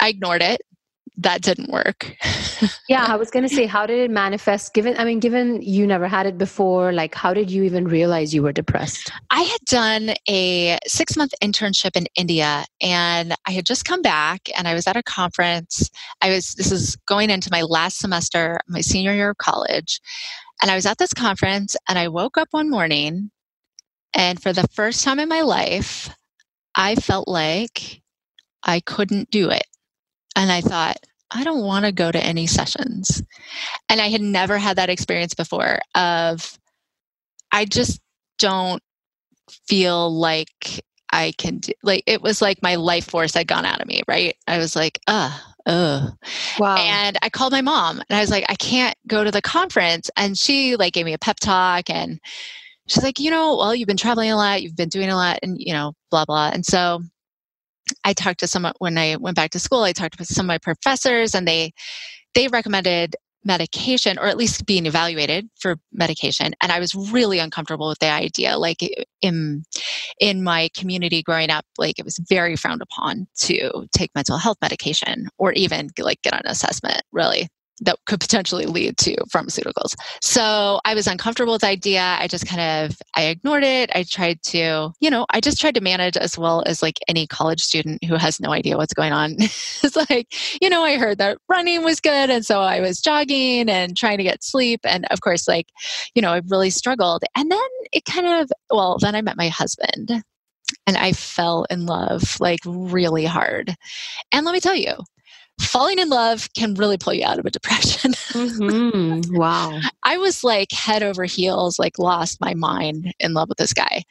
I 0.00 0.08
ignored 0.08 0.42
it 0.42 0.60
that 1.16 1.42
didn't 1.42 1.70
work 1.70 2.16
yeah 2.88 3.04
i 3.08 3.16
was 3.16 3.30
going 3.30 3.46
to 3.46 3.54
say 3.54 3.66
how 3.66 3.86
did 3.86 3.98
it 3.98 4.10
manifest 4.10 4.74
given 4.74 4.96
i 4.98 5.04
mean 5.04 5.20
given 5.20 5.60
you 5.62 5.86
never 5.86 6.08
had 6.08 6.26
it 6.26 6.38
before 6.38 6.92
like 6.92 7.14
how 7.14 7.34
did 7.34 7.50
you 7.50 7.62
even 7.62 7.86
realize 7.86 8.34
you 8.34 8.42
were 8.42 8.52
depressed 8.52 9.12
I 9.30 9.42
had 9.42 9.60
done 9.66 10.14
a 10.28 10.78
six 10.86 11.16
month 11.16 11.32
internship 11.42 11.96
in 11.96 12.06
India 12.16 12.64
and 12.80 13.34
I 13.46 13.52
had 13.52 13.64
just 13.64 13.84
come 13.84 14.02
back 14.02 14.48
and 14.56 14.68
I 14.68 14.74
was 14.74 14.86
at 14.86 14.96
a 14.96 15.02
conference. 15.02 15.90
I 16.20 16.30
was, 16.30 16.54
this 16.54 16.70
is 16.70 16.96
going 17.06 17.30
into 17.30 17.48
my 17.50 17.62
last 17.62 17.98
semester, 17.98 18.60
my 18.68 18.82
senior 18.82 19.14
year 19.14 19.30
of 19.30 19.38
college. 19.38 20.00
And 20.60 20.70
I 20.70 20.74
was 20.74 20.86
at 20.86 20.98
this 20.98 21.14
conference 21.14 21.76
and 21.88 21.98
I 21.98 22.08
woke 22.08 22.36
up 22.36 22.48
one 22.50 22.70
morning 22.70 23.30
and 24.14 24.40
for 24.40 24.52
the 24.52 24.68
first 24.68 25.02
time 25.02 25.18
in 25.18 25.28
my 25.28 25.40
life, 25.40 26.14
I 26.74 26.94
felt 26.96 27.26
like 27.26 28.02
I 28.62 28.80
couldn't 28.80 29.30
do 29.30 29.50
it. 29.50 29.66
And 30.36 30.50
I 30.50 30.60
thought, 30.60 30.96
I 31.30 31.44
don't 31.44 31.64
want 31.64 31.84
to 31.84 31.92
go 31.92 32.12
to 32.12 32.22
any 32.22 32.46
sessions. 32.46 33.22
And 33.88 34.00
I 34.00 34.08
had 34.08 34.20
never 34.20 34.58
had 34.58 34.76
that 34.76 34.90
experience 34.90 35.34
before 35.34 35.80
of, 35.94 36.58
I 37.50 37.64
just 37.64 38.00
don't 38.38 38.82
feel 39.66 40.10
like 40.10 40.84
I 41.12 41.32
can 41.36 41.58
do 41.58 41.72
like 41.82 42.04
it 42.06 42.22
was 42.22 42.40
like 42.40 42.62
my 42.62 42.76
life 42.76 43.10
force 43.10 43.34
had 43.34 43.46
gone 43.46 43.66
out 43.66 43.80
of 43.80 43.86
me, 43.86 44.02
right? 44.08 44.34
I 44.46 44.58
was 44.58 44.74
like, 44.74 44.98
uh, 45.06 45.38
uh. 45.66 46.10
wow 46.58 46.76
And 46.76 47.18
I 47.22 47.28
called 47.28 47.52
my 47.52 47.60
mom 47.60 48.02
and 48.08 48.16
I 48.16 48.20
was 48.20 48.30
like, 48.30 48.46
I 48.48 48.54
can't 48.54 48.96
go 49.06 49.22
to 49.22 49.30
the 49.30 49.42
conference. 49.42 50.10
And 50.16 50.38
she 50.38 50.76
like 50.76 50.94
gave 50.94 51.04
me 51.04 51.12
a 51.12 51.18
pep 51.18 51.38
talk 51.38 51.90
and 51.90 52.18
she's 52.88 53.04
like, 53.04 53.20
you 53.20 53.30
know, 53.30 53.56
well, 53.56 53.74
you've 53.74 53.86
been 53.86 53.96
traveling 53.96 54.30
a 54.30 54.36
lot, 54.36 54.62
you've 54.62 54.76
been 54.76 54.88
doing 54.88 55.10
a 55.10 55.16
lot, 55.16 55.38
and 55.42 55.60
you 55.60 55.74
know, 55.74 55.92
blah 56.10 56.24
blah. 56.24 56.50
And 56.52 56.64
so 56.64 57.02
I 58.04 58.12
talked 58.12 58.40
to 58.40 58.46
some 58.46 58.70
when 58.78 58.98
I 58.98 59.16
went 59.16 59.36
back 59.36 59.50
to 59.52 59.58
school. 59.58 59.82
I 59.82 59.92
talked 59.92 60.18
to 60.18 60.24
some 60.24 60.46
of 60.46 60.48
my 60.48 60.58
professors, 60.58 61.34
and 61.34 61.46
they 61.46 61.72
they 62.34 62.48
recommended 62.48 63.16
medication 63.44 64.18
or 64.18 64.26
at 64.26 64.36
least 64.36 64.66
being 64.66 64.86
evaluated 64.86 65.48
for 65.58 65.76
medication 65.92 66.52
and 66.60 66.70
i 66.70 66.78
was 66.78 66.94
really 66.94 67.38
uncomfortable 67.38 67.88
with 67.88 67.98
the 67.98 68.08
idea 68.08 68.56
like 68.56 68.78
in 69.20 69.64
in 70.20 70.44
my 70.44 70.68
community 70.76 71.22
growing 71.22 71.50
up 71.50 71.64
like 71.76 71.98
it 71.98 72.04
was 72.04 72.20
very 72.28 72.54
frowned 72.54 72.82
upon 72.82 73.26
to 73.36 73.86
take 73.96 74.14
mental 74.14 74.38
health 74.38 74.58
medication 74.62 75.28
or 75.38 75.52
even 75.52 75.88
like 75.98 76.22
get 76.22 76.34
an 76.34 76.42
assessment 76.44 77.02
really 77.10 77.48
that 77.82 77.98
could 78.06 78.20
potentially 78.20 78.66
lead 78.66 78.96
to 78.98 79.16
pharmaceuticals. 79.34 79.94
So 80.20 80.80
I 80.84 80.94
was 80.94 81.06
uncomfortable 81.06 81.52
with 81.52 81.62
the 81.62 81.68
idea. 81.68 82.16
I 82.18 82.28
just 82.28 82.46
kind 82.46 82.90
of 82.90 82.96
I 83.16 83.24
ignored 83.24 83.64
it. 83.64 83.90
I 83.94 84.04
tried 84.04 84.42
to, 84.44 84.92
you 85.00 85.10
know, 85.10 85.26
I 85.30 85.40
just 85.40 85.60
tried 85.60 85.74
to 85.74 85.80
manage 85.80 86.16
as 86.16 86.38
well 86.38 86.62
as 86.66 86.82
like 86.82 86.98
any 87.08 87.26
college 87.26 87.60
student 87.60 88.02
who 88.04 88.16
has 88.16 88.40
no 88.40 88.52
idea 88.52 88.76
what's 88.76 88.94
going 88.94 89.12
on. 89.12 89.36
it's 89.38 89.96
like, 89.96 90.32
you 90.60 90.68
know, 90.68 90.82
I 90.82 90.96
heard 90.96 91.18
that 91.18 91.38
running 91.48 91.82
was 91.82 92.00
good 92.00 92.30
and 92.30 92.44
so 92.46 92.60
I 92.60 92.80
was 92.80 93.00
jogging 93.00 93.68
and 93.68 93.96
trying 93.96 94.18
to 94.18 94.24
get 94.24 94.44
sleep 94.44 94.80
and 94.84 95.06
of 95.10 95.20
course 95.20 95.48
like, 95.48 95.66
you 96.14 96.22
know, 96.22 96.32
I 96.32 96.40
really 96.48 96.70
struggled. 96.70 97.24
And 97.36 97.50
then 97.50 97.60
it 97.92 98.04
kind 98.04 98.26
of 98.26 98.50
well, 98.70 98.98
then 99.00 99.14
I 99.14 99.22
met 99.22 99.36
my 99.36 99.48
husband 99.48 100.22
and 100.86 100.96
I 100.96 101.12
fell 101.12 101.66
in 101.70 101.86
love 101.86 102.36
like 102.40 102.60
really 102.64 103.24
hard. 103.24 103.74
And 104.32 104.44
let 104.46 104.52
me 104.52 104.60
tell 104.60 104.74
you, 104.74 104.94
falling 105.62 105.98
in 105.98 106.08
love 106.08 106.52
can 106.54 106.74
really 106.74 106.98
pull 106.98 107.14
you 107.14 107.24
out 107.24 107.38
of 107.38 107.46
a 107.46 107.50
depression. 107.50 108.12
mm-hmm. 108.32 109.36
Wow. 109.36 109.80
I 110.02 110.16
was 110.18 110.44
like 110.44 110.72
head 110.72 111.02
over 111.02 111.24
heels, 111.24 111.78
like 111.78 111.98
lost 111.98 112.40
my 112.40 112.54
mind 112.54 113.14
in 113.18 113.34
love 113.34 113.48
with 113.48 113.58
this 113.58 113.72
guy. 113.72 114.04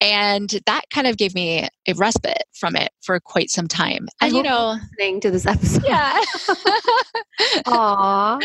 And 0.00 0.48
that 0.66 0.82
kind 0.90 1.06
of 1.06 1.16
gave 1.16 1.34
me 1.34 1.68
a 1.88 1.94
respite 1.94 2.44
from 2.54 2.76
it 2.76 2.90
for 3.02 3.18
quite 3.18 3.50
some 3.50 3.66
time. 3.66 4.08
And 4.20 4.32
you 4.32 4.42
know, 4.42 4.76
listening 4.98 5.20
to 5.22 5.30
this 5.30 5.46
episode. 5.46 5.84
Yeah. 5.84 6.22
Aww. 7.66 8.42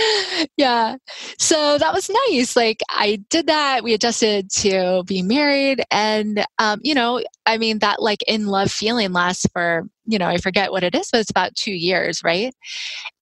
Yeah. 0.58 0.96
So 1.38 1.78
that 1.78 1.94
was 1.94 2.10
nice. 2.30 2.56
Like 2.56 2.82
I 2.90 3.20
did 3.30 3.48
that. 3.48 3.84
We 3.84 3.94
adjusted 3.94 4.50
to 4.52 5.04
be 5.06 5.22
married. 5.22 5.84
And, 5.92 6.44
um, 6.58 6.80
you 6.84 6.96
know, 6.96 7.22
I 7.46 7.58
mean, 7.58 7.80
that 7.80 8.02
like 8.02 8.24
in 8.28 8.48
love 8.48 8.72
feeling 8.72 9.14
lasts 9.14 9.46
for, 9.54 9.84
you 10.06 10.18
know, 10.18 10.28
I 10.28 10.38
forget 10.38 10.72
what 10.72 10.84
it 10.84 10.96
is, 10.96 11.10
but 11.12 11.22
it's 11.22 11.30
about 11.30 11.56
two 11.56 11.74
years, 11.74 12.24
right? 12.24 12.54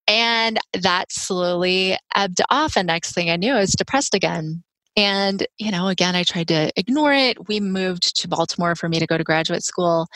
And 0.07 0.57
that 0.73 1.11
slowly 1.11 1.97
ebbed 2.15 2.41
off. 2.49 2.77
And 2.77 2.87
next 2.87 3.13
thing 3.13 3.29
I 3.29 3.35
knew, 3.35 3.53
I 3.53 3.59
was 3.59 3.73
depressed 3.73 4.13
again. 4.13 4.63
And, 4.97 5.45
you 5.57 5.71
know, 5.71 5.87
again, 5.87 6.15
I 6.15 6.23
tried 6.23 6.49
to 6.49 6.71
ignore 6.75 7.13
it. 7.13 7.47
We 7.47 7.59
moved 7.59 8.19
to 8.21 8.27
Baltimore 8.27 8.75
for 8.75 8.89
me 8.89 8.99
to 8.99 9.07
go 9.07 9.17
to 9.17 9.23
graduate 9.23 9.63
school. 9.63 10.07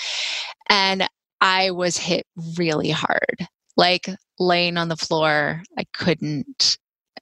And 0.70 1.08
I 1.42 1.72
was 1.72 1.98
hit 1.98 2.26
really 2.58 2.90
hard, 2.90 3.48
like 3.78 4.08
laying 4.40 4.78
on 4.78 4.90
the 4.90 4.98
floor. 4.98 5.64
I 5.78 5.86
couldn't, 5.94 6.78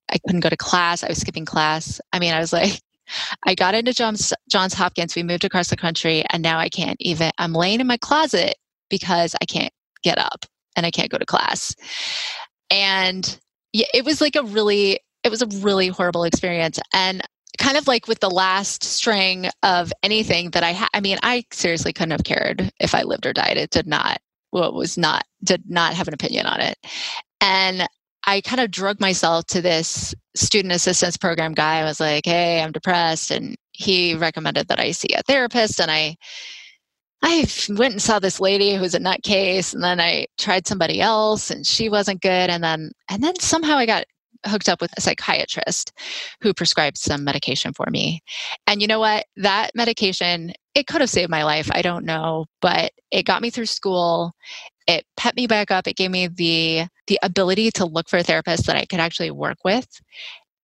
I 0.10 0.18
couldn't 0.26 0.42
go 0.42 0.50
to 0.50 0.58
class. 0.58 1.04
I 1.04 1.10
was 1.10 1.20
skipping 1.20 1.46
class. 1.46 2.02
I 2.12 2.20
mean, 2.20 2.34
I 2.34 2.40
was 2.40 2.54
like, 2.54 2.80
I 3.46 3.54
got 3.54 3.76
into 3.76 3.94
Johns, 3.94 4.34
Johns 4.50 4.74
Hopkins. 4.74 5.16
We 5.16 5.24
moved 5.24 5.46
across 5.46 5.70
the 5.70 5.78
country, 5.78 6.24
and 6.30 6.42
now 6.42 6.58
I 6.58 6.70
can't 6.70 6.98
even, 7.00 7.32
I'm 7.38 7.54
laying 7.54 7.82
in 7.82 7.88
my 7.88 7.98
closet 7.98 8.56
because 8.90 9.36
I 9.42 9.46
can't 9.46 9.74
get 10.04 10.18
up 10.18 10.46
and 10.76 10.86
I 10.86 10.92
can't 10.92 11.10
go 11.10 11.18
to 11.18 11.26
class. 11.26 11.76
And 12.70 13.38
yeah, 13.74 13.88
it 13.94 14.06
was 14.06 14.22
like 14.22 14.36
a 14.36 14.44
really, 14.44 15.00
it 15.24 15.30
was 15.30 15.42
a 15.42 15.48
really 15.48 15.88
horrible 15.88 16.24
experience. 16.24 16.80
And 16.94 17.22
kind 17.58 17.78
of 17.78 17.88
like 17.88 18.08
with 18.08 18.20
the 18.20 18.30
last 18.30 18.84
string 18.84 19.50
of 19.62 19.94
anything 20.02 20.52
that 20.52 20.64
I 20.64 20.72
had. 20.72 20.90
I 20.94 21.02
mean, 21.02 21.18
I 21.24 21.44
seriously 21.52 21.94
couldn't 21.94 22.12
have 22.12 22.24
cared 22.24 22.72
if 22.80 22.96
I 22.96 23.04
lived 23.04 23.26
or 23.26 23.34
died. 23.34 23.58
It 23.58 23.70
did 23.70 23.88
not, 23.88 24.20
well, 24.52 24.70
it 24.70 24.74
was 24.74 24.98
not, 24.98 25.24
did 25.44 25.70
not 25.70 25.94
have 25.94 26.08
an 26.08 26.14
opinion 26.14 26.46
on 26.46 26.60
it. 26.60 26.78
And 27.42 27.88
I 28.26 28.42
kind 28.42 28.62
of 28.62 28.72
drug 28.72 29.00
myself 29.00 29.46
to 29.48 29.62
this 29.62 30.16
student 30.36 30.74
assistance 30.74 31.18
program 31.18 31.54
guy. 31.54 31.80
I 31.80 31.84
was 31.84 32.00
like, 32.00 32.26
hey, 32.26 32.62
I'm 32.62 32.72
depressed. 32.72 33.32
And 33.32 33.56
he 33.74 34.16
recommended 34.16 34.68
that 34.70 34.80
I 34.80 34.92
see 34.92 35.10
a 35.16 35.24
therapist. 35.24 35.80
And 35.80 35.92
I, 35.92 36.16
I 37.22 37.48
went 37.70 37.94
and 37.94 38.02
saw 38.02 38.20
this 38.20 38.40
lady 38.40 38.76
who 38.76 38.82
was 38.82 38.96
a 38.96 39.00
nutcase, 39.00 39.74
and 39.74 39.84
then 39.84 40.02
I 40.02 40.26
tried 40.38 40.68
somebody 40.68 41.00
else, 41.00 41.50
and 41.50 41.66
she 41.66 41.88
wasn't 41.88 42.22
good. 42.22 42.50
And 42.50 42.64
then, 42.64 42.92
and 43.10 43.24
then 43.24 43.40
somehow 43.40 43.78
I 43.78 43.86
got 43.86 44.06
hooked 44.46 44.70
up 44.70 44.82
with 44.82 44.92
a 44.98 45.02
psychiatrist 45.02 45.94
who 46.42 46.54
prescribed 46.54 46.98
some 46.98 47.24
medication 47.24 47.74
for 47.74 47.88
me. 47.90 48.22
And 48.68 48.82
you 48.82 48.88
know 48.88 49.00
what? 49.00 49.26
That 49.38 49.72
medication, 49.76 50.54
it 50.76 50.88
could 50.88 51.02
have 51.02 51.10
saved 51.10 51.30
my 51.30 51.44
life. 51.44 51.70
I 51.72 51.82
don't 51.82 52.06
know, 52.06 52.46
but 52.62 52.92
it 53.12 53.24
got 53.24 53.42
me 53.42 53.50
through 53.50 53.68
school. 53.68 54.34
It 54.88 55.06
pet 55.18 55.36
me 55.36 55.48
back 55.48 55.72
up. 55.72 55.88
It 55.88 55.96
gave 55.96 56.12
me 56.12 56.28
the 56.28 56.88
the 57.08 57.20
ability 57.22 57.72
to 57.72 57.86
look 57.86 58.10
for 58.10 58.18
a 58.18 58.24
therapist 58.24 58.66
that 58.68 58.76
I 58.76 58.86
could 58.86 59.00
actually 59.00 59.32
work 59.32 59.58
with. 59.64 59.88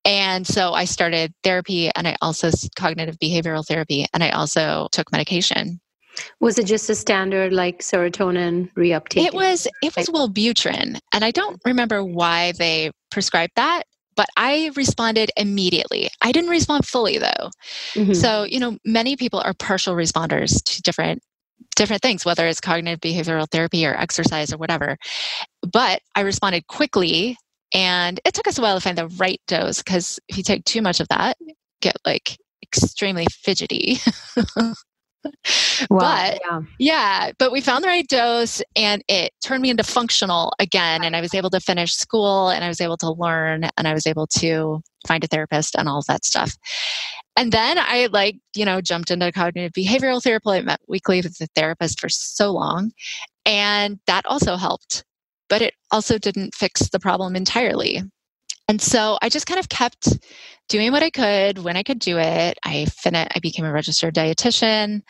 And 0.05 0.47
so 0.47 0.73
I 0.73 0.85
started 0.85 1.33
therapy 1.43 1.91
and 1.95 2.07
I 2.07 2.15
also 2.21 2.49
cognitive 2.77 3.19
behavioral 3.19 3.65
therapy 3.65 4.05
and 4.13 4.23
I 4.23 4.29
also 4.29 4.87
took 4.91 5.11
medication. 5.11 5.81
Was 6.39 6.59
it 6.59 6.65
just 6.65 6.89
a 6.89 6.95
standard 6.95 7.53
like 7.53 7.79
serotonin 7.79 8.71
reuptake? 8.73 9.25
It 9.25 9.33
was 9.33 9.67
it 9.81 9.95
was 9.95 10.09
Wellbutrin, 10.09 10.99
and 11.13 11.23
I 11.23 11.31
don't 11.31 11.61
remember 11.65 12.03
why 12.03 12.53
they 12.57 12.91
prescribed 13.11 13.53
that, 13.55 13.83
but 14.15 14.27
I 14.35 14.71
responded 14.75 15.31
immediately. 15.37 16.09
I 16.21 16.31
didn't 16.31 16.49
respond 16.49 16.85
fully 16.85 17.17
though. 17.17 17.49
Mm-hmm. 17.93 18.13
So, 18.13 18.43
you 18.43 18.59
know, 18.59 18.77
many 18.83 19.15
people 19.15 19.39
are 19.39 19.53
partial 19.53 19.95
responders 19.95 20.61
to 20.63 20.81
different 20.81 21.21
different 21.75 22.01
things 22.01 22.25
whether 22.25 22.45
it's 22.45 22.59
cognitive 22.59 22.99
behavioral 22.99 23.49
therapy 23.49 23.85
or 23.85 23.95
exercise 23.95 24.51
or 24.51 24.57
whatever. 24.57 24.97
But 25.71 26.01
I 26.15 26.21
responded 26.21 26.67
quickly 26.67 27.37
and 27.73 28.19
it 28.25 28.33
took 28.33 28.47
us 28.47 28.57
a 28.57 28.61
while 28.61 28.75
to 28.75 28.81
find 28.81 28.97
the 28.97 29.07
right 29.07 29.39
dose 29.47 29.81
because 29.81 30.19
if 30.27 30.37
you 30.37 30.43
take 30.43 30.65
too 30.65 30.81
much 30.81 30.99
of 30.99 31.07
that, 31.07 31.37
get 31.81 31.95
like 32.05 32.37
extremely 32.61 33.25
fidgety. 33.31 33.99
Wow, 35.89 35.99
but 35.99 36.41
yeah. 36.43 36.61
yeah, 36.77 37.31
but 37.39 37.53
we 37.53 37.61
found 37.61 37.85
the 37.85 37.87
right 37.87 38.07
dose 38.07 38.61
and 38.75 39.01
it 39.07 39.31
turned 39.41 39.61
me 39.61 39.69
into 39.69 39.83
functional 39.83 40.51
again. 40.59 41.05
And 41.05 41.15
I 41.15 41.21
was 41.21 41.33
able 41.33 41.49
to 41.51 41.61
finish 41.61 41.93
school 41.93 42.49
and 42.49 42.65
I 42.65 42.67
was 42.67 42.81
able 42.81 42.97
to 42.97 43.11
learn 43.13 43.69
and 43.77 43.87
I 43.87 43.93
was 43.93 44.05
able 44.05 44.27
to 44.39 44.81
find 45.07 45.23
a 45.23 45.27
therapist 45.27 45.75
and 45.75 45.87
all 45.87 45.99
of 45.99 46.05
that 46.07 46.25
stuff. 46.25 46.57
And 47.37 47.53
then 47.53 47.77
I 47.77 48.09
like, 48.11 48.35
you 48.55 48.65
know, 48.65 48.81
jumped 48.81 49.09
into 49.09 49.31
cognitive 49.31 49.71
behavioral 49.71 50.21
therapy. 50.21 50.49
I 50.49 50.61
met 50.61 50.81
weekly 50.89 51.21
with 51.21 51.37
the 51.37 51.47
therapist 51.55 52.01
for 52.01 52.09
so 52.09 52.51
long. 52.51 52.91
And 53.45 53.99
that 54.05 54.25
also 54.25 54.57
helped. 54.57 55.05
But 55.47 55.61
it 55.61 55.75
also 55.91 56.17
didn't 56.17 56.53
fix 56.53 56.89
the 56.89 56.99
problem 56.99 57.37
entirely. 57.37 58.03
And 58.69 58.79
so 58.79 59.17
I 59.23 59.29
just 59.29 59.47
kind 59.47 59.59
of 59.59 59.67
kept 59.67 60.19
doing 60.69 60.91
what 60.91 61.01
I 61.01 61.09
could 61.09 61.57
when 61.57 61.75
I 61.75 61.81
could 61.81 61.97
do 61.97 62.19
it. 62.19 62.59
I 62.63 62.85
finished, 62.85 63.31
I 63.35 63.39
became 63.39 63.65
a 63.65 63.73
registered 63.73 64.13
dietitian. 64.13 65.01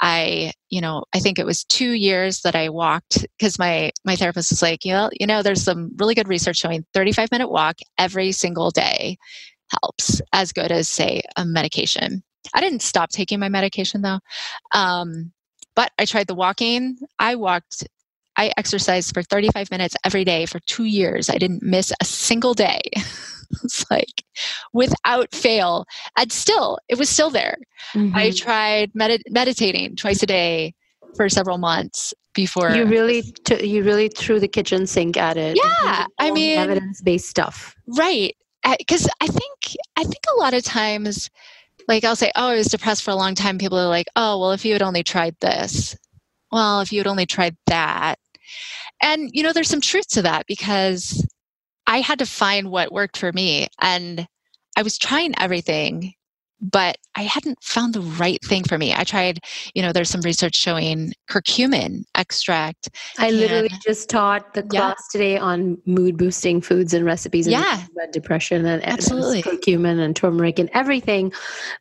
I, 0.00 0.52
you 0.68 0.80
know, 0.80 1.04
I 1.12 1.18
think 1.18 1.40
it 1.40 1.44
was 1.44 1.64
two 1.64 1.90
years 1.90 2.42
that 2.42 2.54
I 2.54 2.68
walked 2.68 3.26
because 3.36 3.58
my 3.58 3.90
my 4.04 4.14
therapist 4.14 4.52
was 4.52 4.62
like, 4.62 4.84
you 4.84 4.92
know, 4.92 5.10
you 5.18 5.26
know, 5.26 5.42
there's 5.42 5.64
some 5.64 5.90
really 5.96 6.14
good 6.14 6.28
research 6.28 6.58
showing 6.58 6.86
35 6.94 7.32
minute 7.32 7.50
walk 7.50 7.78
every 7.98 8.30
single 8.30 8.70
day 8.70 9.18
helps 9.82 10.22
as 10.32 10.52
good 10.52 10.70
as 10.70 10.88
say 10.88 11.22
a 11.36 11.44
medication. 11.44 12.22
I 12.54 12.60
didn't 12.60 12.82
stop 12.82 13.10
taking 13.10 13.40
my 13.40 13.48
medication 13.48 14.02
though. 14.02 14.20
Um, 14.72 15.32
but 15.74 15.90
I 15.98 16.04
tried 16.04 16.28
the 16.28 16.34
walking. 16.36 16.96
I 17.18 17.34
walked 17.34 17.88
I 18.40 18.52
exercised 18.56 19.12
for 19.12 19.22
35 19.22 19.70
minutes 19.70 19.94
every 20.02 20.24
day 20.24 20.46
for 20.46 20.60
two 20.60 20.84
years. 20.84 21.28
I 21.28 21.36
didn't 21.36 21.62
miss 21.62 21.92
a 22.00 22.06
single 22.06 22.54
day. 22.54 22.80
it's 23.62 23.84
like 23.90 24.24
without 24.72 25.30
fail. 25.34 25.84
And 26.16 26.32
still, 26.32 26.78
it 26.88 26.96
was 26.98 27.10
still 27.10 27.28
there. 27.28 27.58
Mm-hmm. 27.92 28.16
I 28.16 28.30
tried 28.30 28.92
med- 28.94 29.24
meditating 29.28 29.96
twice 29.96 30.22
a 30.22 30.26
day 30.26 30.72
for 31.16 31.28
several 31.28 31.58
months 31.58 32.14
before 32.32 32.70
you 32.70 32.86
really 32.86 33.22
t- 33.22 33.66
you 33.66 33.82
really 33.82 34.08
threw 34.08 34.38
the 34.38 34.46
kitchen 34.46 34.86
sink 34.86 35.16
at 35.16 35.36
it 35.36 35.58
yeah 35.60 36.06
i 36.20 36.30
mean 36.30 36.56
evidence-based 36.56 37.28
stuff 37.28 37.74
right 37.98 38.36
because 38.78 39.08
i 39.20 39.26
think 39.26 39.76
i 39.96 40.04
think 40.04 40.22
a 40.32 40.38
lot 40.38 40.54
of 40.54 40.62
times 40.62 41.28
like 41.88 42.04
i'll 42.04 42.14
say 42.14 42.30
oh 42.36 42.50
i 42.50 42.54
was 42.54 42.68
depressed 42.68 43.02
for 43.02 43.10
a 43.10 43.16
long 43.16 43.34
time 43.34 43.58
people 43.58 43.76
are 43.76 43.88
like 43.88 44.06
oh 44.14 44.38
well 44.38 44.52
if 44.52 44.64
you 44.64 44.72
had 44.72 44.82
only 44.82 45.02
tried 45.02 45.34
this 45.40 45.96
well, 46.52 46.80
if 46.80 46.92
you 46.92 47.00
had 47.00 47.06
only 47.06 47.26
tried 47.26 47.56
that. 47.66 48.18
And, 49.02 49.30
you 49.32 49.42
know, 49.42 49.52
there's 49.52 49.70
some 49.70 49.80
truth 49.80 50.08
to 50.08 50.22
that 50.22 50.46
because 50.46 51.26
I 51.86 52.00
had 52.00 52.18
to 52.20 52.26
find 52.26 52.70
what 52.70 52.92
worked 52.92 53.16
for 53.16 53.32
me. 53.32 53.68
And 53.80 54.26
I 54.76 54.82
was 54.82 54.98
trying 54.98 55.34
everything, 55.38 56.14
but 56.60 56.96
I 57.16 57.22
hadn't 57.22 57.62
found 57.62 57.94
the 57.94 58.02
right 58.02 58.38
thing 58.44 58.64
for 58.64 58.78
me. 58.78 58.94
I 58.94 59.04
tried, 59.04 59.40
you 59.74 59.82
know, 59.82 59.92
there's 59.92 60.10
some 60.10 60.20
research 60.20 60.54
showing 60.54 61.12
curcumin 61.28 62.04
extract. 62.14 62.90
I 63.18 63.30
literally 63.30 63.70
just 63.82 64.08
taught 64.10 64.54
the 64.54 64.62
class 64.62 65.02
yeah. 65.12 65.18
today 65.18 65.38
on 65.38 65.78
mood 65.86 66.16
boosting 66.16 66.60
foods 66.60 66.94
and 66.94 67.04
recipes 67.04 67.46
and 67.46 67.54
yeah. 67.54 67.84
depression 68.12 68.66
and 68.66 68.86
absolutely 68.86 69.42
curcumin 69.42 69.98
and 69.98 70.14
turmeric 70.14 70.58
and 70.58 70.70
everything. 70.72 71.32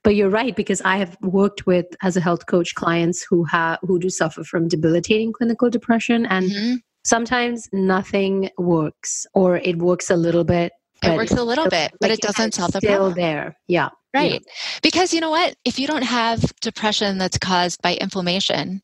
But 0.04 0.16
you're 0.16 0.30
right 0.30 0.56
because 0.56 0.82
I 0.82 0.98
have 0.98 1.18
worked 1.22 1.68
with 1.68 1.86
as 2.02 2.18
a 2.18 2.22
health 2.22 2.46
coach 2.48 2.74
clients 2.76 3.26
who 3.30 3.44
have 3.46 3.80
who 3.82 4.00
do 4.00 4.10
suffer 4.10 4.44
from 4.44 4.68
debilitating 4.68 5.34
clinical 5.34 5.70
depression 5.70 6.26
and 6.26 6.50
mm-hmm. 6.50 6.76
Sometimes 7.04 7.70
nothing 7.72 8.50
works 8.58 9.26
or 9.34 9.58
it 9.58 9.78
works 9.78 10.10
a 10.10 10.16
little 10.16 10.44
bit 10.44 10.72
it 11.04 11.16
works 11.16 11.32
a 11.32 11.44
little 11.44 11.70
bit, 11.70 11.94
but 12.00 12.12
it 12.12 12.20
doesn't 12.20 12.54
solve 12.54 12.72
the 12.74 12.80
still 12.80 12.98
problem. 12.98 13.14
there. 13.16 13.58
Yeah. 13.68 13.90
Right. 14.14 14.34
Yeah. 14.34 14.80
Because 14.82 15.14
you 15.14 15.22
know 15.22 15.30
what? 15.30 15.56
If 15.64 15.80
you 15.80 15.88
don't 15.88 16.04
have 16.04 16.54
depression 16.62 17.18
that's 17.18 17.38
caused 17.38 17.82
by 17.82 17.96
inflammation, 17.96 18.82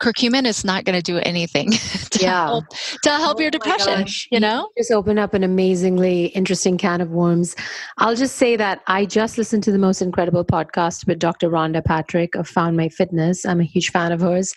curcumin 0.00 0.46
is 0.46 0.64
not 0.64 0.84
going 0.84 0.96
to 0.96 1.02
do 1.02 1.18
anything 1.18 1.70
to 2.10 2.20
yeah. 2.20 2.46
help 2.46 2.64
to 3.02 3.10
help 3.10 3.38
oh 3.38 3.42
your 3.42 3.50
depression 3.50 4.06
you 4.30 4.40
know? 4.40 4.68
Just 4.76 4.90
open 4.90 5.18
up 5.18 5.34
an 5.34 5.42
amazingly 5.42 6.26
interesting 6.26 6.78
can 6.78 7.00
of 7.00 7.10
worms. 7.10 7.56
I'll 7.98 8.14
just 8.14 8.36
say 8.36 8.56
that 8.56 8.80
i 8.86 9.04
just 9.04 9.38
listened 9.38 9.62
to 9.64 9.72
the 9.72 9.78
most 9.78 10.02
incredible 10.02 10.44
podcast 10.44 11.06
with 11.06 11.18
dr 11.18 11.48
rhonda 11.48 11.84
patrick 11.84 12.34
of 12.34 12.48
found 12.48 12.76
my 12.76 12.88
fitness. 12.88 13.44
I'm 13.44 13.60
a 13.60 13.64
huge 13.64 13.90
fan 13.90 14.12
of 14.12 14.20
hers. 14.20 14.54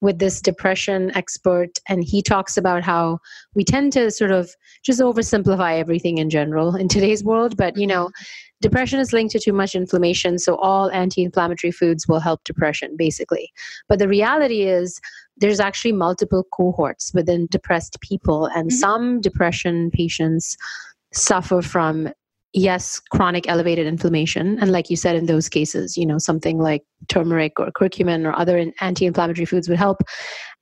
With 0.00 0.18
this 0.18 0.40
depression 0.40 1.14
expert 1.14 1.78
and 1.88 2.02
he 2.02 2.22
talks 2.22 2.56
about 2.56 2.82
how 2.82 3.18
we 3.54 3.64
tend 3.64 3.92
to 3.94 4.10
sort 4.10 4.30
of 4.30 4.50
just 4.82 5.00
oversimplify 5.00 5.78
everything 5.78 6.18
in 6.18 6.30
general 6.30 6.74
in 6.74 6.88
today's 6.88 7.22
world 7.22 7.56
but 7.56 7.76
you 7.76 7.86
know 7.86 8.06
mm-hmm. 8.06 8.49
Depression 8.60 9.00
is 9.00 9.12
linked 9.12 9.32
to 9.32 9.38
too 9.38 9.52
much 9.52 9.74
inflammation, 9.74 10.38
so 10.38 10.56
all 10.56 10.90
anti 10.90 11.22
inflammatory 11.22 11.70
foods 11.70 12.06
will 12.06 12.20
help 12.20 12.44
depression, 12.44 12.94
basically. 12.96 13.52
But 13.88 13.98
the 13.98 14.08
reality 14.08 14.62
is, 14.62 15.00
there's 15.38 15.60
actually 15.60 15.92
multiple 15.92 16.46
cohorts 16.52 17.14
within 17.14 17.46
depressed 17.50 17.98
people, 18.02 18.46
and 18.46 18.68
mm-hmm. 18.68 18.76
some 18.76 19.20
depression 19.20 19.90
patients 19.90 20.56
suffer 21.12 21.62
from 21.62 22.10
yes 22.52 23.00
chronic 23.10 23.48
elevated 23.48 23.86
inflammation. 23.86 24.58
And 24.60 24.72
like 24.72 24.90
you 24.90 24.96
said 24.96 25.14
in 25.14 25.26
those 25.26 25.48
cases 25.48 25.96
you 25.96 26.04
know 26.04 26.18
something 26.18 26.58
like 26.58 26.82
turmeric 27.08 27.58
or 27.58 27.70
curcumin 27.70 28.26
or 28.26 28.36
other 28.36 28.72
anti-inflammatory 28.80 29.46
foods 29.46 29.68
would 29.68 29.78
help. 29.78 30.02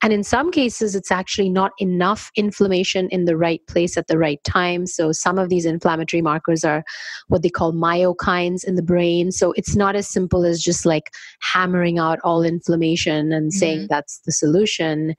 And 0.02 0.12
in 0.12 0.22
some 0.22 0.50
cases 0.50 0.94
it's 0.94 1.10
actually 1.10 1.48
not 1.48 1.72
enough 1.78 2.30
inflammation 2.36 3.08
in 3.10 3.24
the 3.24 3.36
right 3.36 3.60
place 3.68 3.96
at 3.96 4.06
the 4.06 4.18
right 4.18 4.42
time. 4.44 4.86
So 4.86 5.12
some 5.12 5.38
of 5.38 5.48
these 5.48 5.64
inflammatory 5.64 6.20
markers 6.20 6.62
are 6.62 6.84
what 7.28 7.42
they 7.42 7.48
call 7.48 7.72
myokines 7.72 8.64
in 8.64 8.74
the 8.74 8.82
brain. 8.82 9.32
So 9.32 9.52
it's 9.52 9.74
not 9.74 9.96
as 9.96 10.08
simple 10.08 10.44
as 10.44 10.62
just 10.62 10.84
like 10.84 11.10
hammering 11.40 11.98
out 11.98 12.18
all 12.22 12.42
inflammation 12.42 13.32
and 13.32 13.50
mm-hmm. 13.50 13.58
saying 13.58 13.86
that's 13.88 14.20
the 14.26 14.32
solution. 14.32 15.14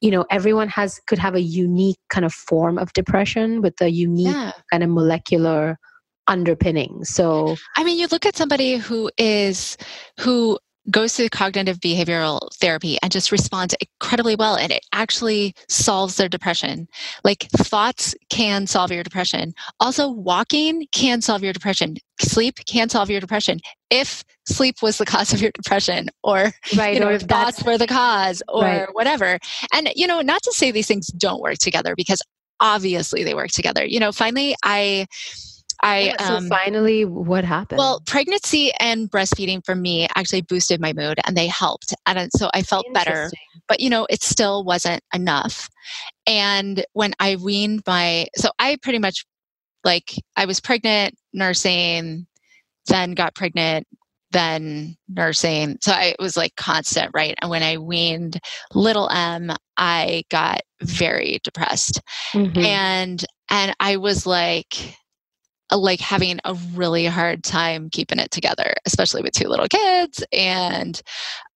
You 0.00 0.10
know 0.10 0.26
everyone 0.30 0.68
has 0.68 1.00
could 1.06 1.18
have 1.18 1.34
a 1.34 1.40
unique 1.40 1.98
kind 2.10 2.26
of 2.26 2.34
form 2.34 2.76
of 2.76 2.92
depression 2.92 3.62
with 3.62 3.80
a 3.80 3.88
unique 3.88 4.26
yeah. 4.26 4.52
kind 4.70 4.82
of 4.82 4.90
molecular 4.90 5.78
underpinning. 6.28 7.04
So, 7.04 7.56
I 7.76 7.84
mean, 7.84 7.98
you 7.98 8.06
look 8.10 8.26
at 8.26 8.36
somebody 8.36 8.76
who 8.76 9.10
is, 9.18 9.76
who 10.20 10.58
goes 10.90 11.16
through 11.16 11.30
cognitive 11.30 11.78
behavioral 11.80 12.52
therapy 12.56 12.98
and 13.02 13.10
just 13.10 13.32
responds 13.32 13.74
incredibly 13.80 14.36
well 14.36 14.56
and 14.56 14.70
it 14.70 14.84
actually 14.92 15.54
solves 15.68 16.16
their 16.16 16.28
depression. 16.28 16.86
Like 17.22 17.48
thoughts 17.56 18.14
can 18.28 18.66
solve 18.66 18.92
your 18.92 19.02
depression. 19.02 19.54
Also 19.80 20.10
walking 20.10 20.86
can 20.92 21.22
solve 21.22 21.42
your 21.42 21.52
depression. 21.52 21.96
Sleep 22.20 22.58
can 22.66 22.88
solve 22.88 23.10
your 23.10 23.20
depression 23.20 23.60
if 23.90 24.24
sleep 24.46 24.82
was 24.82 24.98
the 24.98 25.06
cause 25.06 25.32
of 25.32 25.40
your 25.40 25.52
depression 25.52 26.10
or 26.22 26.52
right, 26.76 26.94
you 26.94 27.00
know 27.00 27.08
or 27.08 27.12
if 27.12 27.22
thoughts 27.22 27.62
were 27.64 27.78
the 27.78 27.86
cause 27.86 28.42
or 28.48 28.62
right. 28.62 28.88
whatever. 28.92 29.38
And 29.72 29.90
you 29.94 30.06
know 30.06 30.20
not 30.20 30.42
to 30.42 30.52
say 30.52 30.70
these 30.70 30.86
things 30.86 31.06
don't 31.06 31.40
work 31.40 31.58
together 31.58 31.94
because 31.96 32.20
obviously 32.60 33.24
they 33.24 33.34
work 33.34 33.50
together. 33.50 33.84
You 33.84 34.00
know 34.00 34.12
finally 34.12 34.54
i 34.62 35.06
I 35.84 36.14
so 36.18 36.36
um, 36.36 36.48
finally, 36.48 37.04
what 37.04 37.44
happened? 37.44 37.78
Well, 37.78 38.00
pregnancy 38.06 38.72
and 38.80 39.10
breastfeeding 39.10 39.62
for 39.66 39.74
me 39.74 40.08
actually 40.16 40.40
boosted 40.40 40.80
my 40.80 40.94
mood, 40.94 41.20
and 41.26 41.36
they 41.36 41.46
helped, 41.46 41.94
and 42.06 42.30
so 42.32 42.48
I 42.54 42.62
felt 42.62 42.86
better. 42.94 43.30
But 43.68 43.80
you 43.80 43.90
know, 43.90 44.06
it 44.08 44.22
still 44.22 44.64
wasn't 44.64 45.02
enough. 45.14 45.68
And 46.26 46.86
when 46.94 47.12
I 47.20 47.36
weaned 47.36 47.82
my, 47.86 48.26
so 48.34 48.48
I 48.58 48.78
pretty 48.80 48.98
much 48.98 49.26
like 49.84 50.14
I 50.36 50.46
was 50.46 50.58
pregnant, 50.58 51.16
nursing, 51.34 52.26
then 52.86 53.12
got 53.12 53.34
pregnant, 53.34 53.86
then 54.30 54.96
nursing. 55.06 55.76
So 55.82 55.92
I, 55.92 56.04
it 56.04 56.16
was 56.18 56.34
like 56.34 56.56
constant, 56.56 57.10
right? 57.12 57.34
And 57.42 57.50
when 57.50 57.62
I 57.62 57.76
weaned 57.76 58.40
little 58.72 59.10
M, 59.10 59.52
I 59.76 60.22
got 60.30 60.62
very 60.80 61.40
depressed, 61.44 62.00
mm-hmm. 62.32 62.58
and 62.58 63.22
and 63.50 63.76
I 63.80 63.98
was 63.98 64.24
like 64.24 64.96
Uh, 65.70 65.78
like 65.78 66.00
having 66.00 66.38
a 66.44 66.54
really 66.74 67.06
hard 67.06 67.42
time 67.42 67.88
keeping 67.90 68.18
it 68.18 68.30
together, 68.30 68.74
especially 68.86 69.22
with 69.22 69.32
two 69.32 69.48
little 69.48 69.68
kids. 69.68 70.22
And, 70.32 71.00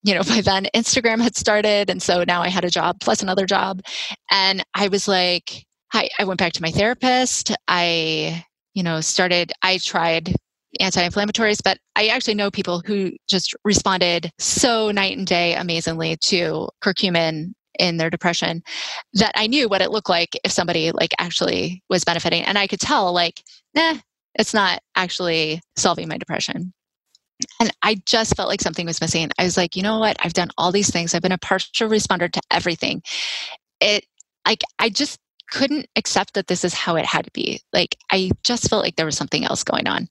you 0.03 0.15
know, 0.15 0.23
by 0.29 0.41
then 0.41 0.67
Instagram 0.75 1.21
had 1.21 1.37
started. 1.37 1.91
And 1.91 2.03
so 2.03 2.25
now 2.27 2.43
I 2.43 2.49
had 2.49 2.65
a 2.65 2.71
job 2.71 3.01
plus 3.01 3.23
another 3.23 3.47
job. 3.47 3.83
And 4.31 4.65
I 4.75 4.89
was 4.89 5.09
like, 5.09 5.65
I, 5.93 6.09
I 6.19 6.25
went 6.25 6.39
back 6.39 6.53
to 6.55 6.63
my 6.63 6.71
therapist. 6.71 7.55
I, 7.67 8.45
you 8.75 8.83
know, 8.83 9.01
started, 9.01 9.53
I 9.63 9.79
tried 9.79 10.35
anti-inflammatories 10.81 11.63
but 11.65 11.79
i 11.97 12.09
actually 12.09 12.35
know 12.35 12.51
people 12.51 12.83
who 12.85 13.11
just 13.27 13.55
responded 13.65 14.31
so 14.39 14.91
night 14.91 15.17
and 15.17 15.27
day 15.27 15.55
amazingly 15.55 16.15
to 16.19 16.69
curcumin 16.85 17.55
in 17.79 17.97
their 17.97 18.11
depression 18.11 18.63
that 19.15 19.33
I 19.37 19.47
knew 19.47 19.69
what 19.69 19.81
it 19.81 19.91
looked 19.91 20.09
like 20.09 20.39
if 20.45 20.53
somebody 20.53 20.91
like 20.93 21.15
actually 21.19 21.83
was 21.89 22.05
benefiting. 22.05 22.43
And 22.43 22.59
I 22.59 22.67
could 22.67 22.81
tell 22.81 23.13
like, 23.13 23.43
nah, 23.75 23.95
it's 24.35 24.55
not 24.55 24.81
actually 24.97 25.61
solving 25.77 26.09
my 26.09 26.19
depression. 26.19 26.73
And 27.61 27.73
I 27.83 27.97
just 28.07 28.37
felt 28.37 28.49
like 28.49 28.61
something 28.61 28.87
was 28.87 29.01
missing. 29.01 29.31
I 29.39 29.45
was 29.45 29.57
like, 29.57 29.77
you 29.77 29.83
know 29.83 29.99
what? 29.99 30.17
I've 30.21 30.33
done 30.33 30.51
all 30.59 30.73
these 30.73 30.91
things. 30.91 31.15
I've 31.15 31.23
been 31.23 31.33
a 31.33 31.39
partial 31.39 31.89
responder 31.89 32.31
to 32.31 32.41
everything. 32.51 33.03
It 33.81 34.05
like 34.47 34.63
I 34.79 34.89
just 34.89 35.19
couldn't 35.51 35.87
accept 35.97 36.35
that 36.35 36.47
this 36.47 36.65
is 36.65 36.75
how 36.75 36.97
it 36.97 37.05
had 37.05 37.25
to 37.25 37.31
be. 37.33 37.61
Like 37.73 37.97
I 38.11 38.31
just 38.45 38.69
felt 38.69 38.85
like 38.85 38.97
there 38.97 39.07
was 39.07 39.17
something 39.17 39.45
else 39.45 39.65
going 39.65 39.87
on. 39.87 40.09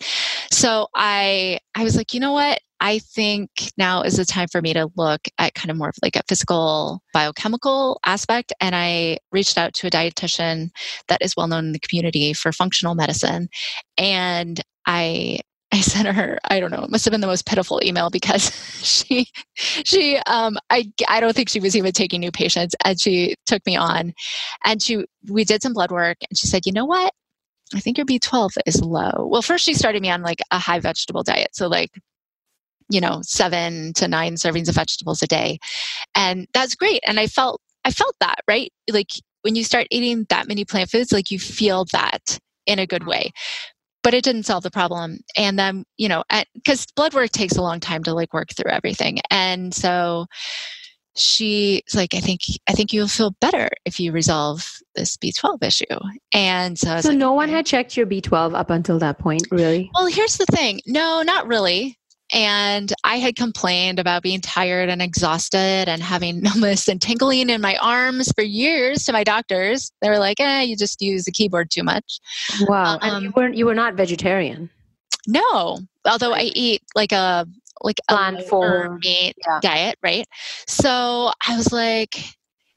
So 0.51 0.87
I 0.95 1.59
I 1.75 1.83
was 1.83 1.95
like, 1.95 2.13
you 2.13 2.19
know 2.19 2.33
what? 2.33 2.59
I 2.79 2.99
think 2.99 3.49
now 3.77 4.03
is 4.03 4.17
the 4.17 4.25
time 4.25 4.47
for 4.51 4.61
me 4.61 4.73
to 4.73 4.89
look 4.95 5.21
at 5.39 5.55
kind 5.55 5.71
of 5.71 5.77
more 5.77 5.89
of 5.89 5.95
like 6.03 6.15
a 6.15 6.21
physical 6.27 7.01
biochemical 7.11 7.99
aspect. 8.05 8.53
And 8.61 8.75
I 8.75 9.17
reached 9.31 9.57
out 9.57 9.73
to 9.75 9.87
a 9.87 9.89
dietitian 9.89 10.69
that 11.07 11.21
is 11.21 11.35
well 11.35 11.47
known 11.47 11.65
in 11.65 11.71
the 11.71 11.79
community 11.79 12.33
for 12.33 12.51
functional 12.51 12.93
medicine. 12.93 13.49
And 13.97 14.61
I 14.85 15.39
I 15.73 15.81
sent 15.81 16.07
her, 16.07 16.39
I 16.45 16.59
don't 16.59 16.71
know, 16.71 16.83
it 16.83 16.89
must 16.89 17.05
have 17.05 17.11
been 17.11 17.21
the 17.21 17.27
most 17.27 17.45
pitiful 17.45 17.81
email 17.83 18.09
because 18.09 18.51
she, 18.83 19.27
she, 19.55 20.17
um, 20.25 20.57
I, 20.69 20.91
I 21.07 21.19
don't 21.19 21.35
think 21.35 21.49
she 21.49 21.59
was 21.59 21.75
even 21.75 21.91
taking 21.91 22.19
new 22.19 22.31
patients 22.31 22.75
and 22.85 22.99
she 22.99 23.35
took 23.45 23.65
me 23.65 23.75
on 23.75 24.13
and 24.63 24.81
she, 24.81 25.05
we 25.29 25.43
did 25.43 25.61
some 25.61 25.73
blood 25.73 25.91
work 25.91 26.17
and 26.29 26.37
she 26.37 26.47
said, 26.47 26.65
you 26.65 26.71
know 26.71 26.85
what? 26.85 27.13
I 27.75 27.81
think 27.81 27.97
your 27.97 28.05
B12 28.05 28.51
is 28.65 28.81
low. 28.81 29.27
Well, 29.29 29.41
first 29.41 29.65
she 29.65 29.73
started 29.73 30.01
me 30.01 30.09
on 30.09 30.21
like 30.21 30.39
a 30.51 30.59
high 30.59 30.79
vegetable 30.79 31.23
diet. 31.23 31.49
So 31.51 31.67
like, 31.67 31.91
you 32.89 33.01
know, 33.01 33.19
seven 33.23 33.91
to 33.93 34.07
nine 34.07 34.35
servings 34.35 34.69
of 34.69 34.75
vegetables 34.75 35.21
a 35.21 35.27
day. 35.27 35.59
And 36.15 36.47
that's 36.53 36.75
great. 36.75 37.01
And 37.05 37.19
I 37.19 37.27
felt, 37.27 37.59
I 37.83 37.91
felt 37.91 38.15
that, 38.21 38.37
right? 38.47 38.71
Like 38.89 39.09
when 39.41 39.55
you 39.55 39.65
start 39.65 39.87
eating 39.91 40.25
that 40.29 40.47
many 40.47 40.63
plant 40.63 40.89
foods, 40.89 41.11
like 41.11 41.29
you 41.29 41.39
feel 41.39 41.85
that 41.91 42.39
in 42.65 42.79
a 42.79 42.87
good 42.87 43.05
way 43.05 43.31
but 44.07 44.13
it 44.13 44.23
didn't 44.23 44.43
solve 44.43 44.63
the 44.63 44.71
problem. 44.71 45.19
And 45.35 45.59
then 45.59 45.83
you 45.97 46.07
know 46.07 46.23
because 46.53 46.85
blood 46.95 47.13
work 47.13 47.31
takes 47.31 47.57
a 47.57 47.61
long 47.61 47.81
time 47.81 48.05
to 48.05 48.13
like 48.13 48.33
work 48.33 48.53
through 48.55 48.71
everything. 48.71 49.19
And 49.29 49.73
so 49.73 50.27
she's 51.19 51.81
like 51.95 52.13
i 52.13 52.19
think 52.19 52.41
i 52.69 52.73
think 52.73 52.93
you'll 52.93 53.07
feel 53.07 53.31
better 53.41 53.67
if 53.85 53.99
you 53.99 54.11
resolve 54.11 54.71
this 54.95 55.17
b12 55.17 55.61
issue. 55.63 55.85
And 56.31 56.79
so 56.79 57.01
so 57.01 57.09
like, 57.09 57.17
no 57.17 57.33
one 57.33 57.49
had 57.49 57.65
checked 57.65 57.97
your 57.97 58.05
b12 58.05 58.53
up 58.53 58.69
until 58.69 58.97
that 58.99 59.19
point 59.19 59.45
really? 59.51 59.91
Well 59.93 60.05
here's 60.05 60.37
the 60.37 60.45
thing. 60.45 60.79
No 60.85 61.21
not 61.23 61.45
really 61.45 61.96
and 62.33 62.91
I 63.03 63.17
had 63.17 63.35
complained 63.35 63.99
about 63.99 64.23
being 64.23 64.41
tired 64.41 64.89
and 64.89 65.01
exhausted 65.01 65.87
and 65.87 66.01
having 66.01 66.41
numbness 66.41 66.87
and 66.87 67.01
tingling 67.01 67.49
in 67.49 67.61
my 67.61 67.77
arms 67.77 68.31
for 68.33 68.43
years 68.43 69.05
to 69.05 69.13
my 69.13 69.23
doctors. 69.23 69.91
They 70.01 70.09
were 70.09 70.19
like, 70.19 70.39
eh, 70.39 70.61
you 70.61 70.75
just 70.75 71.01
use 71.01 71.25
the 71.25 71.31
keyboard 71.31 71.71
too 71.71 71.83
much. 71.83 72.19
Wow. 72.61 72.95
Um, 72.95 72.99
and 73.01 73.23
you 73.23 73.33
weren't 73.35 73.55
you 73.55 73.65
were 73.65 73.75
not 73.75 73.95
vegetarian. 73.95 74.69
No. 75.25 75.79
Although 76.05 76.33
I 76.33 76.51
eat 76.53 76.81
like 76.95 77.11
a 77.11 77.47
like 77.83 77.99
a 78.09 78.41
for 78.43 78.97
meat 79.03 79.35
yeah. 79.45 79.59
diet, 79.61 79.97
right? 80.03 80.25
So 80.67 81.31
I 81.47 81.55
was 81.55 81.71
like, 81.71 82.15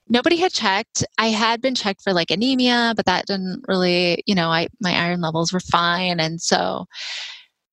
nobody 0.08 0.36
had 0.36 0.52
checked. 0.52 1.04
I 1.16 1.28
had 1.28 1.62
been 1.62 1.74
checked 1.74 2.02
for 2.02 2.12
like 2.12 2.30
anemia, 2.30 2.92
but 2.96 3.06
that 3.06 3.26
didn't 3.26 3.64
really, 3.66 4.22
you 4.26 4.34
know, 4.34 4.50
I 4.50 4.68
my 4.80 4.92
iron 4.92 5.20
levels 5.20 5.52
were 5.52 5.60
fine. 5.60 6.20
And 6.20 6.40
so 6.40 6.86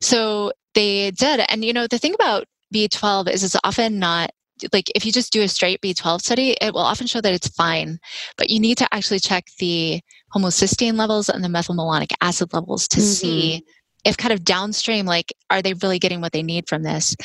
So 0.01 0.51
they 0.77 1.09
did. 1.11 1.41
And, 1.49 1.65
you 1.65 1.73
know, 1.73 1.87
the 1.87 1.97
thing 1.97 2.13
about 2.13 2.45
B12 2.73 3.29
is 3.29 3.43
it's 3.43 3.55
often 3.63 3.97
not 3.97 4.29
like 4.73 4.91
if 4.95 5.05
you 5.05 5.11
just 5.11 5.33
do 5.33 5.41
a 5.41 5.47
straight 5.47 5.81
B12 5.81 6.21
study, 6.21 6.55
it 6.61 6.73
will 6.73 6.81
often 6.81 7.07
show 7.07 7.19
that 7.21 7.33
it's 7.33 7.47
fine, 7.47 7.99
but 8.37 8.49
you 8.49 8.59
need 8.59 8.77
to 8.77 8.87
actually 8.91 9.19
check 9.19 9.45
the 9.59 10.01
homocysteine 10.35 10.95
levels 10.97 11.29
and 11.29 11.43
the 11.43 11.47
methylmalonic 11.47 12.11
acid 12.21 12.53
levels 12.53 12.87
to 12.89 12.97
mm-hmm. 12.97 13.05
see 13.05 13.65
if 14.05 14.17
kind 14.17 14.31
of 14.31 14.43
downstream 14.43 15.05
like 15.05 15.33
are 15.49 15.61
they 15.61 15.73
really 15.75 15.99
getting 15.99 16.21
what 16.21 16.31
they 16.31 16.43
need 16.43 16.67
from 16.69 16.83
this? 16.83 17.15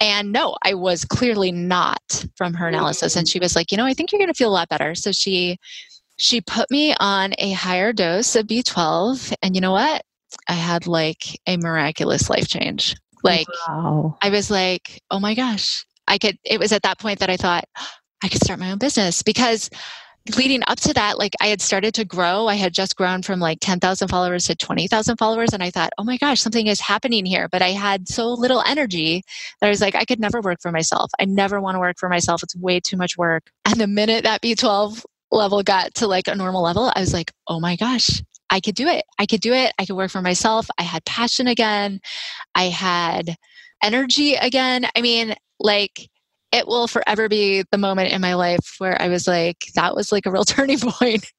And 0.00 0.32
no 0.32 0.56
i 0.62 0.74
was 0.74 1.04
clearly 1.04 1.52
not 1.52 2.24
from 2.36 2.54
her 2.54 2.68
analysis. 2.68 3.16
And 3.16 3.28
she 3.28 3.38
was 3.38 3.54
like 3.56 3.70
you 3.72 3.76
know 3.76 3.86
i 3.86 3.94
think 3.94 4.10
you're 4.10 4.20
going 4.20 4.28
to 4.28 4.34
feel 4.34 4.50
a 4.50 4.58
lot 4.58 4.68
better. 4.68 4.94
So 4.94 5.12
she 5.12 5.58
she 6.16 6.40
put 6.40 6.70
me 6.70 6.94
on 7.00 7.34
a 7.38 7.52
higher 7.52 7.92
dose 7.92 8.36
of 8.36 8.46
b12 8.46 9.34
and 9.42 9.54
you 9.54 9.60
know 9.60 9.72
what 9.72 10.02
i 10.48 10.54
had 10.54 10.86
like 10.86 11.38
a 11.46 11.56
miraculous 11.56 12.30
life 12.30 12.48
change 12.48 12.94
like 13.22 13.46
wow. 13.68 14.16
i 14.22 14.30
was 14.30 14.50
like 14.50 15.00
oh 15.10 15.20
my 15.20 15.34
gosh 15.34 15.84
i 16.08 16.18
could 16.18 16.38
it 16.44 16.58
was 16.58 16.72
at 16.72 16.82
that 16.82 16.98
point 16.98 17.18
that 17.18 17.30
i 17.30 17.36
thought 17.36 17.64
i 18.22 18.28
could 18.28 18.42
start 18.42 18.60
my 18.60 18.70
own 18.70 18.78
business 18.78 19.22
because 19.22 19.70
leading 20.36 20.62
up 20.66 20.78
to 20.80 20.92
that, 20.94 21.18
like 21.18 21.34
I 21.40 21.48
had 21.48 21.60
started 21.60 21.94
to 21.94 22.04
grow. 22.04 22.46
I 22.46 22.54
had 22.54 22.74
just 22.74 22.96
grown 22.96 23.22
from 23.22 23.40
like 23.40 23.58
10,000 23.60 24.08
followers 24.08 24.46
to 24.46 24.54
20,000 24.54 25.16
followers. 25.16 25.52
And 25.52 25.62
I 25.62 25.70
thought, 25.70 25.92
oh 25.98 26.04
my 26.04 26.16
gosh, 26.16 26.40
something 26.40 26.66
is 26.66 26.80
happening 26.80 27.24
here. 27.24 27.48
But 27.50 27.62
I 27.62 27.70
had 27.70 28.08
so 28.08 28.32
little 28.32 28.62
energy 28.66 29.22
that 29.60 29.66
I 29.66 29.70
was 29.70 29.80
like, 29.80 29.94
I 29.94 30.04
could 30.04 30.20
never 30.20 30.40
work 30.40 30.60
for 30.60 30.70
myself. 30.70 31.10
I 31.18 31.24
never 31.24 31.60
want 31.60 31.76
to 31.76 31.80
work 31.80 31.96
for 31.98 32.08
myself. 32.08 32.42
It's 32.42 32.56
way 32.56 32.80
too 32.80 32.96
much 32.96 33.16
work. 33.16 33.50
And 33.64 33.80
the 33.80 33.86
minute 33.86 34.24
that 34.24 34.42
B12 34.42 35.02
level 35.30 35.62
got 35.62 35.94
to 35.94 36.06
like 36.06 36.28
a 36.28 36.34
normal 36.34 36.62
level, 36.62 36.92
I 36.94 37.00
was 37.00 37.12
like, 37.12 37.32
oh 37.48 37.60
my 37.60 37.76
gosh, 37.76 38.22
I 38.50 38.60
could 38.60 38.74
do 38.74 38.88
it. 38.88 39.04
I 39.18 39.26
could 39.26 39.40
do 39.40 39.52
it. 39.52 39.72
I 39.78 39.86
could 39.86 39.96
work 39.96 40.10
for 40.10 40.22
myself. 40.22 40.68
I 40.78 40.82
had 40.82 41.04
passion 41.04 41.46
again. 41.46 42.00
I 42.54 42.64
had 42.64 43.36
energy 43.82 44.34
again. 44.34 44.86
I 44.96 45.00
mean, 45.00 45.34
like, 45.58 46.08
it 46.52 46.66
will 46.66 46.88
forever 46.88 47.28
be 47.28 47.64
the 47.70 47.78
moment 47.78 48.12
in 48.12 48.20
my 48.20 48.34
life 48.34 48.74
where 48.78 49.00
I 49.00 49.08
was 49.08 49.28
like, 49.28 49.66
that 49.76 49.94
was 49.94 50.10
like 50.10 50.26
a 50.26 50.30
real 50.30 50.44
turning 50.46 50.78
point. 50.80 51.30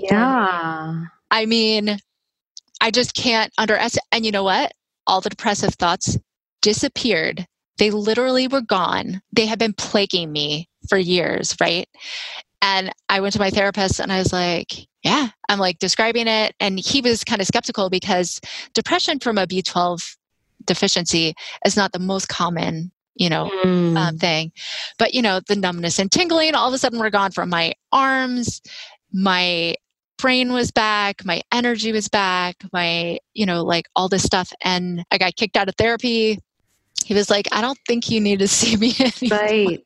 Yeah. 0.00 1.04
I 1.30 1.46
mean, 1.46 1.98
I 2.80 2.90
just 2.90 3.14
can't 3.14 3.52
underestimate. 3.58 4.04
And 4.12 4.24
you 4.24 4.32
know 4.32 4.44
what? 4.44 4.72
All 5.06 5.20
the 5.20 5.30
depressive 5.30 5.74
thoughts 5.74 6.16
disappeared. 6.62 7.46
They 7.78 7.90
literally 7.90 8.48
were 8.48 8.60
gone. 8.62 9.20
They 9.32 9.46
had 9.46 9.58
been 9.58 9.72
plaguing 9.72 10.32
me 10.32 10.68
for 10.88 10.96
years, 10.96 11.56
right? 11.60 11.88
And 12.64 12.90
I 13.10 13.20
went 13.20 13.34
to 13.34 13.38
my 13.38 13.50
therapist 13.50 14.00
and 14.00 14.10
I 14.10 14.18
was 14.18 14.32
like, 14.32 14.72
yeah, 15.02 15.28
I'm 15.50 15.58
like 15.58 15.78
describing 15.78 16.26
it. 16.26 16.54
And 16.60 16.80
he 16.80 17.02
was 17.02 17.22
kind 17.22 17.42
of 17.42 17.46
skeptical 17.46 17.90
because 17.90 18.40
depression 18.72 19.20
from 19.20 19.36
a 19.36 19.46
B12 19.46 20.16
deficiency 20.64 21.34
is 21.66 21.76
not 21.76 21.92
the 21.92 21.98
most 21.98 22.28
common 22.28 22.90
you 23.16 23.28
know, 23.28 23.48
mm. 23.64 23.96
um, 23.96 24.18
thing. 24.18 24.50
But, 24.98 25.14
you 25.14 25.22
know, 25.22 25.40
the 25.46 25.54
numbness 25.54 26.00
and 26.00 26.10
tingling, 26.10 26.56
all 26.56 26.66
of 26.66 26.74
a 26.74 26.78
sudden 26.78 26.98
were 26.98 27.10
gone 27.10 27.30
from 27.30 27.48
my 27.48 27.74
arms. 27.92 28.60
My 29.12 29.76
brain 30.18 30.52
was 30.52 30.72
back. 30.72 31.24
My 31.24 31.42
energy 31.52 31.92
was 31.92 32.08
back. 32.08 32.56
My, 32.72 33.18
you 33.32 33.46
know, 33.46 33.62
like 33.62 33.86
all 33.94 34.08
this 34.08 34.24
stuff. 34.24 34.52
And 34.62 35.04
I 35.12 35.18
got 35.18 35.36
kicked 35.36 35.56
out 35.56 35.68
of 35.68 35.76
therapy. 35.76 36.40
He 37.04 37.14
was 37.14 37.30
like, 37.30 37.46
I 37.52 37.60
don't 37.60 37.78
think 37.86 38.10
you 38.10 38.20
need 38.20 38.40
to 38.40 38.48
see 38.58 38.76
me 38.76 38.94
anymore. 38.98 39.38
Right. 39.38 39.84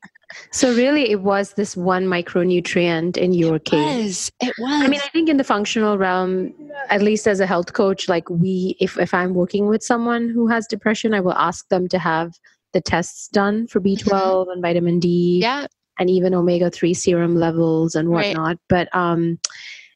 So 0.51 0.73
really, 0.75 1.09
it 1.09 1.21
was 1.21 1.53
this 1.53 1.75
one 1.75 2.05
micronutrient 2.05 3.17
in 3.17 3.33
your 3.33 3.55
it 3.55 3.65
case. 3.65 4.31
Was. 4.41 4.49
It 4.49 4.55
was. 4.59 4.83
I 4.83 4.87
mean, 4.87 4.99
I 5.03 5.07
think 5.09 5.29
in 5.29 5.37
the 5.37 5.43
functional 5.43 5.97
realm, 5.97 6.53
at 6.89 7.01
least 7.01 7.27
as 7.27 7.39
a 7.39 7.45
health 7.45 7.73
coach, 7.73 8.07
like 8.07 8.29
we, 8.29 8.75
if 8.79 8.97
if 8.97 9.13
I'm 9.13 9.33
working 9.33 9.67
with 9.67 9.83
someone 9.83 10.29
who 10.29 10.47
has 10.47 10.67
depression, 10.67 11.13
I 11.13 11.19
will 11.19 11.33
ask 11.33 11.67
them 11.69 11.87
to 11.89 11.99
have 11.99 12.33
the 12.73 12.81
tests 12.81 13.27
done 13.29 13.67
for 13.67 13.81
B12 13.81 14.05
mm-hmm. 14.05 14.51
and 14.51 14.61
vitamin 14.61 14.99
D. 14.99 15.39
Yeah. 15.41 15.67
And 15.97 16.09
even 16.09 16.33
omega 16.33 16.69
3 16.69 16.93
serum 16.93 17.35
levels 17.35 17.93
and 17.93 18.09
whatnot. 18.09 18.47
Right. 18.47 18.57
But 18.69 18.95
um, 18.95 19.37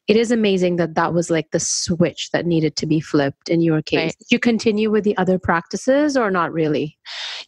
it 0.06 0.16
is 0.16 0.30
amazing 0.30 0.76
that 0.76 0.94
that 0.96 1.14
was 1.14 1.30
like 1.30 1.50
the 1.50 1.60
switch 1.60 2.30
that 2.32 2.44
needed 2.44 2.76
to 2.76 2.86
be 2.86 3.00
flipped 3.00 3.48
in 3.48 3.60
your 3.60 3.80
case. 3.80 3.98
Right. 3.98 4.16
Did 4.18 4.26
you 4.30 4.38
continue 4.38 4.90
with 4.90 5.04
the 5.04 5.16
other 5.16 5.38
practices 5.38 6.16
or 6.16 6.30
not 6.30 6.52
really? 6.52 6.98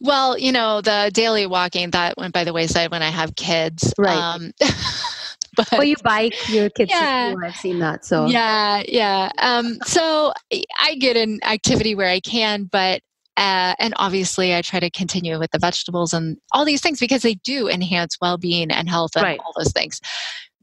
Well, 0.01 0.37
you 0.37 0.51
know, 0.51 0.81
the 0.81 1.11
daily 1.13 1.45
walking 1.45 1.91
that 1.91 2.17
went 2.17 2.33
by 2.33 2.43
the 2.43 2.53
wayside 2.53 2.91
when 2.91 3.03
I 3.03 3.09
have 3.09 3.35
kids. 3.35 3.93
Right. 3.97 4.17
Um, 4.17 4.51
but 5.55 5.71
well, 5.71 5.83
you 5.83 5.95
bike 6.03 6.35
your 6.49 6.69
kids. 6.71 6.91
Yeah, 6.91 7.35
I've 7.43 7.55
seen 7.55 7.79
that. 7.79 8.05
So 8.05 8.25
yeah, 8.25 8.81
yeah. 8.87 9.31
Um, 9.37 9.77
so 9.85 10.33
I 10.79 10.95
get 10.95 11.15
an 11.15 11.39
activity 11.43 11.93
where 11.93 12.09
I 12.09 12.19
can, 12.19 12.63
but 12.63 13.01
uh, 13.37 13.75
and 13.77 13.93
obviously, 13.97 14.55
I 14.55 14.63
try 14.63 14.79
to 14.79 14.89
continue 14.89 15.37
with 15.37 15.51
the 15.51 15.59
vegetables 15.59 16.11
and 16.11 16.37
all 16.51 16.65
these 16.65 16.81
things 16.81 16.99
because 16.99 17.21
they 17.21 17.35
do 17.35 17.69
enhance 17.69 18.17
well 18.19 18.39
being 18.39 18.71
and 18.71 18.89
health 18.89 19.11
and 19.15 19.23
right. 19.23 19.39
all 19.39 19.53
those 19.55 19.71
things. 19.71 20.01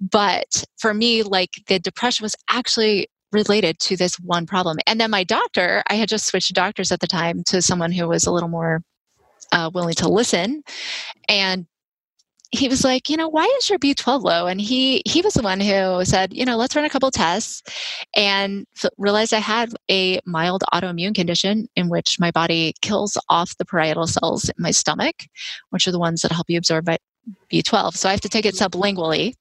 But 0.00 0.64
for 0.78 0.94
me, 0.94 1.22
like 1.22 1.50
the 1.66 1.78
depression 1.78 2.24
was 2.24 2.36
actually 2.50 3.08
related 3.32 3.78
to 3.80 3.96
this 3.96 4.16
one 4.20 4.46
problem. 4.46 4.78
And 4.86 5.00
then 5.00 5.10
my 5.10 5.24
doctor, 5.24 5.82
I 5.88 5.94
had 5.94 6.08
just 6.08 6.26
switched 6.26 6.54
doctors 6.54 6.92
at 6.92 7.00
the 7.00 7.06
time 7.06 7.42
to 7.48 7.60
someone 7.60 7.92
who 7.92 8.08
was 8.08 8.26
a 8.26 8.32
little 8.32 8.48
more 8.48 8.82
uh, 9.52 9.70
willing 9.72 9.94
to 9.94 10.08
listen. 10.08 10.62
And 11.28 11.66
he 12.54 12.68
was 12.68 12.84
like, 12.84 13.10
you 13.10 13.16
know, 13.16 13.28
why 13.28 13.44
is 13.58 13.68
your 13.68 13.78
B12 13.78 14.22
low? 14.22 14.46
And 14.46 14.60
he 14.60 15.02
he 15.06 15.22
was 15.22 15.34
the 15.34 15.42
one 15.42 15.60
who 15.60 16.04
said, 16.04 16.32
you 16.32 16.44
know, 16.44 16.56
let's 16.56 16.76
run 16.76 16.84
a 16.84 16.90
couple 16.90 17.10
tests, 17.10 17.62
and 18.14 18.64
f- 18.76 18.90
realized 18.96 19.34
I 19.34 19.40
had 19.40 19.74
a 19.90 20.20
mild 20.24 20.62
autoimmune 20.72 21.14
condition 21.14 21.66
in 21.74 21.88
which 21.88 22.20
my 22.20 22.30
body 22.30 22.74
kills 22.80 23.18
off 23.28 23.56
the 23.58 23.64
parietal 23.64 24.06
cells 24.06 24.44
in 24.44 24.54
my 24.58 24.70
stomach, 24.70 25.16
which 25.70 25.88
are 25.88 25.92
the 25.92 25.98
ones 25.98 26.22
that 26.22 26.32
help 26.32 26.48
you 26.48 26.58
absorb 26.58 26.86
B12. 27.52 27.96
So 27.96 28.08
I 28.08 28.12
have 28.12 28.20
to 28.20 28.28
take 28.28 28.46
it 28.46 28.54
sublingually. 28.54 29.34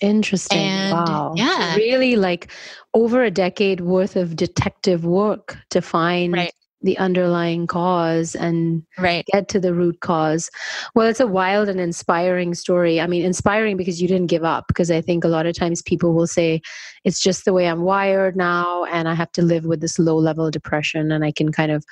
Interesting. 0.00 0.58
And, 0.58 0.92
wow. 0.92 1.34
Yeah. 1.36 1.76
really 1.76 2.16
like 2.16 2.50
over 2.94 3.22
a 3.22 3.30
decade 3.30 3.80
worth 3.80 4.16
of 4.16 4.36
detective 4.36 5.04
work 5.04 5.58
to 5.70 5.80
find 5.80 6.32
right 6.32 6.52
the 6.82 6.98
underlying 6.98 7.66
cause 7.66 8.34
and 8.34 8.82
right. 8.98 9.24
get 9.32 9.48
to 9.48 9.60
the 9.60 9.74
root 9.74 10.00
cause. 10.00 10.50
Well, 10.94 11.06
it's 11.06 11.20
a 11.20 11.26
wild 11.26 11.68
and 11.68 11.80
inspiring 11.80 12.54
story. 12.54 13.00
I 13.00 13.06
mean, 13.06 13.24
inspiring 13.24 13.76
because 13.76 14.02
you 14.02 14.08
didn't 14.08 14.26
give 14.26 14.44
up, 14.44 14.64
because 14.68 14.90
I 14.90 15.00
think 15.00 15.24
a 15.24 15.28
lot 15.28 15.46
of 15.46 15.56
times 15.56 15.82
people 15.82 16.12
will 16.12 16.26
say, 16.26 16.60
it's 17.04 17.22
just 17.22 17.44
the 17.44 17.52
way 17.52 17.68
I'm 17.68 17.82
wired 17.82 18.36
now, 18.36 18.84
and 18.86 19.08
I 19.08 19.14
have 19.14 19.32
to 19.32 19.42
live 19.42 19.64
with 19.64 19.80
this 19.80 19.98
low 19.98 20.16
level 20.16 20.50
depression, 20.50 21.12
and 21.12 21.24
I 21.24 21.32
can 21.32 21.52
kind 21.52 21.72
of 21.72 21.84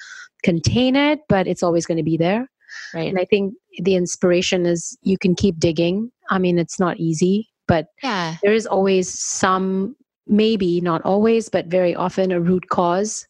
contain 0.42 0.96
it, 0.96 1.20
but 1.28 1.46
it's 1.46 1.62
always 1.62 1.86
going 1.86 1.98
to 1.98 2.05
be 2.05 2.16
there. 2.16 2.51
Right. 2.94 3.09
And 3.09 3.18
I 3.18 3.24
think 3.24 3.55
the 3.78 3.94
inspiration 3.94 4.66
is 4.66 4.96
you 5.03 5.18
can 5.18 5.34
keep 5.34 5.59
digging. 5.59 6.11
I 6.30 6.38
mean, 6.38 6.59
it's 6.59 6.78
not 6.78 6.98
easy, 6.98 7.48
but 7.71 7.87
yeah. 8.03 8.37
there 8.43 8.53
is 8.53 8.66
always 8.66 9.09
some, 9.09 9.95
maybe 10.27 10.81
not 10.81 11.03
always, 11.03 11.49
but 11.49 11.66
very 11.66 11.95
often 11.95 12.33
a 12.33 12.41
root 12.41 12.68
cause 12.68 13.27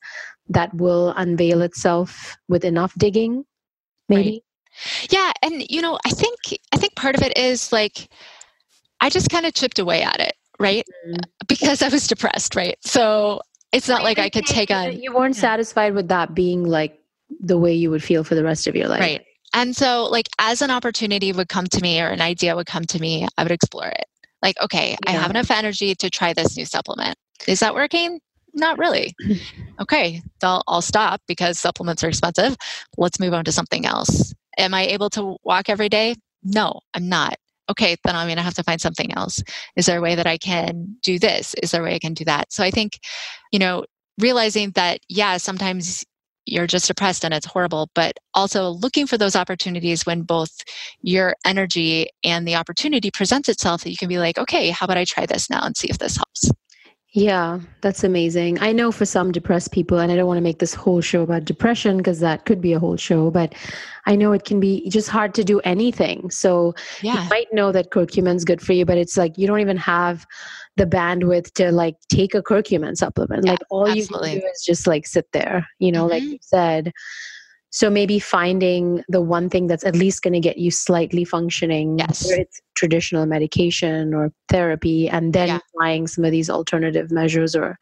that 0.49 0.74
will 0.74 1.12
unveil 1.16 1.62
itself 1.62 2.36
with 2.49 2.64
enough 2.64 2.93
digging 2.99 3.45
maybe 4.11 4.30
right. 4.30 5.11
yeah 5.11 5.32
and 5.43 5.64
you 5.70 5.80
know 5.80 5.99
i 6.05 6.11
think 6.11 6.36
i 6.72 6.76
think 6.76 6.95
part 6.97 7.16
of 7.16 7.22
it 7.22 7.36
is 7.38 7.72
like 7.72 8.09
i 9.01 9.09
just 9.09 9.30
kind 9.30 9.47
of 9.47 9.55
chipped 9.55 9.78
away 9.78 10.03
at 10.03 10.20
it 10.20 10.34
right 10.59 10.84
mm-hmm. 11.07 11.20
because 11.49 11.80
i 11.80 11.88
was 11.88 12.07
depressed 12.07 12.55
right 12.55 12.76
so 12.82 13.41
it's 13.72 13.88
not 13.88 14.03
like 14.03 14.18
i 14.18 14.28
could 14.28 14.47
take 14.47 14.70
on 14.70 15.01
you 15.01 15.14
weren't 15.14 15.36
yeah. 15.36 15.41
satisfied 15.41 15.95
with 15.95 16.09
that 16.09 16.34
being 16.34 16.64
like 16.64 16.99
the 17.41 17.57
way 17.57 17.72
you 17.72 17.91
would 17.91 18.03
feel 18.03 18.24
for 18.24 18.34
the 18.34 18.45
rest 18.45 18.66
of 18.66 18.76
your 18.76 18.88
life 18.88 19.01
right 19.01 19.24
and 19.55 19.74
so 19.76 20.05
like 20.11 20.28
as 20.38 20.61
an 20.61 20.70
opportunity 20.70 21.32
would 21.32 21.49
come 21.49 21.66
to 21.66 21.80
me 21.80 22.01
or 22.01 22.09
an 22.09 22.20
idea 22.20 22.55
would 22.57 22.66
come 22.66 22.84
to 22.84 22.99
me 22.99 23.26
i 23.38 23.43
would 23.43 23.53
explore 23.53 23.88
it 23.88 24.05
like 24.43 24.61
okay 24.62 24.91
yeah. 24.91 25.11
i 25.11 25.12
have 25.12 25.30
enough 25.30 25.51
energy 25.51 25.95
to 25.95 26.11
try 26.11 26.32
this 26.32 26.57
new 26.57 26.64
supplement 26.64 27.16
is 27.47 27.61
that 27.61 27.74
working 27.74 28.20
not 28.55 28.78
really. 28.78 29.14
okay, 29.80 30.22
I'll, 30.43 30.62
I'll 30.66 30.82
stop 30.82 31.20
because 31.26 31.59
supplements 31.59 32.03
are 32.03 32.09
expensive. 32.09 32.57
Let's 32.97 33.20
move 33.20 33.34
on 33.34 33.45
to 33.45 33.53
something 33.53 33.86
else. 33.86 34.34
Am 34.59 34.74
I 34.74 34.86
able 34.86 35.11
to 35.11 35.36
walk 35.45 35.68
every 35.68 35.88
day? 35.88 36.16
No, 36.43 36.80
I'm 36.95 37.09
not. 37.09 37.36
Okay, 37.70 37.97
then 38.05 38.16
I'm 38.16 38.26
going 38.26 38.36
to 38.36 38.43
have 38.43 38.55
to 38.55 38.64
find 38.64 38.80
something 38.80 39.12
else. 39.14 39.43
Is 39.76 39.86
there 39.86 39.99
a 39.99 40.03
way 40.03 40.16
that 40.16 40.26
I 40.26 40.38
can 40.38 40.97
do 41.03 41.18
this? 41.18 41.55
Is 41.62 41.70
there 41.70 41.82
a 41.82 41.84
way 41.84 41.95
I 41.95 42.01
can 42.01 42.14
do 42.14 42.24
that? 42.24 42.53
So 42.53 42.64
I 42.64 42.70
think, 42.70 42.99
you 43.53 43.61
know, 43.61 43.84
realizing 44.18 44.72
that, 44.72 45.01
yeah, 45.09 45.36
sometimes 45.36 46.05
you're 46.47 46.66
just 46.66 46.88
depressed 46.88 47.24
and 47.24 47.34
it's 47.34 47.47
horrible, 47.47 47.91
but 47.95 48.18
also 48.34 48.70
looking 48.70 49.07
for 49.07 49.18
those 49.18 49.36
opportunities 49.36 50.07
when 50.07 50.22
both 50.22 50.51
your 51.03 51.34
energy 51.45 52.09
and 52.24 52.47
the 52.47 52.57
opportunity 52.57 53.11
presents 53.11 53.49
itself 53.49 53.84
that 53.84 53.91
you 53.91 53.97
can 53.97 54.09
be 54.09 54.18
like, 54.18 54.38
okay, 54.38 54.70
how 54.70 54.84
about 54.84 54.97
I 54.99 55.05
try 55.05 55.26
this 55.26 55.51
now 55.51 55.61
and 55.62 55.76
see 55.76 55.88
if 55.88 55.99
this 55.99 56.16
helps? 56.16 56.51
Yeah, 57.12 57.59
that's 57.80 58.05
amazing. 58.05 58.61
I 58.61 58.70
know 58.70 58.93
for 58.93 59.05
some 59.05 59.32
depressed 59.32 59.72
people, 59.72 59.99
and 59.99 60.12
I 60.12 60.16
don't 60.16 60.28
want 60.28 60.38
to 60.38 60.43
make 60.43 60.61
this 60.61 60.74
whole 60.74 61.01
show 61.01 61.22
about 61.22 61.45
depression 61.45 61.97
because 61.97 62.20
that 62.20 62.45
could 62.45 62.61
be 62.61 62.72
a 62.72 62.78
whole 62.78 62.97
show, 62.97 63.32
but 63.32 63.53
I 64.07 64.14
know 64.14 64.30
it 64.30 64.45
can 64.45 64.61
be 64.61 64.88
just 64.88 65.09
hard 65.09 65.34
to 65.34 65.43
do 65.43 65.59
anything. 65.61 66.30
So 66.30 66.74
Yeah. 67.03 67.24
you 67.24 67.28
might 67.28 67.53
know 67.53 67.72
that 67.72 67.91
curcumin's 67.91 68.45
good 68.45 68.62
for 68.62 68.74
you, 68.74 68.84
but 68.84 68.97
it's 68.97 69.16
like 69.16 69.36
you 69.36 69.49
don't 69.49 69.59
even 69.59 69.76
have 69.76 70.24
the 70.76 70.86
bandwidth 70.86 71.52
to 71.54 71.72
like 71.72 71.96
take 72.08 72.34
a 72.34 72.42
curcumin 72.42 72.96
supplement. 72.96 73.44
Yeah, 73.44 73.52
like 73.52 73.60
all 73.70 73.88
you 73.88 74.06
can 74.06 74.22
do 74.22 74.46
is 74.52 74.62
just 74.64 74.86
like 74.86 75.06
sit 75.06 75.30
there, 75.32 75.66
you 75.78 75.92
know, 75.92 76.06
like 76.06 76.22
Mhm. 76.22 76.32
you 76.32 76.38
said. 76.40 76.92
So 77.72 77.88
maybe 77.88 78.18
finding 78.18 79.04
the 79.08 79.20
one 79.20 79.48
thing 79.48 79.68
that's 79.68 79.84
at 79.84 79.94
least 79.94 80.22
going 80.22 80.32
to 80.32 80.40
get 80.40 80.58
you 80.58 80.72
slightly 80.72 81.24
functioning, 81.24 81.98
Yes. 82.00 82.24
whether 82.26 82.40
it's 82.40 82.60
traditional 82.74 83.26
medication 83.26 84.12
or 84.12 84.32
therapy, 84.48 85.08
and 85.08 85.32
then 85.32 85.48
Yeah. 85.48 85.58
trying 85.76 86.08
some 86.08 86.24
of 86.24 86.32
these 86.32 86.50
alternative 86.50 87.12
measures 87.12 87.54
or 87.54 87.78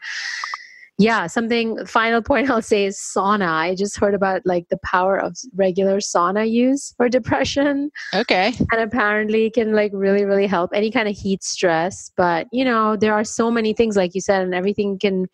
yeah, 1.00 1.28
something 1.28 1.86
final 1.86 2.20
point 2.22 2.50
I'll 2.50 2.60
say 2.60 2.84
is 2.84 2.96
sauna. 2.98 3.48
I 3.48 3.74
just 3.76 3.96
heard 3.98 4.14
about 4.14 4.42
like 4.44 4.68
the 4.68 4.78
power 4.78 5.16
of 5.16 5.36
regular 5.54 5.98
sauna 5.98 6.50
use 6.50 6.92
for 6.96 7.08
depression 7.08 7.90
Okay. 8.14 8.52
and 8.72 8.80
apparently 8.80 9.48
can 9.50 9.72
like 9.74 9.92
really 9.94 10.24
really 10.24 10.46
help 10.46 10.70
any 10.74 10.90
kind 10.90 11.08
of 11.08 11.16
heat 11.16 11.44
stress 11.44 12.10
but 12.16 12.46
you 12.52 12.64
know 12.64 12.96
there 12.96 13.14
are 13.14 13.24
so 13.24 13.50
many 13.50 13.72
things 13.72 13.96
like 13.96 14.14
you 14.14 14.20
said 14.20 14.42
and 14.42 14.54
everything 14.54 14.98
can 14.98 15.26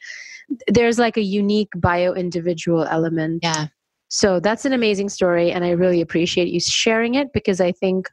there's 0.68 0.98
like 0.98 1.16
a 1.16 1.22
unique 1.22 1.70
bio 1.76 2.12
individual 2.12 2.84
element 2.84 3.40
Yeah. 3.42 3.66
so 4.08 4.40
that's 4.40 4.64
an 4.66 4.72
amazing 4.74 5.08
story 5.08 5.50
and 5.50 5.64
i 5.64 5.70
really 5.70 6.00
appreciate 6.02 6.48
you 6.48 6.60
sharing 6.60 7.14
it 7.14 7.32
because 7.32 7.60
i 7.60 7.72
think 7.72 8.08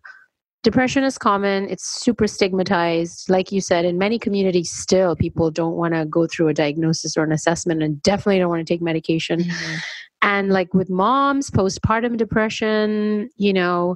depression 0.63 1.03
is 1.03 1.17
common 1.17 1.67
it's 1.69 1.87
super 1.87 2.27
stigmatized 2.27 3.29
like 3.29 3.51
you 3.51 3.59
said 3.59 3.83
in 3.85 3.97
many 3.97 4.19
communities 4.19 4.71
still 4.71 5.15
people 5.15 5.49
don't 5.49 5.75
want 5.75 5.93
to 5.93 6.05
go 6.05 6.27
through 6.27 6.47
a 6.47 6.53
diagnosis 6.53 7.17
or 7.17 7.23
an 7.23 7.31
assessment 7.31 7.81
and 7.81 8.01
definitely 8.03 8.37
don't 8.39 8.49
want 8.49 8.65
to 8.65 8.73
take 8.73 8.81
medication 8.81 9.39
Mhm. 9.41 9.77
and 10.21 10.49
like 10.49 10.73
with 10.73 10.89
moms 10.89 11.49
postpartum 11.49 12.15
depression 12.17 13.29
you 13.37 13.53
know 13.53 13.95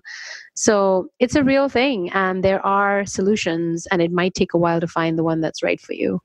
so 0.55 1.07
it's 1.19 1.35
a 1.35 1.43
real 1.43 1.69
thing 1.69 2.09
and 2.13 2.43
there 2.43 2.65
are 2.65 3.05
solutions 3.05 3.87
and 3.91 4.01
it 4.01 4.11
might 4.11 4.33
take 4.33 4.53
a 4.53 4.57
while 4.57 4.79
to 4.79 4.87
find 4.87 5.17
the 5.19 5.23
one 5.23 5.41
that's 5.41 5.61
right 5.63 5.79
for 5.79 5.93
you 5.93 6.19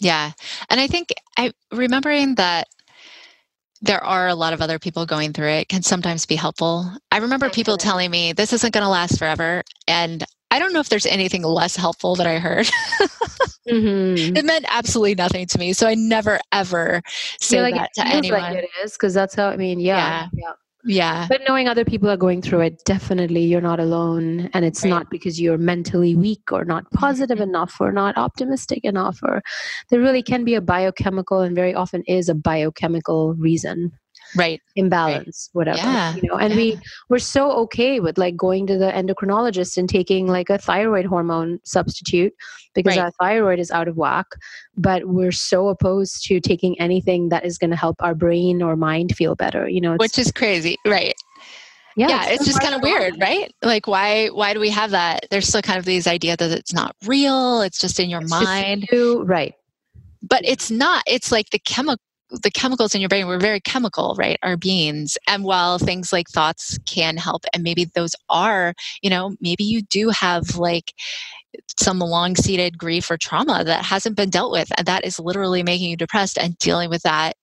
Yeah. 0.00 0.32
And 0.68 0.78
I 0.78 0.86
think 0.88 1.08
I 1.38 1.52
remembering 1.72 2.34
that 2.34 2.68
there 3.82 4.02
are 4.02 4.28
a 4.28 4.34
lot 4.34 4.52
of 4.52 4.62
other 4.62 4.78
people 4.78 5.06
going 5.06 5.32
through 5.32 5.48
it 5.48 5.68
can 5.68 5.82
sometimes 5.82 6.26
be 6.26 6.36
helpful. 6.36 6.90
I 7.10 7.18
remember 7.18 7.50
people 7.50 7.76
telling 7.76 8.10
me 8.10 8.32
this 8.32 8.52
isn't 8.52 8.72
going 8.72 8.84
to 8.84 8.90
last 8.90 9.18
forever 9.18 9.62
and 9.86 10.24
I 10.50 10.58
don't 10.58 10.72
know 10.72 10.80
if 10.80 10.88
there's 10.88 11.06
anything 11.06 11.42
less 11.42 11.76
helpful 11.76 12.14
that 12.16 12.26
I 12.26 12.38
heard. 12.38 12.66
mm-hmm. 13.68 14.36
it 14.36 14.44
meant 14.44 14.64
absolutely 14.68 15.16
nothing 15.16 15.46
to 15.46 15.58
me. 15.58 15.72
So 15.72 15.88
I 15.88 15.94
never 15.94 16.38
ever 16.52 17.02
say 17.40 17.60
like 17.62 17.74
that 17.74 17.90
it 17.96 18.00
to 18.00 18.06
anyone. 18.06 18.40
like 18.40 18.56
it 18.56 18.70
is 18.82 18.92
because 18.92 19.12
that's 19.12 19.34
how 19.34 19.48
i 19.48 19.56
mean 19.56 19.80
yeah, 19.80 20.28
yeah 20.32 20.44
yeah. 20.44 20.52
But 21.28 21.40
knowing 21.48 21.68
other 21.68 21.84
people 21.84 22.08
are 22.08 22.16
going 22.16 22.40
through 22.40 22.60
it 22.60 22.82
definitely 22.84 23.42
you're 23.42 23.60
not 23.60 23.80
alone. 23.80 24.48
And 24.54 24.64
it's 24.64 24.82
Right. 24.84 24.90
not 24.90 25.10
because 25.10 25.40
you're 25.40 25.58
mentally 25.58 26.14
weak 26.14 26.52
or 26.52 26.64
not 26.64 26.90
positive 26.92 27.38
mm-hmm. 27.38 27.50
enough 27.50 27.76
or 27.80 27.92
not 27.92 28.16
optimistic 28.16 28.84
enough 28.84 29.18
or 29.22 29.42
there 29.90 30.00
really 30.00 30.22
can 30.22 30.44
be 30.44 30.54
a 30.54 30.60
biochemical 30.60 31.40
and 31.40 31.54
very 31.54 31.74
often 31.74 32.02
is 32.06 32.28
a 32.28 32.34
biochemical 32.34 33.34
reason 33.34 33.92
Right. 34.36 34.60
imbalance 34.76 35.48
whatever 35.52 35.78
Yeah, 35.78 36.14
you 36.16 36.28
know 36.28 36.36
and 36.36 36.52
yeah. 36.52 36.56
we 36.56 36.78
we're 37.08 37.18
so 37.18 37.50
okay 37.64 38.00
with 38.00 38.18
like 38.18 38.36
going 38.36 38.66
to 38.66 38.76
the 38.78 38.90
endocrinologist 38.92 39.76
and 39.76 39.88
taking 39.88 40.26
like 40.26 40.50
a 40.50 40.58
thyroid 40.58 41.06
hormone 41.06 41.58
substitute 41.64 42.32
because 42.74 42.96
Right. 42.96 43.04
our 43.04 43.10
thyroid 43.12 43.58
is 43.58 43.70
out 43.70 43.88
of 43.88 43.96
whack 43.96 44.26
but 44.76 45.06
we're 45.06 45.32
so 45.32 45.68
opposed 45.68 46.24
to 46.26 46.40
taking 46.40 46.78
anything 46.80 47.30
that 47.30 47.44
is 47.46 47.56
going 47.58 47.70
to 47.70 47.76
help 47.76 47.96
our 48.00 48.14
brain 48.14 48.62
or 48.62 48.76
mind 48.76 49.16
feel 49.16 49.34
better 49.34 49.68
you 49.68 49.80
know 49.80 49.94
it's, 49.94 50.00
Which 50.02 50.18
is 50.18 50.30
crazy. 50.32 50.76
Right. 50.86 51.14
Yeah, 51.98 52.26
it's, 52.28 52.44
so 52.44 52.50
just 52.50 52.60
kind 52.60 52.74
of 52.74 52.82
weird, 52.82 53.14
right? 53.22 53.50
Like 53.62 53.86
why 53.86 54.26
why 54.28 54.52
do 54.52 54.60
we 54.60 54.68
have 54.68 54.90
that? 54.90 55.24
There's 55.30 55.48
still 55.48 55.62
kind 55.62 55.78
of 55.78 55.86
these 55.86 56.06
idea 56.06 56.36
that 56.36 56.50
it's 56.50 56.74
not 56.74 56.94
real, 57.06 57.62
it's 57.62 57.78
just 57.80 57.98
in 57.98 58.10
your 58.10 58.20
It's 58.20 58.30
mind. 58.30 58.86
you- 58.92 59.22
right 59.22 59.54
but 60.22 60.40
it's 60.44 60.70
not 60.70 61.02
it's 61.06 61.30
like 61.30 61.48
the 61.50 61.58
chemical 61.58 62.02
the 62.42 62.50
chemicals 62.50 62.94
in 62.94 63.00
your 63.00 63.08
brain 63.08 63.26
we're 63.26 63.38
very 63.38 63.60
chemical 63.60 64.14
right? 64.18 64.38
Our 64.42 64.56
beings 64.56 65.16
and 65.28 65.44
while 65.44 65.78
things 65.78 66.12
like 66.12 66.28
thoughts 66.28 66.78
can 66.86 67.16
help 67.16 67.44
and 67.52 67.62
maybe 67.62 67.86
those 67.94 68.14
are 68.28 68.74
you 69.02 69.10
know 69.10 69.34
maybe 69.40 69.64
you 69.64 69.82
do 69.82 70.10
have 70.10 70.56
like 70.56 70.92
some 71.78 72.00
long 72.00 72.36
seated 72.36 72.78
grief 72.78 73.10
or 73.10 73.16
trauma 73.16 73.64
that 73.64 73.84
hasn't 73.84 74.16
been 74.16 74.30
dealt 74.30 74.52
with 74.52 74.70
and 74.76 74.86
that 74.86 75.04
is 75.04 75.18
literally 75.18 75.62
making 75.62 75.90
you 75.90 75.96
depressed 75.96 76.38
and 76.38 76.58
dealing 76.58 76.90
with 76.90 77.02
that 77.02 77.36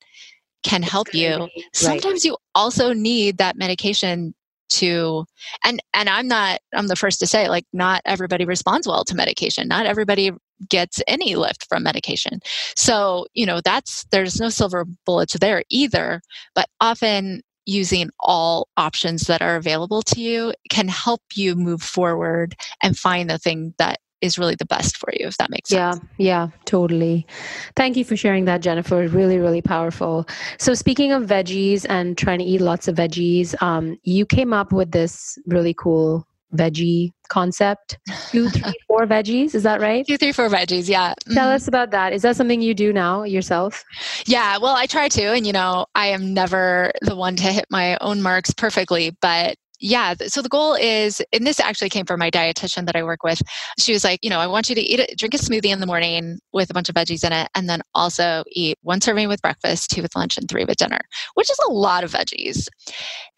can 0.64 0.82
help 0.82 1.14
you. 1.14 1.36
Right. 1.38 1.52
sometimes 1.74 2.24
you 2.24 2.38
also 2.56 2.94
need 2.94 3.38
that 3.38 3.58
medication 3.58 4.34
to 4.70 5.26
and 5.64 5.82
and 5.94 6.10
i'm 6.10 6.28
not 6.28 6.60
i'm 6.74 6.88
the 6.88 6.96
first 6.96 7.20
to 7.20 7.28
say 7.28 7.48
like 7.48 7.66
not 7.74 8.02
everybody 8.06 8.46
responds 8.46 8.88
well 8.88 9.04
to 9.06 9.16
medication. 9.16 9.68
Not 9.68 9.86
everybody 9.86 10.32
gets 10.70 11.01
any 11.08 11.36
lift 11.36 11.66
from 11.68 11.84
medication 11.84 12.39
so 12.76 13.26
you 13.34 13.45
know 13.45 13.62
that's 13.64 14.06
there's 14.12 14.39
no 14.39 14.49
silver 14.49 14.86
bullets 15.06 15.34
there 15.39 15.64
either 15.70 16.22
but 16.56 16.68
often 16.80 17.41
using 17.66 18.10
all 18.20 18.68
options 18.76 19.24
that 19.24 19.41
are 19.41 19.56
available 19.56 20.01
to 20.01 20.20
you 20.20 20.54
can 20.70 20.88
help 20.88 21.22
you 21.34 21.56
move 21.56 21.82
forward 21.82 22.56
and 22.82 22.97
find 22.97 23.30
the 23.30 23.38
thing 23.38 23.74
that 23.78 23.99
is 24.24 24.39
really 24.39 24.56
the 24.56 24.66
best 24.66 24.95
for 24.95 25.10
you 25.14 25.28
if 25.28 25.38
that 25.38 25.49
makes 25.49 25.70
sense 25.70 25.99
Yeah, 26.18 26.26
yeah, 26.26 26.47
totally. 26.64 27.28
Thank 27.76 27.97
you 27.97 28.06
for 28.06 28.16
sharing 28.16 28.45
that, 28.45 28.62
Jennifer. 28.62 29.06
Really, 29.10 29.38
really 29.38 29.62
powerful. 29.62 30.26
So, 30.58 30.74
speaking 30.74 31.12
of 31.12 31.24
veggies 31.24 31.86
and 31.89 32.18
trying 32.18 32.39
to 32.39 32.45
eat 32.45 32.62
lots 32.62 32.88
of 32.88 32.95
veggies, 32.95 33.62
um, 33.62 33.97
you 34.04 34.26
came 34.26 34.54
up 34.54 34.72
with 34.72 34.91
this 34.91 35.38
really 35.45 35.74
cool 35.74 36.26
veggie 36.56 37.12
concept 37.30 37.97
two, 38.32 38.49
three, 38.49 38.74
four 38.88 39.06
veggies. 39.08 39.56
Is 39.56 39.64
that 39.64 39.82
right? 39.82 40.06
two 40.08 40.18
three 40.18 40.32
four 40.32 40.49
veggies 40.49 40.88
yeah 40.89 41.14
Tell 41.34 41.47
Mhm. 41.49 41.56
us 41.56 41.68
about 41.68 41.91
that. 41.91 42.14
Is 42.14 42.22
that 42.24 42.36
something 42.36 42.62
you 42.62 42.74
do 42.74 42.93
now 42.93 43.24
yourself? 43.24 43.84
Yeah, 44.26 44.58
well, 44.58 44.76
I 44.76 44.86
try 44.86 45.08
to, 45.10 45.24
and 45.34 45.45
you 45.47 45.54
know, 45.54 45.86
I 45.95 46.08
am 46.08 46.34
never 46.34 46.91
the 47.01 47.16
one 47.16 47.36
to 47.38 47.43
hit 47.43 47.66
my 47.70 47.97
own 48.01 48.22
marks 48.22 48.54
perfectly, 48.54 49.16
but 49.22 49.56
yeah, 49.84 50.13
so 50.27 50.41
the 50.41 50.47
goal 50.47 50.75
is, 50.75 51.21
and 51.34 51.45
this 51.45 51.59
actually 51.59 51.89
came 51.89 52.05
from 52.05 52.17
my 52.17 52.31
dietitian 52.31 52.86
that 52.86 52.95
I 52.95 53.03
work 53.03 53.21
with. 53.21 53.41
She 53.77 53.91
was 53.91 54.05
like, 54.05 54.17
you 54.23 54.29
know, 54.29 54.39
I 54.39 54.47
want 54.47 54.69
you 54.69 54.75
to 54.75 54.81
eat 54.81 55.01
it, 55.01 55.17
drink 55.17 55.34
a 55.34 55.38
smoothie 55.38 55.73
in 55.73 55.81
the 55.81 55.86
morning 55.86 56.39
with 56.53 56.69
a 56.69 56.73
bunch 56.73 56.88
of 56.88 56.95
veggies 56.95 57.25
in 57.25 57.34
it, 57.34 57.49
and 57.53 57.67
then 57.67 57.81
also 57.93 58.45
eat 58.47 58.77
one 58.81 59.01
serving 59.01 59.27
with 59.27 59.41
breakfast, 59.41 59.91
two 59.91 60.01
with 60.01 60.15
lunch, 60.15 60.38
and 60.38 60.47
three 60.47 60.63
with 60.63 60.77
dinner, 60.77 61.01
which 61.34 61.51
is 61.51 61.59
a 61.67 61.71
lot 61.71 62.05
of 62.05 62.13
veggies. 62.13 62.69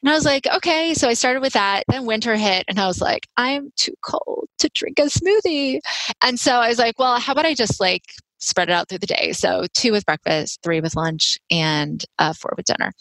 And 0.03 0.11
I 0.11 0.13
was 0.13 0.23
like, 0.23 0.45
okay, 0.45 0.93
so 0.93 1.07
I 1.07 1.15
started 1.15 1.41
with 1.41 1.53
that. 1.53 1.83
Then 1.87 2.05
winter 2.05 2.35
hit, 2.35 2.63
and 2.67 2.79
I 2.79 2.85
was 2.85 3.01
like, 3.01 3.25
I'm 3.37 3.71
too 3.75 3.95
cold 4.03 4.47
to 4.59 4.69
drink 4.75 4.99
a 4.99 5.05
smoothie. 5.05 5.79
And 6.21 6.39
so 6.39 6.57
I 6.57 6.69
was 6.69 6.77
like, 6.77 6.99
well, 6.99 7.19
how 7.19 7.31
about 7.33 7.47
I 7.47 7.55
just 7.55 7.81
like 7.81 8.03
spread 8.45 8.69
it 8.69 8.73
out 8.73 8.89
through 8.89 8.99
the 8.99 9.07
day. 9.07 9.31
So 9.33 9.65
two 9.73 9.91
with 9.91 10.05
breakfast, 10.05 10.59
three 10.63 10.81
with 10.81 10.95
lunch, 10.95 11.37
and 11.51 12.03
uh, 12.19 12.33
four 12.33 12.53
with 12.55 12.65
dinner. 12.65 12.91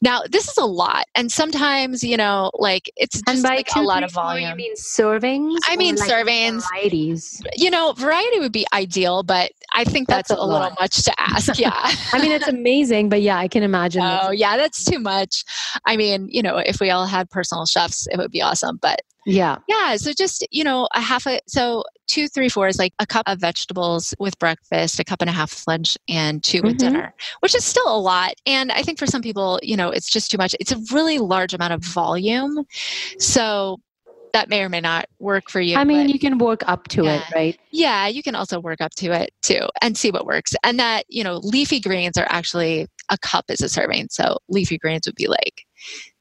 Now 0.00 0.22
this 0.28 0.48
is 0.48 0.56
a 0.56 0.66
lot, 0.66 1.06
and 1.14 1.30
sometimes 1.30 2.02
you 2.02 2.16
know, 2.16 2.50
like 2.54 2.90
it's 2.96 3.20
just 3.22 3.42
by 3.42 3.56
like 3.56 3.68
two, 3.68 3.80
a 3.80 3.82
lot 3.82 4.02
of 4.02 4.12
volume. 4.12 4.50
you 4.50 4.56
mean 4.56 4.74
servings? 4.74 5.58
I 5.64 5.76
mean 5.76 5.96
like 5.96 6.10
servings. 6.10 6.62
varieties. 6.70 7.42
you 7.56 7.70
know, 7.70 7.92
variety 7.92 8.40
would 8.40 8.52
be 8.52 8.66
ideal, 8.72 9.22
but 9.22 9.50
I 9.74 9.84
think 9.84 10.08
that's, 10.08 10.28
That's 10.28 10.40
a, 10.40 10.42
a 10.42 10.46
little 10.46 10.72
much 10.80 11.02
to 11.04 11.12
ask. 11.18 11.58
Yeah. 11.66 11.72
I 12.12 12.20
mean, 12.20 12.32
it's 12.32 12.48
amazing, 12.48 13.08
but 13.08 13.22
yeah, 13.22 13.38
I 13.38 13.48
can 13.48 13.62
imagine. 13.62 14.02
Oh 14.02 14.30
yeah, 14.30 14.56
that's 14.56 14.84
too 14.84 14.98
much. 14.98 15.44
I 15.86 15.96
mean, 15.96 16.28
you 16.30 16.42
know, 16.42 16.58
if 16.58 16.80
we 16.80 16.90
all 16.90 17.06
had 17.06 17.30
personal 17.30 17.64
chefs, 17.66 18.06
it 18.08 18.18
would 18.18 18.30
be 18.30 18.42
awesome. 18.42 18.78
But 18.82 19.00
yeah. 19.24 19.58
yeah, 19.68 19.96
so 19.96 20.12
just 20.12 20.46
you 20.50 20.64
know, 20.64 20.88
a 20.94 21.00
half 21.00 21.26
a 21.26 21.40
so 21.46 21.84
two, 22.06 22.28
three, 22.28 22.48
four 22.48 22.68
is 22.68 22.78
like 22.78 22.92
a 22.98 23.06
cup 23.06 23.24
of 23.28 23.40
vegetables 23.40 24.14
with 24.18 24.38
breakfast, 24.38 24.98
a 25.00 25.04
cup 25.04 25.20
and 25.20 25.30
a 25.30 25.32
half 25.32 25.50
with 25.52 25.64
lunch, 25.66 25.96
and 26.08 26.42
2 26.42 26.62
with 26.62 26.76
Mhm. 26.76 26.78
dinner, 26.78 27.14
which 27.40 27.54
is 27.54 27.64
still 27.64 27.88
a 27.88 27.98
lot. 27.98 28.34
And 28.46 28.72
I 28.72 28.82
think 28.82 28.98
for 28.98 29.06
some 29.06 29.22
people, 29.22 29.58
you 29.62 29.76
know, 29.76 29.90
it's 29.90 30.10
just 30.10 30.30
too 30.30 30.38
much. 30.38 30.54
It's 30.60 30.72
a 30.72 30.78
really 30.92 31.18
large 31.18 31.54
amount 31.54 31.72
of 31.72 31.84
volume, 31.84 32.64
so 33.18 33.78
that 34.32 34.48
may 34.48 34.62
or 34.62 34.68
may 34.68 34.80
not 34.80 35.06
work 35.18 35.50
for 35.50 35.60
you. 35.60 35.76
I 35.76 35.84
mean, 35.84 36.06
but- 36.06 36.12
you 36.12 36.18
can 36.18 36.38
work 36.38 36.62
up 36.68 36.88
to 36.88 37.06
it, 37.06 37.22
right? 37.34 37.58
yeah, 37.70 38.06
you 38.06 38.22
can 38.22 38.34
also 38.34 38.60
work 38.60 38.80
up 38.80 38.92
to 38.96 39.10
it 39.12 39.30
too 39.42 39.60
and 39.80 39.96
see 39.96 40.10
what 40.10 40.26
works. 40.26 40.54
And 40.62 40.78
that, 40.78 41.04
you 41.08 41.24
know, 41.24 41.38
leafy 41.42 41.80
greens 41.80 42.16
are 42.18 42.26
actually 42.28 42.86
a 43.10 43.18
cup 43.18 43.46
is 43.48 43.60
a 43.60 43.68
serving. 43.68 44.08
So 44.10 44.38
leafy 44.48 44.76
greens 44.78 45.06
would 45.06 45.14
be 45.14 45.26
like 45.28 45.64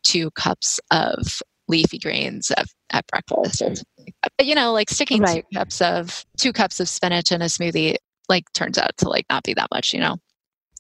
two 0.04 0.32
cups 0.32 0.80
of 0.92 1.42
leafy 1.68 1.98
greens 2.00 2.52
at, 2.52 2.68
at 2.92 3.06
breakfast 3.08 3.84
or 4.08 4.12
something 4.12 4.14
like 4.14 4.16
that. 4.24 4.32
But 4.38 4.46
you 4.48 4.56
know, 4.56 4.74
like 4.74 4.90
sticking 4.90 5.22
Right. 5.22 5.46
two 5.52 5.58
cups 5.58 5.82
of 5.82 6.26
two 6.38 6.54
cups 6.54 6.80
of 6.80 6.90
spinach 6.90 7.32
in 7.32 7.42
a 7.42 7.46
smoothie 7.46 7.96
like 8.30 8.52
turns 8.54 8.78
out 8.78 8.98
to 8.98 9.10
like 9.10 9.26
not 9.30 9.44
be 9.44 9.54
that 9.54 9.70
much, 9.72 9.94
you 9.94 10.00
know. 10.00 10.18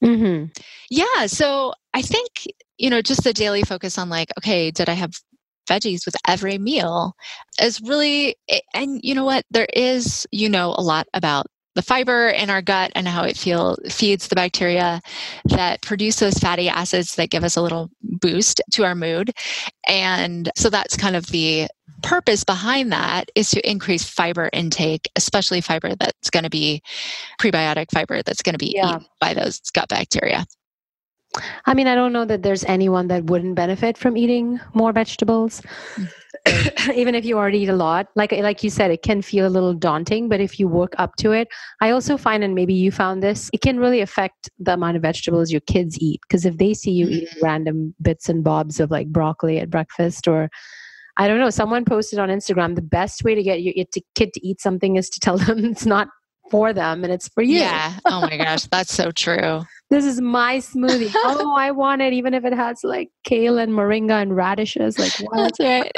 Mm-hmm. 0.03 0.45
Yeah. 0.89 1.27
So 1.27 1.73
I 1.93 2.01
think, 2.01 2.29
you 2.77 2.89
know, 2.89 3.01
just 3.01 3.23
the 3.23 3.33
daily 3.33 3.63
focus 3.63 3.97
on 3.97 4.09
like, 4.09 4.31
okay, 4.37 4.71
did 4.71 4.89
I 4.89 4.93
have 4.93 5.11
veggies 5.69 6.05
with 6.05 6.15
every 6.27 6.57
meal 6.57 7.15
is 7.61 7.81
really, 7.81 8.35
and 8.73 8.99
you 9.03 9.15
know 9.15 9.25
what? 9.25 9.45
There 9.51 9.67
is, 9.73 10.27
you 10.31 10.49
know, 10.49 10.75
a 10.77 10.81
lot 10.81 11.07
about 11.13 11.45
the 11.75 11.81
fiber 11.81 12.29
in 12.29 12.49
our 12.49 12.61
gut 12.61 12.91
and 12.95 13.07
how 13.07 13.23
it 13.23 13.37
feel 13.37 13.77
feeds 13.89 14.27
the 14.27 14.35
bacteria 14.35 15.01
that 15.45 15.81
produce 15.81 16.17
those 16.17 16.37
fatty 16.37 16.69
acids 16.69 17.15
that 17.15 17.29
give 17.29 17.43
us 17.43 17.55
a 17.55 17.61
little 17.61 17.89
boost 18.01 18.61
to 18.71 18.83
our 18.83 18.95
mood. 18.95 19.31
And 19.87 20.49
so 20.55 20.69
that's 20.69 20.97
kind 20.97 21.15
of 21.15 21.27
the 21.27 21.67
purpose 22.01 22.43
behind 22.43 22.91
that 22.91 23.29
is 23.35 23.49
to 23.51 23.69
increase 23.69 24.03
fiber 24.03 24.49
intake, 24.53 25.09
especially 25.15 25.61
fiber 25.61 25.95
that's 25.95 26.29
going 26.29 26.43
to 26.43 26.49
be 26.49 26.81
prebiotic 27.39 27.91
fiber 27.91 28.21
that's 28.23 28.41
going 28.41 28.53
to 28.53 28.59
be 28.59 28.73
yeah. 28.75 28.95
eaten 28.95 29.05
by 29.19 29.33
those 29.33 29.59
gut 29.71 29.89
bacteria. 29.89 30.45
I 31.65 31.73
mean, 31.73 31.87
I 31.87 31.95
don't 31.95 32.13
know 32.13 32.25
that 32.25 32.43
there's 32.43 32.63
anyone 32.65 33.07
that 33.07 33.25
wouldn't 33.25 33.55
benefit 33.55 33.97
from 33.97 34.17
eating 34.17 34.59
more 34.73 34.91
vegetables. 34.91 35.61
Mm-hmm. 35.95 36.91
Even 36.93 37.15
if 37.15 37.25
you 37.25 37.37
already 37.37 37.59
eat 37.59 37.69
a 37.69 37.75
lot, 37.75 38.07
like 38.15 38.31
like 38.31 38.63
you 38.63 38.69
said, 38.69 38.91
it 38.91 39.01
can 39.01 39.21
feel 39.21 39.47
a 39.47 39.49
little 39.49 39.73
daunting, 39.73 40.29
but 40.29 40.39
if 40.39 40.59
you 40.59 40.67
work 40.67 40.93
up 40.97 41.15
to 41.17 41.31
it, 41.31 41.47
I 41.81 41.89
also 41.89 42.17
find, 42.17 42.43
and 42.43 42.53
maybe 42.53 42.73
you 42.73 42.91
found 42.91 43.23
this, 43.23 43.49
it 43.51 43.61
can 43.61 43.79
really 43.79 44.01
affect 44.01 44.49
the 44.59 44.73
amount 44.73 44.95
of 44.95 45.01
vegetables 45.01 45.51
your 45.51 45.61
kids 45.61 45.97
eat. 45.99 46.19
Because 46.27 46.45
if 46.45 46.57
they 46.57 46.73
see 46.73 46.91
you 46.91 47.05
mm-hmm. 47.05 47.15
eating 47.15 47.39
random 47.41 47.95
bits 48.01 48.29
and 48.29 48.43
bobs 48.43 48.79
of 48.79 48.91
like 48.91 49.07
broccoli 49.07 49.59
at 49.59 49.69
breakfast 49.69 50.27
or 50.27 50.49
I 51.17 51.27
don't 51.27 51.39
know, 51.39 51.49
someone 51.49 51.85
posted 51.85 52.19
on 52.19 52.29
Instagram 52.29 52.75
the 52.75 52.81
best 52.81 53.23
way 53.23 53.35
to 53.35 53.41
get 53.41 53.61
your 53.61 53.85
kid 54.15 54.33
to 54.33 54.47
eat 54.47 54.61
something 54.61 54.97
is 54.97 55.09
to 55.11 55.19
tell 55.19 55.37
them 55.45 55.65
it's 55.65 55.85
not 55.85 56.09
for 56.51 56.73
them 56.73 57.03
and 57.03 57.11
it's 57.11 57.27
for 57.29 57.41
you. 57.41 57.59
Yeah. 57.59 57.93
Oh 58.05 58.21
my 58.21 58.37
gosh, 58.37 58.65
that's 58.65 58.93
so 58.93 59.11
true 59.11 59.63
this 59.95 60.05
is 60.05 60.19
my 60.19 60.57
smoothie. 60.57 61.09
oh, 61.15 61.55
I 61.55 61.71
want 61.71 62.01
it, 62.01 62.11
even 62.11 62.33
if 62.33 62.43
it 62.43 62.51
has 62.51 62.83
like 62.83 63.09
kale 63.23 63.57
and 63.57 63.71
moringa 63.71 64.21
and 64.21 64.35
radishes. 64.35 64.99
Like, 64.99 65.13
what? 65.19 65.53
That's 65.57 65.93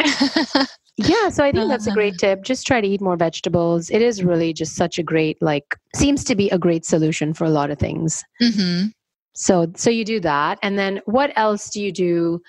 right. 0.56 0.68
yeah, 0.98 1.30
so 1.30 1.44
I 1.44 1.52
think 1.52 1.68
that's 1.68 1.88
a 1.88 1.92
great 1.92 2.18
tip. 2.20 2.44
Just 2.44 2.68
try 2.68 2.80
to 2.80 2.88
eat 2.88 3.02
more 3.02 3.18
vegetables. 3.18 3.90
It 3.90 4.04
is 4.04 4.24
really 4.24 4.54
just 4.54 4.76
such 4.76 5.00
a 5.00 5.04
great, 5.04 5.42
like, 5.42 5.76
seems 5.96 6.24
to 6.26 6.36
be 6.36 6.48
a 6.52 6.60
great 6.60 6.86
solution 6.86 7.34
for 7.34 7.46
a 7.46 7.50
lot 7.50 7.72
of 7.72 7.80
things. 7.80 8.24
Mm-hmm. 8.40 8.90
So, 9.34 9.72
so 9.76 9.90
you 9.90 10.06
do 10.06 10.20
that, 10.20 10.60
and 10.62 10.78
then 10.78 11.02
what 11.06 11.32
else 11.36 11.70
do 11.72 11.82
you 11.82 11.92
do 11.92 12.40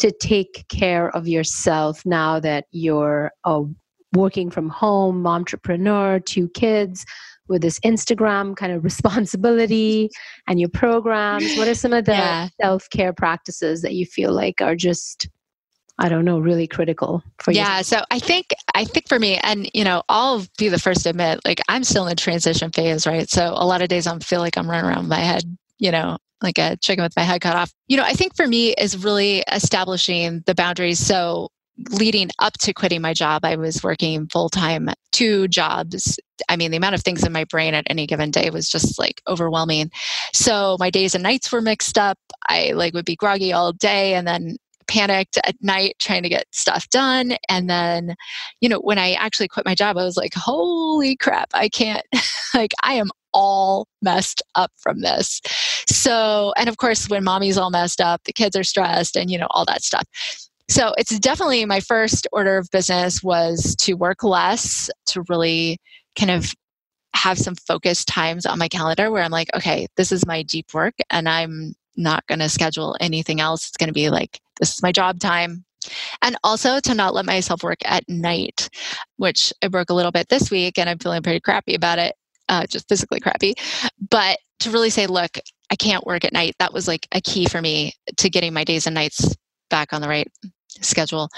to 0.00 0.10
take 0.10 0.66
care 0.68 1.08
of 1.16 1.26
yourself 1.26 2.04
now 2.04 2.40
that 2.40 2.66
you're 2.72 3.30
a 3.44 3.62
working 4.12 4.50
from 4.50 4.68
home, 4.68 5.26
entrepreneur, 5.26 6.20
two 6.20 6.48
kids? 6.50 7.06
With 7.48 7.62
this 7.62 7.78
Instagram 7.80 8.56
kind 8.56 8.72
of 8.72 8.84
responsibility 8.90 10.10
and 10.48 10.60
your 10.60 10.68
programs? 10.68 11.56
What 11.56 11.68
are 11.68 11.74
some 11.74 11.92
of 11.92 12.04
the 12.04 12.12
yeah. 12.12 12.48
self 12.60 12.88
care 12.90 13.12
practices 13.12 13.82
that 13.82 13.94
you 13.94 14.06
feel 14.06 14.32
like 14.32 14.60
are 14.60 14.76
just 14.76 15.28
I 15.98 16.08
don't 16.08 16.24
know, 16.24 16.40
really 16.40 16.66
critical 16.66 17.22
for 17.38 17.52
you. 17.52 17.58
Yeah, 17.58 17.82
so 17.82 18.00
I 18.10 18.18
think 18.18 18.46
I 18.74 18.84
think 18.84 19.08
for 19.08 19.18
me, 19.18 19.38
and 19.38 19.70
you 19.74 19.84
know, 19.84 20.02
I'll 20.08 20.44
be 20.58 20.68
the 20.68 20.78
first 20.78 21.04
to 21.04 21.10
admit, 21.10 21.40
like 21.44 21.60
I'm 21.68 21.84
still 21.84 22.04
in 22.04 22.08
the 22.08 22.16
transition 22.16 22.72
phase, 22.72 23.06
right? 23.06 23.30
So 23.30 23.54
a 23.56 23.64
lot 23.64 23.80
of 23.80 23.88
days 23.88 24.06
I 24.06 24.18
feel 24.18 24.40
like 24.40 24.58
I'm 24.58 24.68
running 24.68 24.90
around 24.90 25.08
my 25.08 25.20
head, 25.20 25.44
you 25.78 25.92
know, 25.92 26.18
like 26.42 26.58
a 26.58 26.76
chicken 26.78 27.04
with 27.04 27.14
my 27.16 27.22
head 27.22 27.40
cut 27.40 27.54
off. 27.54 27.72
You 27.86 27.96
know, 27.96 28.02
I 28.02 28.12
think 28.14 28.34
for 28.34 28.46
me 28.46 28.72
is 28.72 29.04
really 29.04 29.44
establishing 29.52 30.42
the 30.46 30.54
boundaries. 30.54 30.98
So 30.98 31.50
leading 31.90 32.30
up 32.38 32.54
to 32.58 32.72
quitting 32.72 33.02
my 33.02 33.12
job, 33.12 33.44
I 33.44 33.56
was 33.56 33.82
working 33.82 34.28
full 34.28 34.48
time, 34.48 34.90
two 35.12 35.48
jobs. 35.48 36.18
I 36.48 36.56
mean, 36.56 36.70
the 36.70 36.76
amount 36.76 36.94
of 36.94 37.02
things 37.02 37.24
in 37.24 37.32
my 37.32 37.44
brain 37.44 37.74
at 37.74 37.86
any 37.88 38.06
given 38.06 38.30
day 38.30 38.50
was 38.50 38.68
just 38.68 38.98
like 38.98 39.20
overwhelming. 39.26 39.90
So 40.32 40.76
my 40.78 40.90
days 40.90 41.14
and 41.14 41.22
nights 41.22 41.50
were 41.50 41.60
mixed 41.60 41.98
up. 41.98 42.18
I 42.48 42.72
like 42.72 42.94
would 42.94 43.04
be 43.04 43.16
groggy 43.16 43.52
all 43.52 43.72
day 43.72 44.14
and 44.14 44.26
then 44.26 44.56
panicked 44.86 45.38
at 45.38 45.56
night 45.62 45.96
trying 45.98 46.22
to 46.22 46.28
get 46.28 46.46
stuff 46.52 46.88
done. 46.90 47.36
And 47.48 47.68
then, 47.70 48.14
you 48.60 48.68
know, 48.68 48.78
when 48.80 48.98
I 48.98 49.12
actually 49.14 49.48
quit 49.48 49.66
my 49.66 49.74
job, 49.74 49.96
I 49.96 50.04
was 50.04 50.16
like, 50.16 50.34
holy 50.34 51.16
crap, 51.16 51.50
I 51.54 51.68
can't, 51.68 52.04
like, 52.54 52.72
I 52.82 52.94
am 52.94 53.10
all 53.32 53.88
messed 54.02 54.42
up 54.54 54.70
from 54.76 55.00
this. 55.00 55.40
So, 55.88 56.52
and 56.56 56.68
of 56.68 56.76
course, 56.76 57.08
when 57.08 57.24
mommy's 57.24 57.58
all 57.58 57.70
messed 57.70 58.00
up, 58.00 58.22
the 58.24 58.32
kids 58.32 58.56
are 58.56 58.64
stressed 58.64 59.16
and, 59.16 59.30
you 59.30 59.38
know, 59.38 59.48
all 59.50 59.64
that 59.64 59.82
stuff 59.82 60.04
so 60.68 60.94
it's 60.96 61.18
definitely 61.18 61.64
my 61.64 61.80
first 61.80 62.26
order 62.32 62.56
of 62.56 62.70
business 62.70 63.22
was 63.22 63.76
to 63.76 63.94
work 63.94 64.22
less 64.22 64.90
to 65.06 65.22
really 65.28 65.78
kind 66.18 66.30
of 66.30 66.52
have 67.14 67.38
some 67.38 67.54
focused 67.54 68.08
times 68.08 68.44
on 68.44 68.58
my 68.58 68.68
calendar 68.68 69.10
where 69.10 69.22
i'm 69.22 69.30
like 69.30 69.48
okay 69.54 69.86
this 69.96 70.10
is 70.10 70.26
my 70.26 70.42
deep 70.42 70.66
work 70.74 70.94
and 71.10 71.28
i'm 71.28 71.74
not 71.96 72.26
going 72.26 72.38
to 72.38 72.48
schedule 72.48 72.96
anything 73.00 73.40
else. 73.40 73.68
It's 73.68 73.76
going 73.76 73.88
to 73.88 73.94
be 73.94 74.10
like 74.10 74.40
this 74.60 74.72
is 74.72 74.82
my 74.82 74.92
job 74.92 75.20
time. 75.20 75.64
And 76.22 76.36
also 76.42 76.80
to 76.80 76.94
not 76.94 77.14
let 77.14 77.26
myself 77.26 77.62
work 77.62 77.80
at 77.84 78.08
night 78.08 78.70
which 79.16 79.52
i 79.62 79.68
broke 79.68 79.90
a 79.90 79.94
little 79.94 80.10
bit 80.10 80.30
this 80.30 80.50
week 80.50 80.78
and 80.78 80.88
i'm 80.88 80.98
feeling 80.98 81.22
pretty 81.22 81.40
crappy 81.40 81.74
about 81.74 81.98
it 81.98 82.14
uh, 82.48 82.66
just 82.66 82.88
physically 82.88 83.20
crappy. 83.20 83.54
But 84.10 84.38
to 84.60 84.70
really 84.70 84.90
say 84.90 85.06
look 85.06 85.38
i 85.70 85.76
can't 85.76 86.06
work 86.06 86.24
at 86.24 86.32
night 86.32 86.54
that 86.58 86.72
was 86.72 86.88
like 86.88 87.06
a 87.12 87.20
key 87.20 87.46
for 87.46 87.60
me 87.60 87.92
to 88.16 88.30
getting 88.30 88.54
my 88.54 88.64
days 88.64 88.86
and 88.86 88.94
nights 88.94 89.36
back 89.68 89.92
on 89.92 90.00
the 90.00 90.08
right 90.08 90.30
schedule. 90.80 91.28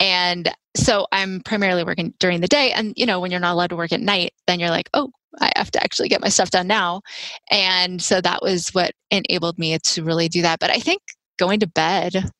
And 0.00 0.50
so 0.76 1.06
I'm 1.12 1.40
primarily 1.40 1.84
working 1.84 2.14
during 2.18 2.40
the 2.40 2.48
day. 2.48 2.72
And, 2.72 2.94
you 2.96 3.06
know, 3.06 3.20
when 3.20 3.30
you're 3.30 3.40
not 3.40 3.52
allowed 3.52 3.70
to 3.70 3.76
work 3.76 3.92
at 3.92 4.00
night, 4.00 4.32
then 4.46 4.60
you're 4.60 4.70
like, 4.70 4.88
oh, 4.94 5.10
I 5.40 5.50
have 5.56 5.70
to 5.72 5.82
actually 5.82 6.08
get 6.08 6.20
my 6.20 6.28
stuff 6.28 6.50
done 6.50 6.66
now. 6.66 7.02
And 7.50 8.02
so 8.02 8.20
that 8.20 8.42
was 8.42 8.68
what 8.70 8.92
enabled 9.10 9.58
me 9.58 9.78
to 9.78 10.04
really 10.04 10.28
do 10.28 10.42
that. 10.42 10.60
But 10.60 10.70
I 10.70 10.78
think 10.78 11.02
going 11.38 11.60
to 11.60 11.66
bed 11.66 12.30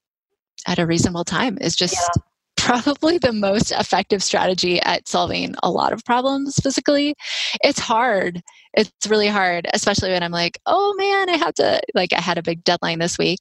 at 0.67 0.79
a 0.79 0.87
reasonable 0.87 1.25
time 1.25 1.59
is 1.61 1.75
just 1.75 1.95
yeah 1.95 2.23
probably 2.63 3.19
the 3.19 3.33
most 3.33 3.73
effective 3.73 4.23
strategy 4.23 4.81
at 4.83 5.09
solving 5.09 5.53
a 5.65 5.71
lot 5.71 5.93
of 5.93 6.05
problems 6.05 6.55
physically. 6.63 7.13
It's 7.61 7.81
hard. 7.81 8.41
It's 8.75 8.93
really 9.09 9.27
hard, 9.27 9.67
especially 9.75 10.11
when 10.11 10.23
I'm 10.23 10.31
like, 10.31 10.61
oh 10.67 10.95
man, 10.97 11.29
I 11.29 11.37
have 11.39 11.55
to, 11.55 11.81
like, 11.95 12.13
I 12.13 12.21
had 12.21 12.39
a 12.39 12.43
big 12.43 12.63
deadline 12.63 13.01
this 13.01 13.19
week 13.19 13.41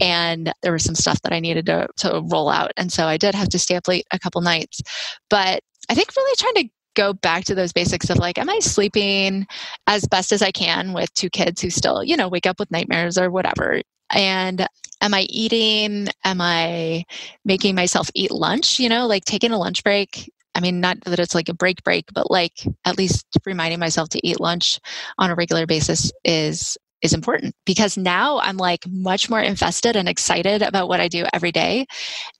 and 0.00 0.52
there 0.62 0.72
was 0.72 0.84
some 0.84 0.94
stuff 0.94 1.20
that 1.22 1.32
I 1.32 1.40
needed 1.40 1.66
to, 1.66 1.88
to 1.98 2.22
roll 2.30 2.48
out. 2.48 2.70
And 2.76 2.92
so 2.92 3.06
I 3.06 3.16
did 3.16 3.34
have 3.34 3.48
to 3.48 3.58
stay 3.58 3.74
up 3.74 3.88
late 3.88 4.06
a 4.12 4.20
couple 4.20 4.40
nights. 4.40 4.80
But 5.28 5.62
I 5.88 5.94
think 5.94 6.14
really 6.16 6.36
trying 6.36 6.64
to 6.64 6.70
go 6.94 7.12
back 7.12 7.44
to 7.46 7.56
those 7.56 7.72
basics 7.72 8.08
of 8.08 8.18
like, 8.18 8.38
am 8.38 8.48
I 8.48 8.60
sleeping 8.60 9.48
as 9.88 10.06
best 10.06 10.30
as 10.30 10.42
I 10.42 10.52
can 10.52 10.92
with 10.92 11.12
two 11.14 11.28
kids 11.28 11.60
who 11.60 11.70
still, 11.70 12.04
you 12.04 12.16
know, 12.16 12.28
wake 12.28 12.46
up 12.46 12.60
with 12.60 12.70
nightmares 12.70 13.18
or 13.18 13.30
whatever? 13.30 13.80
And 14.12 14.66
am 15.00 15.14
I 15.14 15.22
eating? 15.30 16.08
Am 16.24 16.40
I 16.40 17.04
making 17.44 17.74
myself 17.74 18.10
eat 18.14 18.30
lunch? 18.30 18.78
You 18.80 18.88
know, 18.88 19.06
like 19.06 19.24
taking 19.24 19.52
a 19.52 19.58
lunch 19.58 19.82
break. 19.84 20.30
I 20.54 20.60
mean, 20.60 20.80
not 20.80 20.98
that 21.04 21.20
it's 21.20 21.34
like 21.34 21.48
a 21.48 21.54
break 21.54 21.82
break, 21.84 22.06
but 22.12 22.30
like 22.30 22.64
at 22.84 22.98
least 22.98 23.26
reminding 23.46 23.78
myself 23.78 24.08
to 24.10 24.26
eat 24.26 24.40
lunch 24.40 24.80
on 25.18 25.30
a 25.30 25.34
regular 25.34 25.66
basis 25.66 26.12
is 26.24 26.76
is 27.02 27.14
important 27.14 27.54
because 27.64 27.96
now 27.96 28.40
I'm 28.40 28.58
like 28.58 28.84
much 28.86 29.30
more 29.30 29.40
invested 29.40 29.96
and 29.96 30.06
excited 30.08 30.60
about 30.60 30.88
what 30.88 31.00
I 31.00 31.08
do 31.08 31.24
every 31.32 31.50
day. 31.50 31.86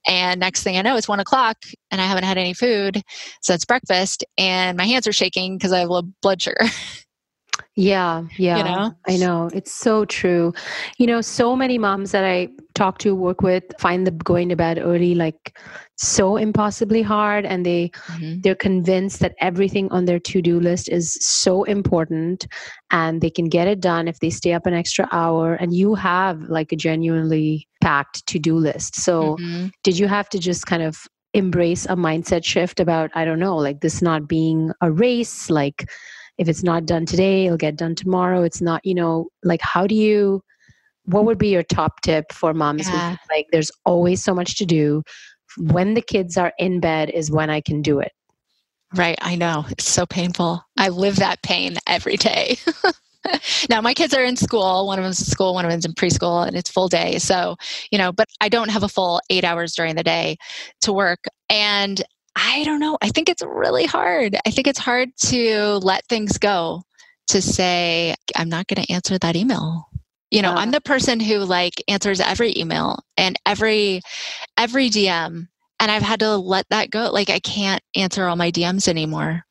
And 0.06 0.40
next 0.40 0.62
thing 0.62 0.76
I 0.76 0.82
know, 0.82 0.96
it's 0.96 1.08
one 1.08 1.20
o'clock 1.20 1.56
and 1.90 2.00
I 2.00 2.06
haven't 2.06 2.24
had 2.24 2.38
any 2.38 2.54
food. 2.54 3.02
It's 3.48 3.64
breakfast 3.64 4.24
and 4.38 4.76
my 4.76 4.84
hands 4.86 5.06
are 5.06 5.12
shaking 5.12 5.56
because 5.56 5.72
I 5.72 5.80
have 5.80 5.88
low 5.90 6.02
blood 6.22 6.42
sugar. 6.42 6.58
Yeah, 7.76 8.24
yeah. 8.36 8.58
You 8.58 8.64
know? 8.64 8.94
I 9.08 9.16
know. 9.16 9.50
It's 9.52 9.72
so 9.72 10.04
true. 10.04 10.52
You 10.98 11.06
know, 11.06 11.20
so 11.20 11.56
many 11.56 11.78
moms 11.78 12.12
that 12.12 12.24
I 12.24 12.48
talk 12.74 12.98
to, 12.98 13.14
work 13.14 13.42
with, 13.42 13.64
find 13.78 14.06
the 14.06 14.11
going 14.11 14.48
to 14.48 14.56
bed 14.56 14.78
early 14.78 15.14
like 15.14 15.58
so 15.96 16.36
impossibly 16.36 17.02
hard 17.02 17.44
and 17.44 17.66
they 17.66 17.90
mm-hmm. 17.90 18.40
they're 18.40 18.54
convinced 18.54 19.20
that 19.20 19.34
everything 19.38 19.90
on 19.92 20.06
their 20.06 20.18
to-do 20.18 20.58
list 20.58 20.88
is 20.88 21.18
so 21.20 21.64
important 21.64 22.46
and 22.90 23.20
they 23.20 23.28
can 23.28 23.50
get 23.50 23.68
it 23.68 23.80
done 23.80 24.08
if 24.08 24.18
they 24.20 24.30
stay 24.30 24.54
up 24.54 24.64
an 24.64 24.72
extra 24.72 25.06
hour 25.12 25.54
and 25.54 25.74
you 25.74 25.94
have 25.94 26.40
like 26.48 26.72
a 26.72 26.76
genuinely 26.76 27.68
packed 27.82 28.26
to-do 28.26 28.56
list. 28.56 28.96
So, 28.96 29.36
mm-hmm. 29.36 29.66
did 29.82 29.98
you 29.98 30.08
have 30.08 30.28
to 30.30 30.38
just 30.38 30.66
kind 30.66 30.82
of 30.82 31.06
embrace 31.34 31.84
a 31.86 31.96
mindset 31.96 32.44
shift 32.44 32.80
about 32.80 33.11
I 33.14 33.24
don't 33.24 33.38
know, 33.38 33.56
like 33.56 33.80
this 33.80 34.02
not 34.02 34.26
being 34.26 34.72
a 34.80 34.90
race, 34.90 35.50
like 35.50 35.88
if 36.41 36.49
it's 36.49 36.62
not 36.62 36.86
done 36.86 37.05
today 37.05 37.45
it'll 37.45 37.59
get 37.59 37.76
done 37.76 37.95
tomorrow. 37.95 38.43
It's 38.43 38.61
not 38.62 38.84
you 38.84 38.95
know 38.95 39.28
like 39.45 39.61
how 39.61 39.86
do 39.86 39.95
you 39.95 40.43
what 41.05 41.24
would 41.24 41.38
be 41.38 41.49
your 41.49 41.62
top 41.62 42.01
tip 42.03 42.32
for 42.32 42.55
moms 42.55 42.88
yeah. 42.88 43.16
like 43.30 43.47
there's 43.53 43.70
always 43.84 44.24
so 44.24 44.34
much 44.34 44.57
to 44.57 44.66
do? 44.66 45.03
When 45.59 45.95
the 45.95 46.03
kids 46.03 46.36
are 46.36 46.53
in 46.59 46.80
bed 46.80 47.11
is 47.11 47.30
when 47.30 47.51
i 47.51 47.61
can 47.61 47.82
do 47.82 48.01
it. 48.01 48.12
Right 48.97 49.18
i 49.20 49.36
know. 49.36 49.66
It's 49.68 49.88
so 49.88 50.07
painful. 50.07 50.64
I 50.78 50.88
live 50.88 51.16
that 51.16 51.43
pain 51.43 51.76
every 51.86 52.16
day. 52.16 52.57
Now 53.68 53.82
my 53.82 53.93
kids 53.93 54.14
are 54.14 54.24
in 54.24 54.36
school. 54.36 54.86
One 54.86 54.99
of 54.99 55.05
them's 55.05 55.20
in 55.20 55.26
school 55.26 55.53
one 55.53 55.66
of 55.66 55.70
them's 55.70 55.84
in 55.84 55.93
preschool 55.93 56.47
and 56.47 56.57
it's 56.57 56.70
full 56.70 56.88
day. 56.88 57.18
So 57.18 57.57
you 57.93 57.99
know 57.99 58.12
but 58.12 58.28
i 58.41 58.49
don't 58.49 58.70
have 58.70 58.82
a 58.82 58.88
full 58.88 59.20
eight 59.28 59.45
hours 59.45 59.74
during 59.74 59.95
the 59.95 60.03
day 60.03 60.38
to 60.80 60.93
work. 60.93 61.24
And 61.51 62.03
I 62.36 62.64
don't 62.64 62.80
know. 62.80 62.98
I 63.02 63.08
think 63.10 63.28
it's 63.28 63.42
really 63.42 63.86
hard. 63.86 64.36
I 64.46 64.50
think 64.50 64.66
it's 64.66 64.78
hard 64.78 65.10
to 65.26 65.78
let 65.82 66.06
things 66.06 66.38
go, 66.38 66.82
to 67.28 67.42
say, 67.42 68.14
I'm 68.36 68.48
not 68.48 68.66
going 68.68 68.84
to 68.84 68.92
answer 68.92 69.18
that 69.18 69.36
email. 69.36 69.88
You 70.30 70.42
know, 70.42 70.52
I'm 70.52 70.70
the 70.70 70.80
person 70.80 71.20
who 71.20 71.38
like 71.38 71.82
answers 71.88 72.20
every 72.20 72.56
email 72.56 73.00
and 73.16 73.38
every 73.46 74.00
every 74.56 74.88
DM 74.90 75.48
and 75.80 75.90
I've 75.90 76.02
had 76.02 76.20
to 76.20 76.36
let 76.36 76.66
that 76.70 76.90
go. 76.90 77.10
Like 77.12 77.30
I 77.30 77.40
can't 77.40 77.82
answer 77.96 78.26
all 78.26 78.36
my 78.36 78.50
DMs 78.52 78.88
anymore 78.88 79.42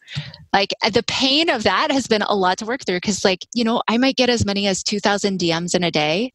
Like 0.53 0.73
uh, 0.83 0.89
the 0.89 1.03
pain 1.03 1.49
of 1.49 1.63
that 1.63 1.91
has 1.91 2.07
been 2.07 2.23
a 2.23 2.35
lot 2.35 2.57
to 2.59 2.65
work 2.65 2.81
through 2.85 2.97
because, 2.97 3.23
like, 3.23 3.45
you 3.53 3.63
know, 3.63 3.81
I 3.87 3.97
might 3.97 4.15
get 4.15 4.29
as 4.29 4.45
many 4.45 4.67
as 4.67 4.83
2,000 4.83 5.39
DMs 5.39 5.75
in 5.75 5.83
a 5.83 5.91
day. 5.91 6.33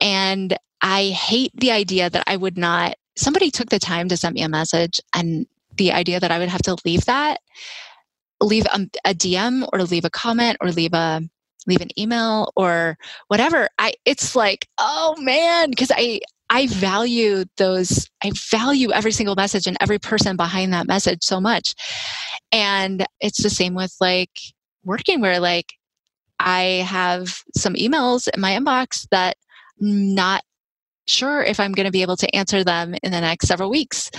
And 0.00 0.56
I 0.82 1.06
hate 1.08 1.52
the 1.54 1.72
idea 1.72 2.10
that 2.10 2.24
I 2.26 2.36
would 2.36 2.58
not, 2.58 2.94
somebody 3.16 3.50
took 3.50 3.70
the 3.70 3.78
time 3.78 4.08
to 4.08 4.16
send 4.16 4.34
me 4.34 4.42
a 4.42 4.48
message 4.48 5.00
and 5.14 5.46
the 5.76 5.92
idea 5.92 6.20
that 6.20 6.30
I 6.30 6.38
would 6.38 6.48
have 6.48 6.62
to 6.62 6.76
leave 6.84 7.04
that, 7.06 7.40
leave 8.40 8.66
a, 8.66 8.88
a 9.04 9.14
DM 9.14 9.68
or 9.72 9.82
leave 9.82 10.04
a 10.04 10.10
comment 10.10 10.56
or 10.60 10.70
leave 10.70 10.94
a, 10.94 11.22
leave 11.66 11.80
an 11.80 11.96
email 11.96 12.50
or 12.56 12.98
whatever 13.28 13.68
i 13.78 13.92
it's 14.04 14.34
like 14.34 14.66
oh 14.78 15.14
man 15.20 15.70
because 15.70 15.92
i 15.94 16.20
I 16.52 16.66
value 16.66 17.46
those, 17.56 18.10
I 18.22 18.30
value 18.50 18.92
every 18.92 19.12
single 19.12 19.34
message 19.34 19.66
and 19.66 19.78
every 19.80 19.98
person 19.98 20.36
behind 20.36 20.74
that 20.74 20.86
message 20.86 21.22
so 21.22 21.40
much. 21.40 21.74
And 22.52 23.06
it's 23.20 23.42
the 23.42 23.48
same 23.48 23.72
with 23.72 23.96
like 24.02 24.38
working 24.84 25.22
where 25.22 25.40
like 25.40 25.72
I 26.38 26.84
have 26.86 27.38
some 27.56 27.72
emails 27.72 28.28
in 28.28 28.42
my 28.42 28.52
inbox 28.52 29.08
that 29.10 29.38
I'm 29.80 30.14
not 30.14 30.42
sure 31.06 31.42
if 31.42 31.58
I'm 31.58 31.72
going 31.72 31.86
to 31.86 31.90
be 31.90 32.02
able 32.02 32.18
to 32.18 32.36
answer 32.36 32.62
them 32.62 32.94
in 33.02 33.12
the 33.12 33.20
next 33.22 33.48
several 33.48 33.70
weeks 33.70 34.10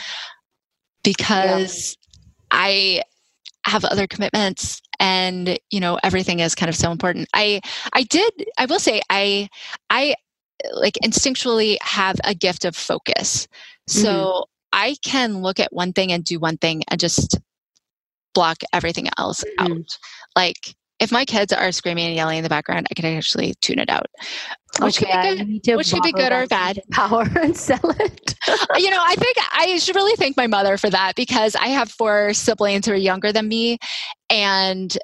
because 1.04 1.97
yeah. 2.01 2.49
I 2.51 3.04
have 3.66 3.86
other 3.86 4.08
commitments 4.08 4.82
and 4.99 5.58
you 5.72 5.80
know 5.80 5.97
everything 6.04 6.39
is 6.39 6.54
kind 6.54 6.70
of 6.70 6.76
so 6.76 6.91
important 6.91 7.28
i 7.34 7.62
i 7.93 8.04
did 8.04 8.32
i 8.58 8.66
will 8.66 8.78
say 8.78 9.01
i 9.10 9.47
i 9.89 10.14
like 10.72 10.97
instinctually 11.04 11.78
have 11.82 12.16
a 12.24 12.34
gift 12.34 12.66
of 12.66 12.76
focus. 12.76 13.47
So 13.88 14.10
mm-hmm. 14.10 14.43
I 14.72 14.95
can 15.04 15.41
look 15.41 15.60
at 15.60 15.74
one 15.74 15.93
thing 15.93 16.12
and 16.12 16.24
do 16.24 16.39
one 16.39 16.58
thing 16.58 16.84
and 16.89 16.99
just 16.99 17.38
block 18.34 18.58
everything 18.72 19.10
else 19.18 19.43
mm-hmm. 19.43 19.74
out. 19.74 19.97
Like 20.36 20.76
if 21.04 21.12
my 21.12 21.26
kids 21.26 21.54
are 21.54 21.72
screaming 21.72 22.06
and 22.08 22.16
yelling 22.16 22.38
in 22.38 22.43
the 22.43 22.49
background, 22.49 22.88
I 22.89 22.93
can 22.93 23.06
actually 23.06 23.54
tune 23.62 23.78
it 23.78 23.89
out. 23.89 24.08
Which 24.80 25.04
okay, 25.04 25.38
could 25.38 25.47
be 25.47 25.60
good, 25.60 25.76
which 25.76 25.91
could 25.91 26.01
be 26.01 26.14
good 26.14 26.32
or 26.32 26.47
bad. 26.47 26.82
Power 26.91 27.28
and 27.36 27.56
sell 27.56 27.91
it. 27.99 28.36
you 28.78 28.89
know, 28.89 29.04
I 29.06 29.16
think 29.16 29.38
I 29.51 29.78
should 29.78 29.95
really 29.95 30.16
thank 30.16 30.36
my 30.36 30.47
mother 30.47 30.78
for 30.78 30.89
that 30.89 31.14
because 31.16 31.56
I 31.56 31.68
have 31.68 31.91
four 31.91 32.34
siblings 32.34 32.88
who 32.88 32.93
are 32.93 32.95
younger 32.95 33.32
than 33.32 33.47
me, 33.47 33.78
and 34.30 34.97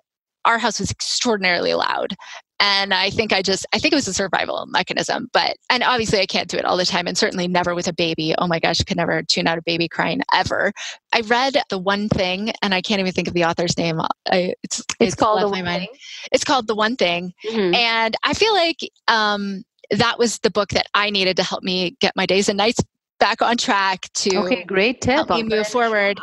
our 0.45 0.57
house 0.57 0.79
was 0.79 0.89
extraordinarily 0.89 1.73
loud 1.73 2.15
and 2.59 2.93
i 2.93 3.09
think 3.09 3.31
i 3.33 3.41
just 3.41 3.65
i 3.73 3.79
think 3.79 3.91
it 3.91 3.95
was 3.95 4.07
a 4.07 4.13
survival 4.13 4.65
mechanism 4.67 5.29
but 5.33 5.57
and 5.69 5.83
obviously 5.83 6.19
i 6.19 6.25
can't 6.25 6.49
do 6.49 6.57
it 6.57 6.65
all 6.65 6.77
the 6.77 6.85
time 6.85 7.07
and 7.07 7.17
certainly 7.17 7.47
never 7.47 7.75
with 7.75 7.87
a 7.87 7.93
baby. 7.93 8.33
Oh 8.37 8.47
my 8.47 8.59
gosh 8.59 8.81
I 8.81 8.83
could 8.83 8.97
never 8.97 9.23
tune 9.23 9.47
out 9.47 9.57
a 9.57 9.61
baby 9.61 9.87
crying 9.87 10.21
ever. 10.33 10.71
I 11.13 11.21
read 11.21 11.57
the 11.69 11.77
one 11.77 12.09
thing 12.09 12.51
and 12.61 12.73
i 12.73 12.81
can't 12.81 12.99
even 12.99 13.11
think 13.11 13.27
of 13.27 13.33
the 13.33 13.45
author's 13.45 13.77
name. 13.77 13.99
I, 14.31 14.53
it's, 14.63 14.79
it's, 14.79 14.95
it's 14.99 15.15
called 15.15 15.41
the 15.41 15.49
one 15.49 15.65
mind. 15.65 15.81
thing? 15.81 15.97
It's 16.31 16.43
called 16.43 16.67
the 16.67 16.75
one 16.75 16.95
thing. 16.95 17.33
Mm-hmm. 17.45 17.73
and 17.75 18.15
i 18.23 18.33
feel 18.33 18.53
like 18.53 18.79
um, 19.07 19.63
that 19.91 20.19
was 20.19 20.39
the 20.39 20.51
book 20.51 20.69
that 20.69 20.87
i 20.93 21.09
needed 21.09 21.37
to 21.37 21.43
help 21.43 21.63
me 21.63 21.95
get 21.99 22.15
my 22.15 22.25
days 22.25 22.49
and 22.49 22.57
nights 22.57 22.79
back 23.19 23.41
on 23.41 23.57
track 23.57 24.07
to 24.13 24.37
okay 24.37 24.63
great 24.63 25.01
tip. 25.01 25.15
help 25.15 25.29
me 25.29 25.43
move 25.43 25.67
forward. 25.67 26.19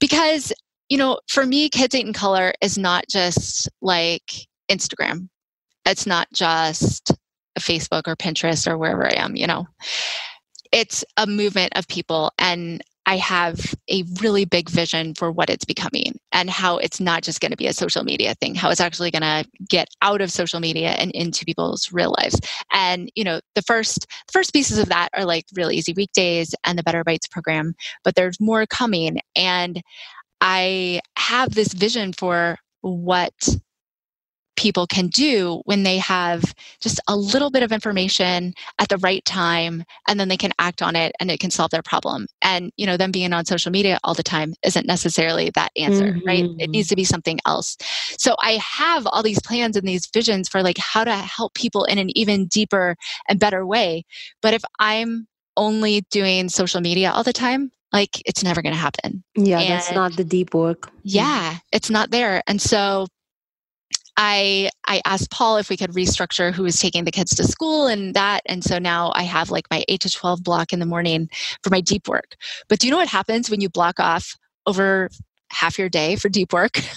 because 0.00 0.52
you 0.88 0.96
know 0.96 1.18
for 1.28 1.46
me 1.46 1.68
kids 1.68 1.94
eat 1.94 2.06
in 2.06 2.12
color 2.12 2.52
is 2.60 2.78
not 2.78 3.04
just 3.08 3.68
like 3.80 4.46
instagram 4.70 5.28
it's 5.86 6.06
not 6.06 6.28
just 6.32 7.12
Facebook 7.58 8.02
or 8.06 8.16
Pinterest 8.16 8.66
or 8.66 8.78
wherever 8.78 9.06
I 9.06 9.16
am, 9.16 9.36
you 9.36 9.46
know. 9.46 9.66
It's 10.72 11.04
a 11.16 11.26
movement 11.26 11.72
of 11.76 11.86
people 11.86 12.32
and 12.38 12.82
I 13.06 13.18
have 13.18 13.74
a 13.90 14.02
really 14.22 14.46
big 14.46 14.70
vision 14.70 15.14
for 15.14 15.30
what 15.30 15.50
it's 15.50 15.64
becoming 15.64 16.18
and 16.32 16.48
how 16.48 16.78
it's 16.78 17.00
not 17.00 17.22
just 17.22 17.40
going 17.40 17.50
to 17.50 17.56
be 17.56 17.66
a 17.66 17.72
social 17.72 18.02
media 18.02 18.34
thing, 18.40 18.54
how 18.54 18.70
it's 18.70 18.80
actually 18.80 19.10
going 19.10 19.22
to 19.22 19.44
get 19.68 19.88
out 20.00 20.22
of 20.22 20.32
social 20.32 20.58
media 20.58 20.90
and 20.92 21.10
into 21.10 21.44
people's 21.44 21.92
real 21.92 22.14
lives. 22.18 22.40
And 22.72 23.10
you 23.14 23.22
know, 23.22 23.40
the 23.54 23.62
first 23.62 24.06
the 24.26 24.32
first 24.32 24.52
pieces 24.52 24.78
of 24.78 24.88
that 24.88 25.10
are 25.14 25.26
like 25.26 25.44
Real 25.54 25.70
Easy 25.70 25.92
Weekdays 25.92 26.54
and 26.64 26.78
the 26.78 26.82
Better 26.82 27.04
Bites 27.04 27.28
program, 27.28 27.74
but 28.04 28.14
there's 28.14 28.40
more 28.40 28.66
coming 28.66 29.20
and 29.36 29.82
I 30.40 31.00
have 31.16 31.54
this 31.54 31.72
vision 31.72 32.12
for 32.12 32.58
what 32.80 33.32
people 34.56 34.86
can 34.86 35.08
do 35.08 35.62
when 35.64 35.82
they 35.82 35.98
have 35.98 36.54
just 36.80 37.00
a 37.08 37.16
little 37.16 37.50
bit 37.50 37.62
of 37.62 37.72
information 37.72 38.54
at 38.78 38.88
the 38.88 38.98
right 38.98 39.24
time 39.24 39.84
and 40.08 40.18
then 40.18 40.28
they 40.28 40.36
can 40.36 40.52
act 40.58 40.82
on 40.82 40.96
it 40.96 41.12
and 41.20 41.30
it 41.30 41.40
can 41.40 41.50
solve 41.50 41.70
their 41.70 41.82
problem. 41.82 42.26
And 42.42 42.72
you 42.76 42.86
know 42.86 42.96
them 42.96 43.10
being 43.10 43.32
on 43.32 43.44
social 43.44 43.72
media 43.72 43.98
all 44.04 44.14
the 44.14 44.22
time 44.22 44.54
isn't 44.62 44.86
necessarily 44.86 45.50
that 45.54 45.72
answer 45.76 46.12
mm-hmm. 46.12 46.26
right? 46.26 46.44
It 46.44 46.50
mm-hmm. 46.50 46.70
needs 46.70 46.88
to 46.88 46.96
be 46.96 47.04
something 47.04 47.38
else. 47.46 47.76
So 48.18 48.36
i 48.42 48.52
have 48.52 49.06
all 49.06 49.22
these 49.22 49.40
plans 49.40 49.76
and 49.76 49.86
these 49.86 50.06
visions 50.12 50.48
for 50.48 50.62
like 50.62 50.78
how 50.78 51.04
to 51.04 51.14
help 51.14 51.54
people 51.54 51.84
in 51.84 51.98
an 51.98 52.16
even 52.16 52.46
deeper 52.46 52.96
and 53.28 53.40
better 53.40 53.66
way. 53.66 54.04
But 54.42 54.54
if 54.54 54.62
i'm 54.78 55.26
only 55.56 56.02
doing 56.10 56.48
social 56.48 56.80
media 56.80 57.10
all 57.12 57.22
the 57.22 57.32
time 57.32 57.70
like 57.92 58.20
it's 58.26 58.42
never 58.42 58.60
going 58.60 58.74
to 58.74 58.78
happen. 58.78 59.22
Yeah 59.36 59.60
and 59.60 59.70
that's 59.70 59.92
not 59.92 60.16
the 60.16 60.24
deep 60.24 60.52
work. 60.52 60.90
Yeah 61.02 61.58
it's 61.72 61.90
not 61.90 62.10
there. 62.10 62.42
And 62.46 62.60
so 62.60 63.06
I 64.16 64.70
I 64.86 65.00
asked 65.04 65.30
Paul 65.30 65.56
if 65.56 65.68
we 65.68 65.76
could 65.76 65.92
restructure 65.92 66.52
who 66.52 66.62
was 66.62 66.78
taking 66.78 67.04
the 67.04 67.10
kids 67.10 67.34
to 67.36 67.44
school 67.44 67.86
and 67.86 68.14
that 68.14 68.42
and 68.46 68.62
so 68.62 68.78
now 68.78 69.12
I 69.14 69.22
have 69.22 69.50
like 69.50 69.66
my 69.70 69.84
8 69.88 70.00
to 70.02 70.10
12 70.10 70.42
block 70.42 70.72
in 70.72 70.78
the 70.78 70.86
morning 70.86 71.28
for 71.62 71.70
my 71.70 71.80
deep 71.80 72.08
work. 72.08 72.36
But 72.68 72.78
do 72.78 72.86
you 72.86 72.90
know 72.90 72.98
what 72.98 73.08
happens 73.08 73.50
when 73.50 73.60
you 73.60 73.68
block 73.68 73.98
off 73.98 74.36
over 74.66 75.10
half 75.50 75.78
your 75.78 75.88
day 75.88 76.16
for 76.16 76.28
deep 76.28 76.52
work? 76.52 76.78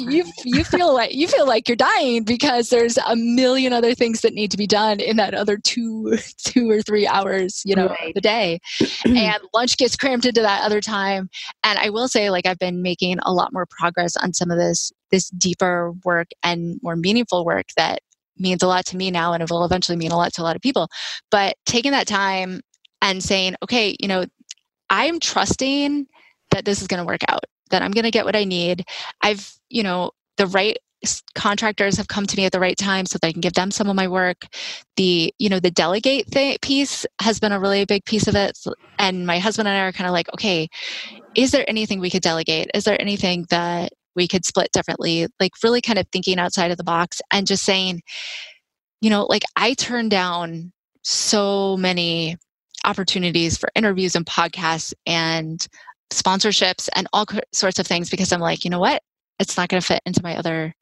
you 0.00 0.24
you 0.44 0.62
feel 0.62 0.92
like 0.92 1.14
you 1.14 1.26
feel 1.26 1.46
like 1.46 1.68
you're 1.68 1.76
dying 1.76 2.22
because 2.22 2.68
there's 2.68 2.98
a 2.98 3.16
million 3.16 3.72
other 3.72 3.94
things 3.94 4.20
that 4.20 4.34
need 4.34 4.50
to 4.50 4.58
be 4.58 4.66
done 4.66 5.00
in 5.00 5.16
that 5.16 5.32
other 5.32 5.56
two 5.56 6.16
two 6.44 6.70
or 6.70 6.82
three 6.82 7.06
hours 7.06 7.62
you 7.64 7.74
know 7.74 7.86
right. 7.86 8.14
the 8.14 8.20
day 8.20 8.58
and 9.06 9.38
lunch 9.54 9.78
gets 9.78 9.96
crammed 9.96 10.26
into 10.26 10.42
that 10.42 10.62
other 10.62 10.82
time 10.82 11.30
and 11.64 11.78
i 11.78 11.88
will 11.88 12.08
say 12.08 12.28
like 12.30 12.44
i've 12.46 12.58
been 12.58 12.82
making 12.82 13.18
a 13.22 13.32
lot 13.32 13.52
more 13.52 13.66
progress 13.66 14.16
on 14.18 14.34
some 14.34 14.50
of 14.50 14.58
this 14.58 14.92
this 15.10 15.28
deeper 15.30 15.92
work 16.04 16.28
and 16.42 16.78
more 16.82 16.96
meaningful 16.96 17.44
work 17.44 17.66
that 17.76 18.00
means 18.38 18.62
a 18.62 18.68
lot 18.68 18.86
to 18.86 18.96
me 18.96 19.10
now 19.10 19.32
and 19.32 19.42
it 19.42 19.50
will 19.50 19.64
eventually 19.64 19.96
mean 19.96 20.12
a 20.12 20.16
lot 20.16 20.32
to 20.32 20.42
a 20.42 20.44
lot 20.44 20.56
of 20.56 20.62
people 20.62 20.88
but 21.30 21.56
taking 21.66 21.90
that 21.92 22.06
time 22.06 22.60
and 23.02 23.22
saying 23.22 23.54
okay 23.62 23.96
you 23.98 24.06
know 24.06 24.24
i'm 24.90 25.18
trusting 25.18 26.06
that 26.50 26.64
this 26.64 26.80
is 26.80 26.86
going 26.86 26.98
to 26.98 27.06
work 27.06 27.22
out 27.28 27.44
that 27.70 27.82
I'm 27.82 27.90
going 27.90 28.04
to 28.04 28.10
get 28.10 28.24
what 28.24 28.36
I 28.36 28.44
need. 28.44 28.84
I've, 29.20 29.52
you 29.68 29.82
know, 29.82 30.10
the 30.36 30.46
right 30.46 30.76
contractors 31.36 31.96
have 31.96 32.08
come 32.08 32.26
to 32.26 32.36
me 32.36 32.44
at 32.44 32.50
the 32.50 32.58
right 32.58 32.76
time 32.76 33.06
so 33.06 33.18
that 33.18 33.28
I 33.28 33.32
can 33.32 33.40
give 33.40 33.52
them 33.52 33.70
some 33.70 33.88
of 33.88 33.94
my 33.94 34.08
work. 34.08 34.46
The, 34.96 35.32
you 35.38 35.48
know, 35.48 35.60
the 35.60 35.70
delegate 35.70 36.30
th- 36.30 36.60
piece 36.60 37.06
has 37.20 37.38
been 37.38 37.52
a 37.52 37.60
really 37.60 37.84
big 37.84 38.04
piece 38.04 38.26
of 38.26 38.34
it. 38.34 38.58
And 38.98 39.26
my 39.26 39.38
husband 39.38 39.68
and 39.68 39.76
I 39.76 39.82
are 39.82 39.92
kind 39.92 40.08
of 40.08 40.12
like, 40.12 40.28
okay, 40.34 40.68
is 41.36 41.52
there 41.52 41.64
anything 41.68 42.00
we 42.00 42.10
could 42.10 42.22
delegate? 42.22 42.70
Is 42.74 42.84
there 42.84 43.00
anything 43.00 43.46
that 43.50 43.92
we 44.18 44.28
could 44.28 44.44
split 44.44 44.70
differently? 44.72 45.28
Like 45.40 45.52
really 45.62 45.80
kind 45.80 45.98
of 45.98 46.06
thinking 46.12 46.38
outside 46.38 46.70
of 46.70 46.76
the 46.76 46.84
box 46.84 47.22
and 47.32 47.46
just 47.46 47.64
saying, 47.64 48.02
you 49.00 49.08
know, 49.08 49.24
like 49.24 49.44
I 49.56 49.74
turned 49.74 50.10
down 50.10 50.72
so 51.02 51.76
many 51.76 52.36
opportunities 52.84 53.56
for 53.56 53.70
interviews 53.74 54.14
and 54.14 54.26
podcasts 54.26 54.92
and 55.06 55.66
sponsorships 56.10 56.88
and 56.94 57.06
all 57.12 57.26
sorts 57.52 57.78
of 57.78 57.86
things 57.86 58.10
because 58.10 58.32
I'm 58.32 58.40
like, 58.40 58.64
you 58.64 58.70
know 58.70 58.80
what? 58.80 59.02
It's 59.38 59.56
not 59.56 59.68
going 59.68 59.80
to 59.80 59.86
fit 59.86 60.02
into 60.04 60.22
my 60.22 60.36
other 60.36 60.74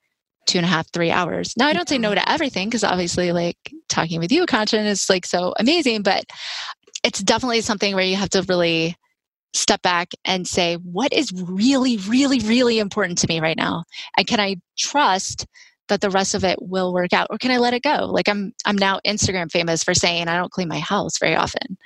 two 0.46 0.58
and 0.58 0.64
a 0.64 0.68
half, 0.68 0.90
three 0.92 1.10
hours. 1.10 1.54
Now, 1.56 1.66
I 1.66 1.72
don't 1.72 1.88
say 1.88 1.98
no 1.98 2.14
to 2.14 2.20
mm-hmm. 2.20 2.32
everything 2.32 2.68
because 2.68 2.84
obviously, 2.84 3.32
like 3.32 3.58
talking 3.88 4.20
with 4.20 4.32
you, 4.32 4.46
Kanchan, 4.46 4.86
is 4.86 5.10
like 5.10 5.26
so 5.26 5.52
amazing, 5.58 6.02
but 6.02 6.24
it's 7.04 7.20
definitely 7.20 7.60
something 7.60 7.94
where 7.94 8.04
you 8.04 8.16
have 8.16 8.30
to 8.30 8.42
really 8.48 8.96
step 9.54 9.82
back 9.82 10.08
and 10.24 10.46
say, 10.46 10.74
what 10.76 11.12
is 11.12 11.32
really, 11.32 11.96
really, 11.98 12.38
really 12.40 12.78
important 12.78 13.18
to 13.18 13.28
me 13.28 13.40
right 13.40 13.56
now? 13.56 13.84
And 14.16 14.26
can 14.26 14.40
I 14.40 14.56
trust 14.78 15.46
that 15.88 16.00
the 16.00 16.10
rest 16.10 16.34
of 16.34 16.44
it 16.44 16.58
will 16.60 16.92
work 16.92 17.12
out 17.12 17.28
or 17.30 17.38
can 17.38 17.50
I 17.50 17.58
let 17.58 17.74
it 17.74 17.82
go? 17.82 18.06
Like 18.06 18.28
I'm 18.28 18.52
I'm 18.64 18.76
now 18.76 19.00
Instagram 19.06 19.50
famous 19.50 19.84
for 19.84 19.94
saying 19.94 20.28
I 20.28 20.36
don't 20.36 20.52
clean 20.52 20.68
my 20.68 20.80
house 20.80 21.18
very 21.18 21.36
often 21.36 21.76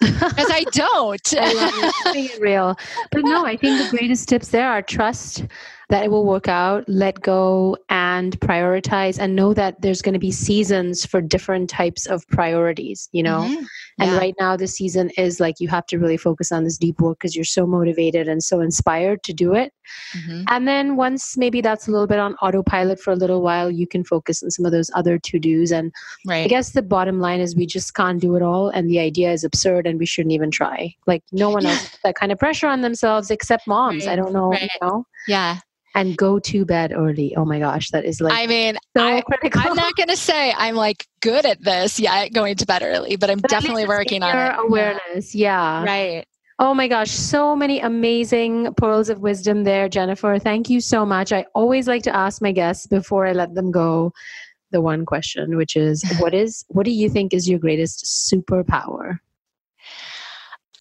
because 0.00 0.50
I 0.50 0.64
don't. 0.72 1.34
I 1.36 2.12
being 2.12 2.40
real. 2.40 2.76
But 3.12 3.22
no, 3.24 3.44
I 3.44 3.56
think 3.56 3.82
the 3.82 3.96
greatest 3.96 4.28
tips 4.28 4.48
there 4.48 4.68
are 4.68 4.82
trust 4.82 5.44
that 5.90 6.04
it 6.04 6.10
will 6.10 6.24
work 6.24 6.48
out. 6.48 6.84
Let 6.88 7.20
go 7.20 7.76
and 7.88 8.38
prioritize 8.40 9.18
and 9.18 9.34
know 9.36 9.52
that 9.54 9.82
there's 9.82 10.00
going 10.02 10.12
to 10.14 10.18
be 10.20 10.30
seasons 10.30 11.04
for 11.04 11.20
different 11.20 11.68
types 11.68 12.06
of 12.06 12.26
priorities, 12.28 13.08
you 13.12 13.22
know? 13.22 13.40
Mhm. 13.40 13.66
And 13.98 14.10
Yeah. 14.12 14.18
right 14.18 14.34
now, 14.40 14.56
the 14.56 14.66
season 14.68 15.10
is 15.18 15.40
like 15.40 15.56
you 15.58 15.68
have 15.68 15.84
to 15.86 15.98
really 15.98 16.16
focus 16.16 16.52
on 16.52 16.64
this 16.64 16.78
deep 16.78 17.00
work 17.00 17.18
because 17.18 17.34
you're 17.36 17.44
so 17.44 17.66
motivated 17.66 18.28
and 18.28 18.42
so 18.42 18.60
inspired 18.60 19.22
to 19.24 19.32
do 19.32 19.52
it. 19.54 19.72
Mhm. 20.16 20.44
And 20.48 20.66
then 20.68 20.96
once 20.96 21.36
maybe 21.36 21.60
that's 21.60 21.88
a 21.88 21.90
little 21.90 22.06
bit 22.06 22.20
on 22.20 22.34
autopilot 22.36 23.00
for 23.00 23.10
a 23.10 23.16
little 23.16 23.42
while, 23.42 23.70
you 23.70 23.86
can 23.86 24.04
focus 24.04 24.42
on 24.42 24.50
some 24.52 24.64
of 24.64 24.72
those 24.72 24.90
other 24.94 25.18
to 25.18 25.38
dos. 25.40 25.72
And 25.72 25.92
right. 26.24 26.44
I 26.44 26.48
guess 26.48 26.70
the 26.70 26.82
bottom 26.82 27.18
line 27.20 27.40
is 27.40 27.56
we 27.56 27.66
just 27.66 27.94
can't 27.94 28.20
do 28.20 28.36
it 28.36 28.42
all. 28.42 28.68
And 28.68 28.88
the 28.88 29.00
idea 29.00 29.32
is 29.32 29.42
absurd 29.44 29.86
and 29.88 29.98
we 29.98 30.06
shouldn't 30.06 30.32
even 30.32 30.50
try. 30.52 30.94
Like 31.08 31.24
no 31.32 31.50
one 31.50 31.64
Yeah. 31.64 31.70
else 31.70 31.98
that 32.04 32.14
kind 32.14 32.30
of 32.30 32.38
pressure 32.38 32.68
on 32.68 32.80
themselves 32.82 33.30
except 33.30 33.66
moms. 33.66 34.06
I 34.06 34.14
don't 34.14 34.32
know, 34.32 34.52
you 34.54 34.68
know? 34.80 35.04
Yeah. 35.26 35.58
And 35.94 36.16
go 36.16 36.38
to 36.38 36.64
bed 36.64 36.92
early. 36.94 37.34
Oh 37.36 37.44
my 37.44 37.58
gosh, 37.58 37.90
that 37.90 38.04
is 38.04 38.20
like 38.20 38.32
I 38.32 38.46
mean, 38.46 38.76
so 38.96 39.02
I. 39.04 39.22
I'm 39.54 39.74
not 39.74 39.96
going 39.96 40.08
to 40.08 40.16
say 40.16 40.52
I'm 40.56 40.76
like 40.76 41.04
good 41.20 41.44
at 41.44 41.62
this 41.62 41.98
yet, 41.98 42.32
going 42.32 42.54
to 42.56 42.66
bed 42.66 42.82
early, 42.82 43.16
but 43.16 43.28
I'm 43.28 43.40
But 43.40 43.50
definitely 43.50 43.86
working 43.86 44.22
on 44.22 44.36
it. 44.36 44.58
Awareness. 44.58 45.34
Yeah. 45.34 45.50
Yeah. 45.50 45.84
Right. 45.84 46.26
Oh 46.60 46.74
my 46.74 46.88
gosh, 46.88 47.10
so 47.10 47.56
many 47.56 47.80
amazing 47.80 48.74
pearls 48.74 49.08
of 49.08 49.20
wisdom 49.20 49.64
there, 49.64 49.88
Jennifer. 49.88 50.38
Thank 50.38 50.68
you 50.68 50.82
so 50.82 51.06
much. 51.06 51.32
I 51.32 51.46
always 51.54 51.88
like 51.88 52.02
to 52.02 52.14
ask 52.14 52.42
my 52.42 52.52
guests 52.52 52.86
before 52.86 53.26
I 53.26 53.32
let 53.32 53.54
them 53.54 53.70
go 53.70 54.12
the 54.70 54.82
one 54.82 55.06
question, 55.06 55.56
which 55.56 55.74
is 55.74 56.04
what 56.18 56.34
is 56.34 56.64
what 56.68 56.84
do 56.84 56.92
you 56.92 57.08
think 57.08 57.32
is 57.32 57.48
your 57.48 57.58
greatest 57.58 58.04
superpower? 58.30 59.18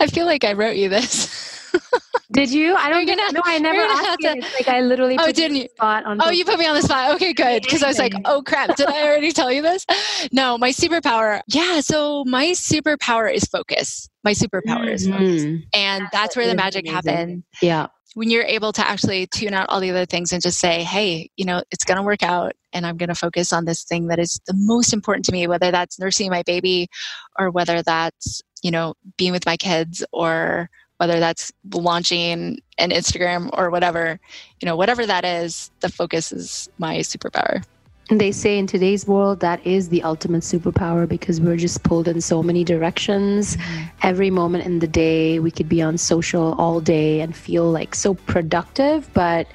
I 0.02 0.08
feel 0.08 0.26
like 0.26 0.44
I 0.44 0.54
wrote 0.54 0.76
you 0.76 0.90
this. 0.90 1.74
Did 2.32 2.52
you? 2.52 2.76
I 2.76 2.90
don't 2.90 3.06
gonna- 3.08 3.32
no, 3.32 3.42
I 3.44 3.58
never 3.70 3.80
asked 3.82 4.18
you. 4.22 4.36
to- 4.42 4.48
like 4.56 4.68
I 4.68 4.82
literally 4.82 5.18
Oh, 5.20 5.32
didn't 5.32 5.56
you 5.58 5.64
on 5.64 5.68
the 5.68 5.70
spot 5.76 6.06
on 6.06 6.22
Oh, 6.22 6.30
you 6.30 6.46
put 6.46 6.60
me 6.60 6.68
on 6.68 6.76
the 6.76 6.82
spot. 6.84 7.16
Okay, 7.16 7.34
good. 7.34 7.64
Because 7.64 7.82
I 7.84 7.88
was 7.88 7.98
like, 7.98 8.14
oh 8.26 8.42
crap, 8.44 8.76
did 8.76 8.88
I 8.88 9.04
already 9.08 9.32
tell 9.32 9.52
you 9.52 9.62
this? 9.62 9.86
No, 10.32 10.58
my 10.58 10.70
superpower. 10.70 11.42
Yeah, 11.48 11.82
so 11.82 12.24
my 12.26 12.48
superpower 12.52 13.34
is 13.34 13.44
focus. 13.46 14.10
My 14.24 14.34
superpower 14.34 14.88
is 14.92 15.08
focus. 15.08 15.44
Mhm. 15.44 15.64
And 15.74 16.04
That 16.04 16.12
that's 16.12 16.36
where 16.38 16.48
the 16.48 16.56
magic 16.56 16.88
amazing. 16.88 17.14
happens. 17.14 17.44
Yeah. 17.62 17.88
When 18.16 18.30
you're 18.30 18.44
able 18.44 18.74
to 18.74 18.88
actually 18.88 19.28
tune 19.28 19.54
out 19.54 19.70
all 19.70 19.80
the 19.80 19.92
other 19.92 20.06
things 20.06 20.32
and 20.32 20.42
just 20.42 20.60
say, 20.60 20.84
hey, 20.84 21.30
you 21.38 21.46
know, 21.46 21.62
it's 21.72 21.84
going 21.84 21.98
to 21.98 22.04
work 22.04 22.24
out 22.24 22.54
and 22.74 22.86
I'm 22.86 22.98
going 22.98 23.10
to 23.10 23.16
focus 23.16 23.54
on 23.54 23.66
this 23.66 23.84
thing 23.84 24.08
that 24.08 24.20
is 24.20 24.40
the 24.48 24.54
most 24.56 24.94
important 24.94 25.26
to 25.26 25.32
me, 25.32 25.46
whether 25.48 25.70
that's 25.72 26.00
nursing 26.00 26.30
my 26.32 26.42
baby 26.44 26.90
or 27.38 27.52
whether 27.52 27.82
that's, 27.84 28.42
you 28.64 28.72
know, 28.72 28.96
being 29.18 29.32
with 29.32 29.46
my 29.46 29.58
kids 29.58 30.04
or 30.12 30.70
whether 31.00 31.20
that's 31.20 31.52
launching 31.74 32.60
an 32.78 32.90
Instagram 32.92 33.50
or 33.54 33.70
whatever, 33.70 34.20
you 34.60 34.66
know, 34.66 34.76
whatever 34.76 35.06
that 35.06 35.24
is, 35.24 35.72
the 35.80 35.90
focus 35.90 36.32
is 36.34 36.70
my 36.78 36.98
superpower. 36.98 37.64
And 38.10 38.20
they 38.20 38.32
say 38.32 38.58
in 38.58 38.68
today's 38.68 39.08
world 39.08 39.40
that 39.40 39.66
is 39.66 39.90
the 39.90 40.04
ultimate 40.04 40.42
superpower 40.42 41.08
because 41.08 41.40
we're 41.40 41.58
just 41.58 41.84
pulled 41.84 42.08
in 42.08 42.20
so 42.20 42.44
many 42.44 42.64
directions. 42.64 43.56
Mm-hmm. 43.56 43.86
Every 44.02 44.30
moment 44.30 44.66
in 44.66 44.80
the 44.80 44.88
day, 44.88 45.40
we 45.40 45.52
could 45.52 45.70
be 45.70 45.82
on 45.82 45.98
social 45.98 46.54
all 46.58 46.82
day 46.82 47.22
and 47.22 47.36
feel 47.36 47.70
like 47.72 47.96
so 47.96 48.16
productive, 48.16 49.10
but 49.14 49.48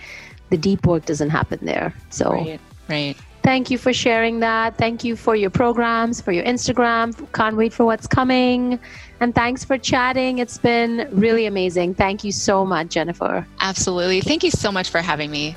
the 0.51 0.57
deep 0.57 0.87
work 0.87 1.05
doesn't 1.05 1.31
happen 1.31 1.59
there. 1.63 1.93
So 2.11 2.31
Right, 2.31 2.61
right. 2.89 3.17
thank 3.43 3.71
you 3.71 3.77
for 3.77 3.93
sharing 3.93 4.39
that. 4.41 4.79
Thank 4.79 5.05
you 5.05 5.17
for 5.17 5.35
your 5.35 5.51
programs, 5.51 6.21
for 6.21 6.33
your 6.33 6.45
Instagram. 6.45 7.13
Can't 7.33 7.57
wait 7.57 7.73
for 7.73 7.85
what's 7.85 8.07
coming. 8.07 8.79
And 9.25 9.35
thanks 9.35 9.65
for 9.65 9.79
chatting. 9.79 10.39
It's 10.39 10.59
been 10.59 11.09
really 11.11 11.47
amazing. 11.47 11.95
Thank 11.95 12.25
you 12.25 12.31
so 12.31 12.67
much, 12.67 12.89
Jennifer. 12.89 13.47
Absolutely. 13.59 14.21
Thank 14.21 14.45
you 14.45 14.51
so 14.51 14.71
much 14.71 14.91
for 14.91 15.01
having 15.01 15.31
me. 15.31 15.57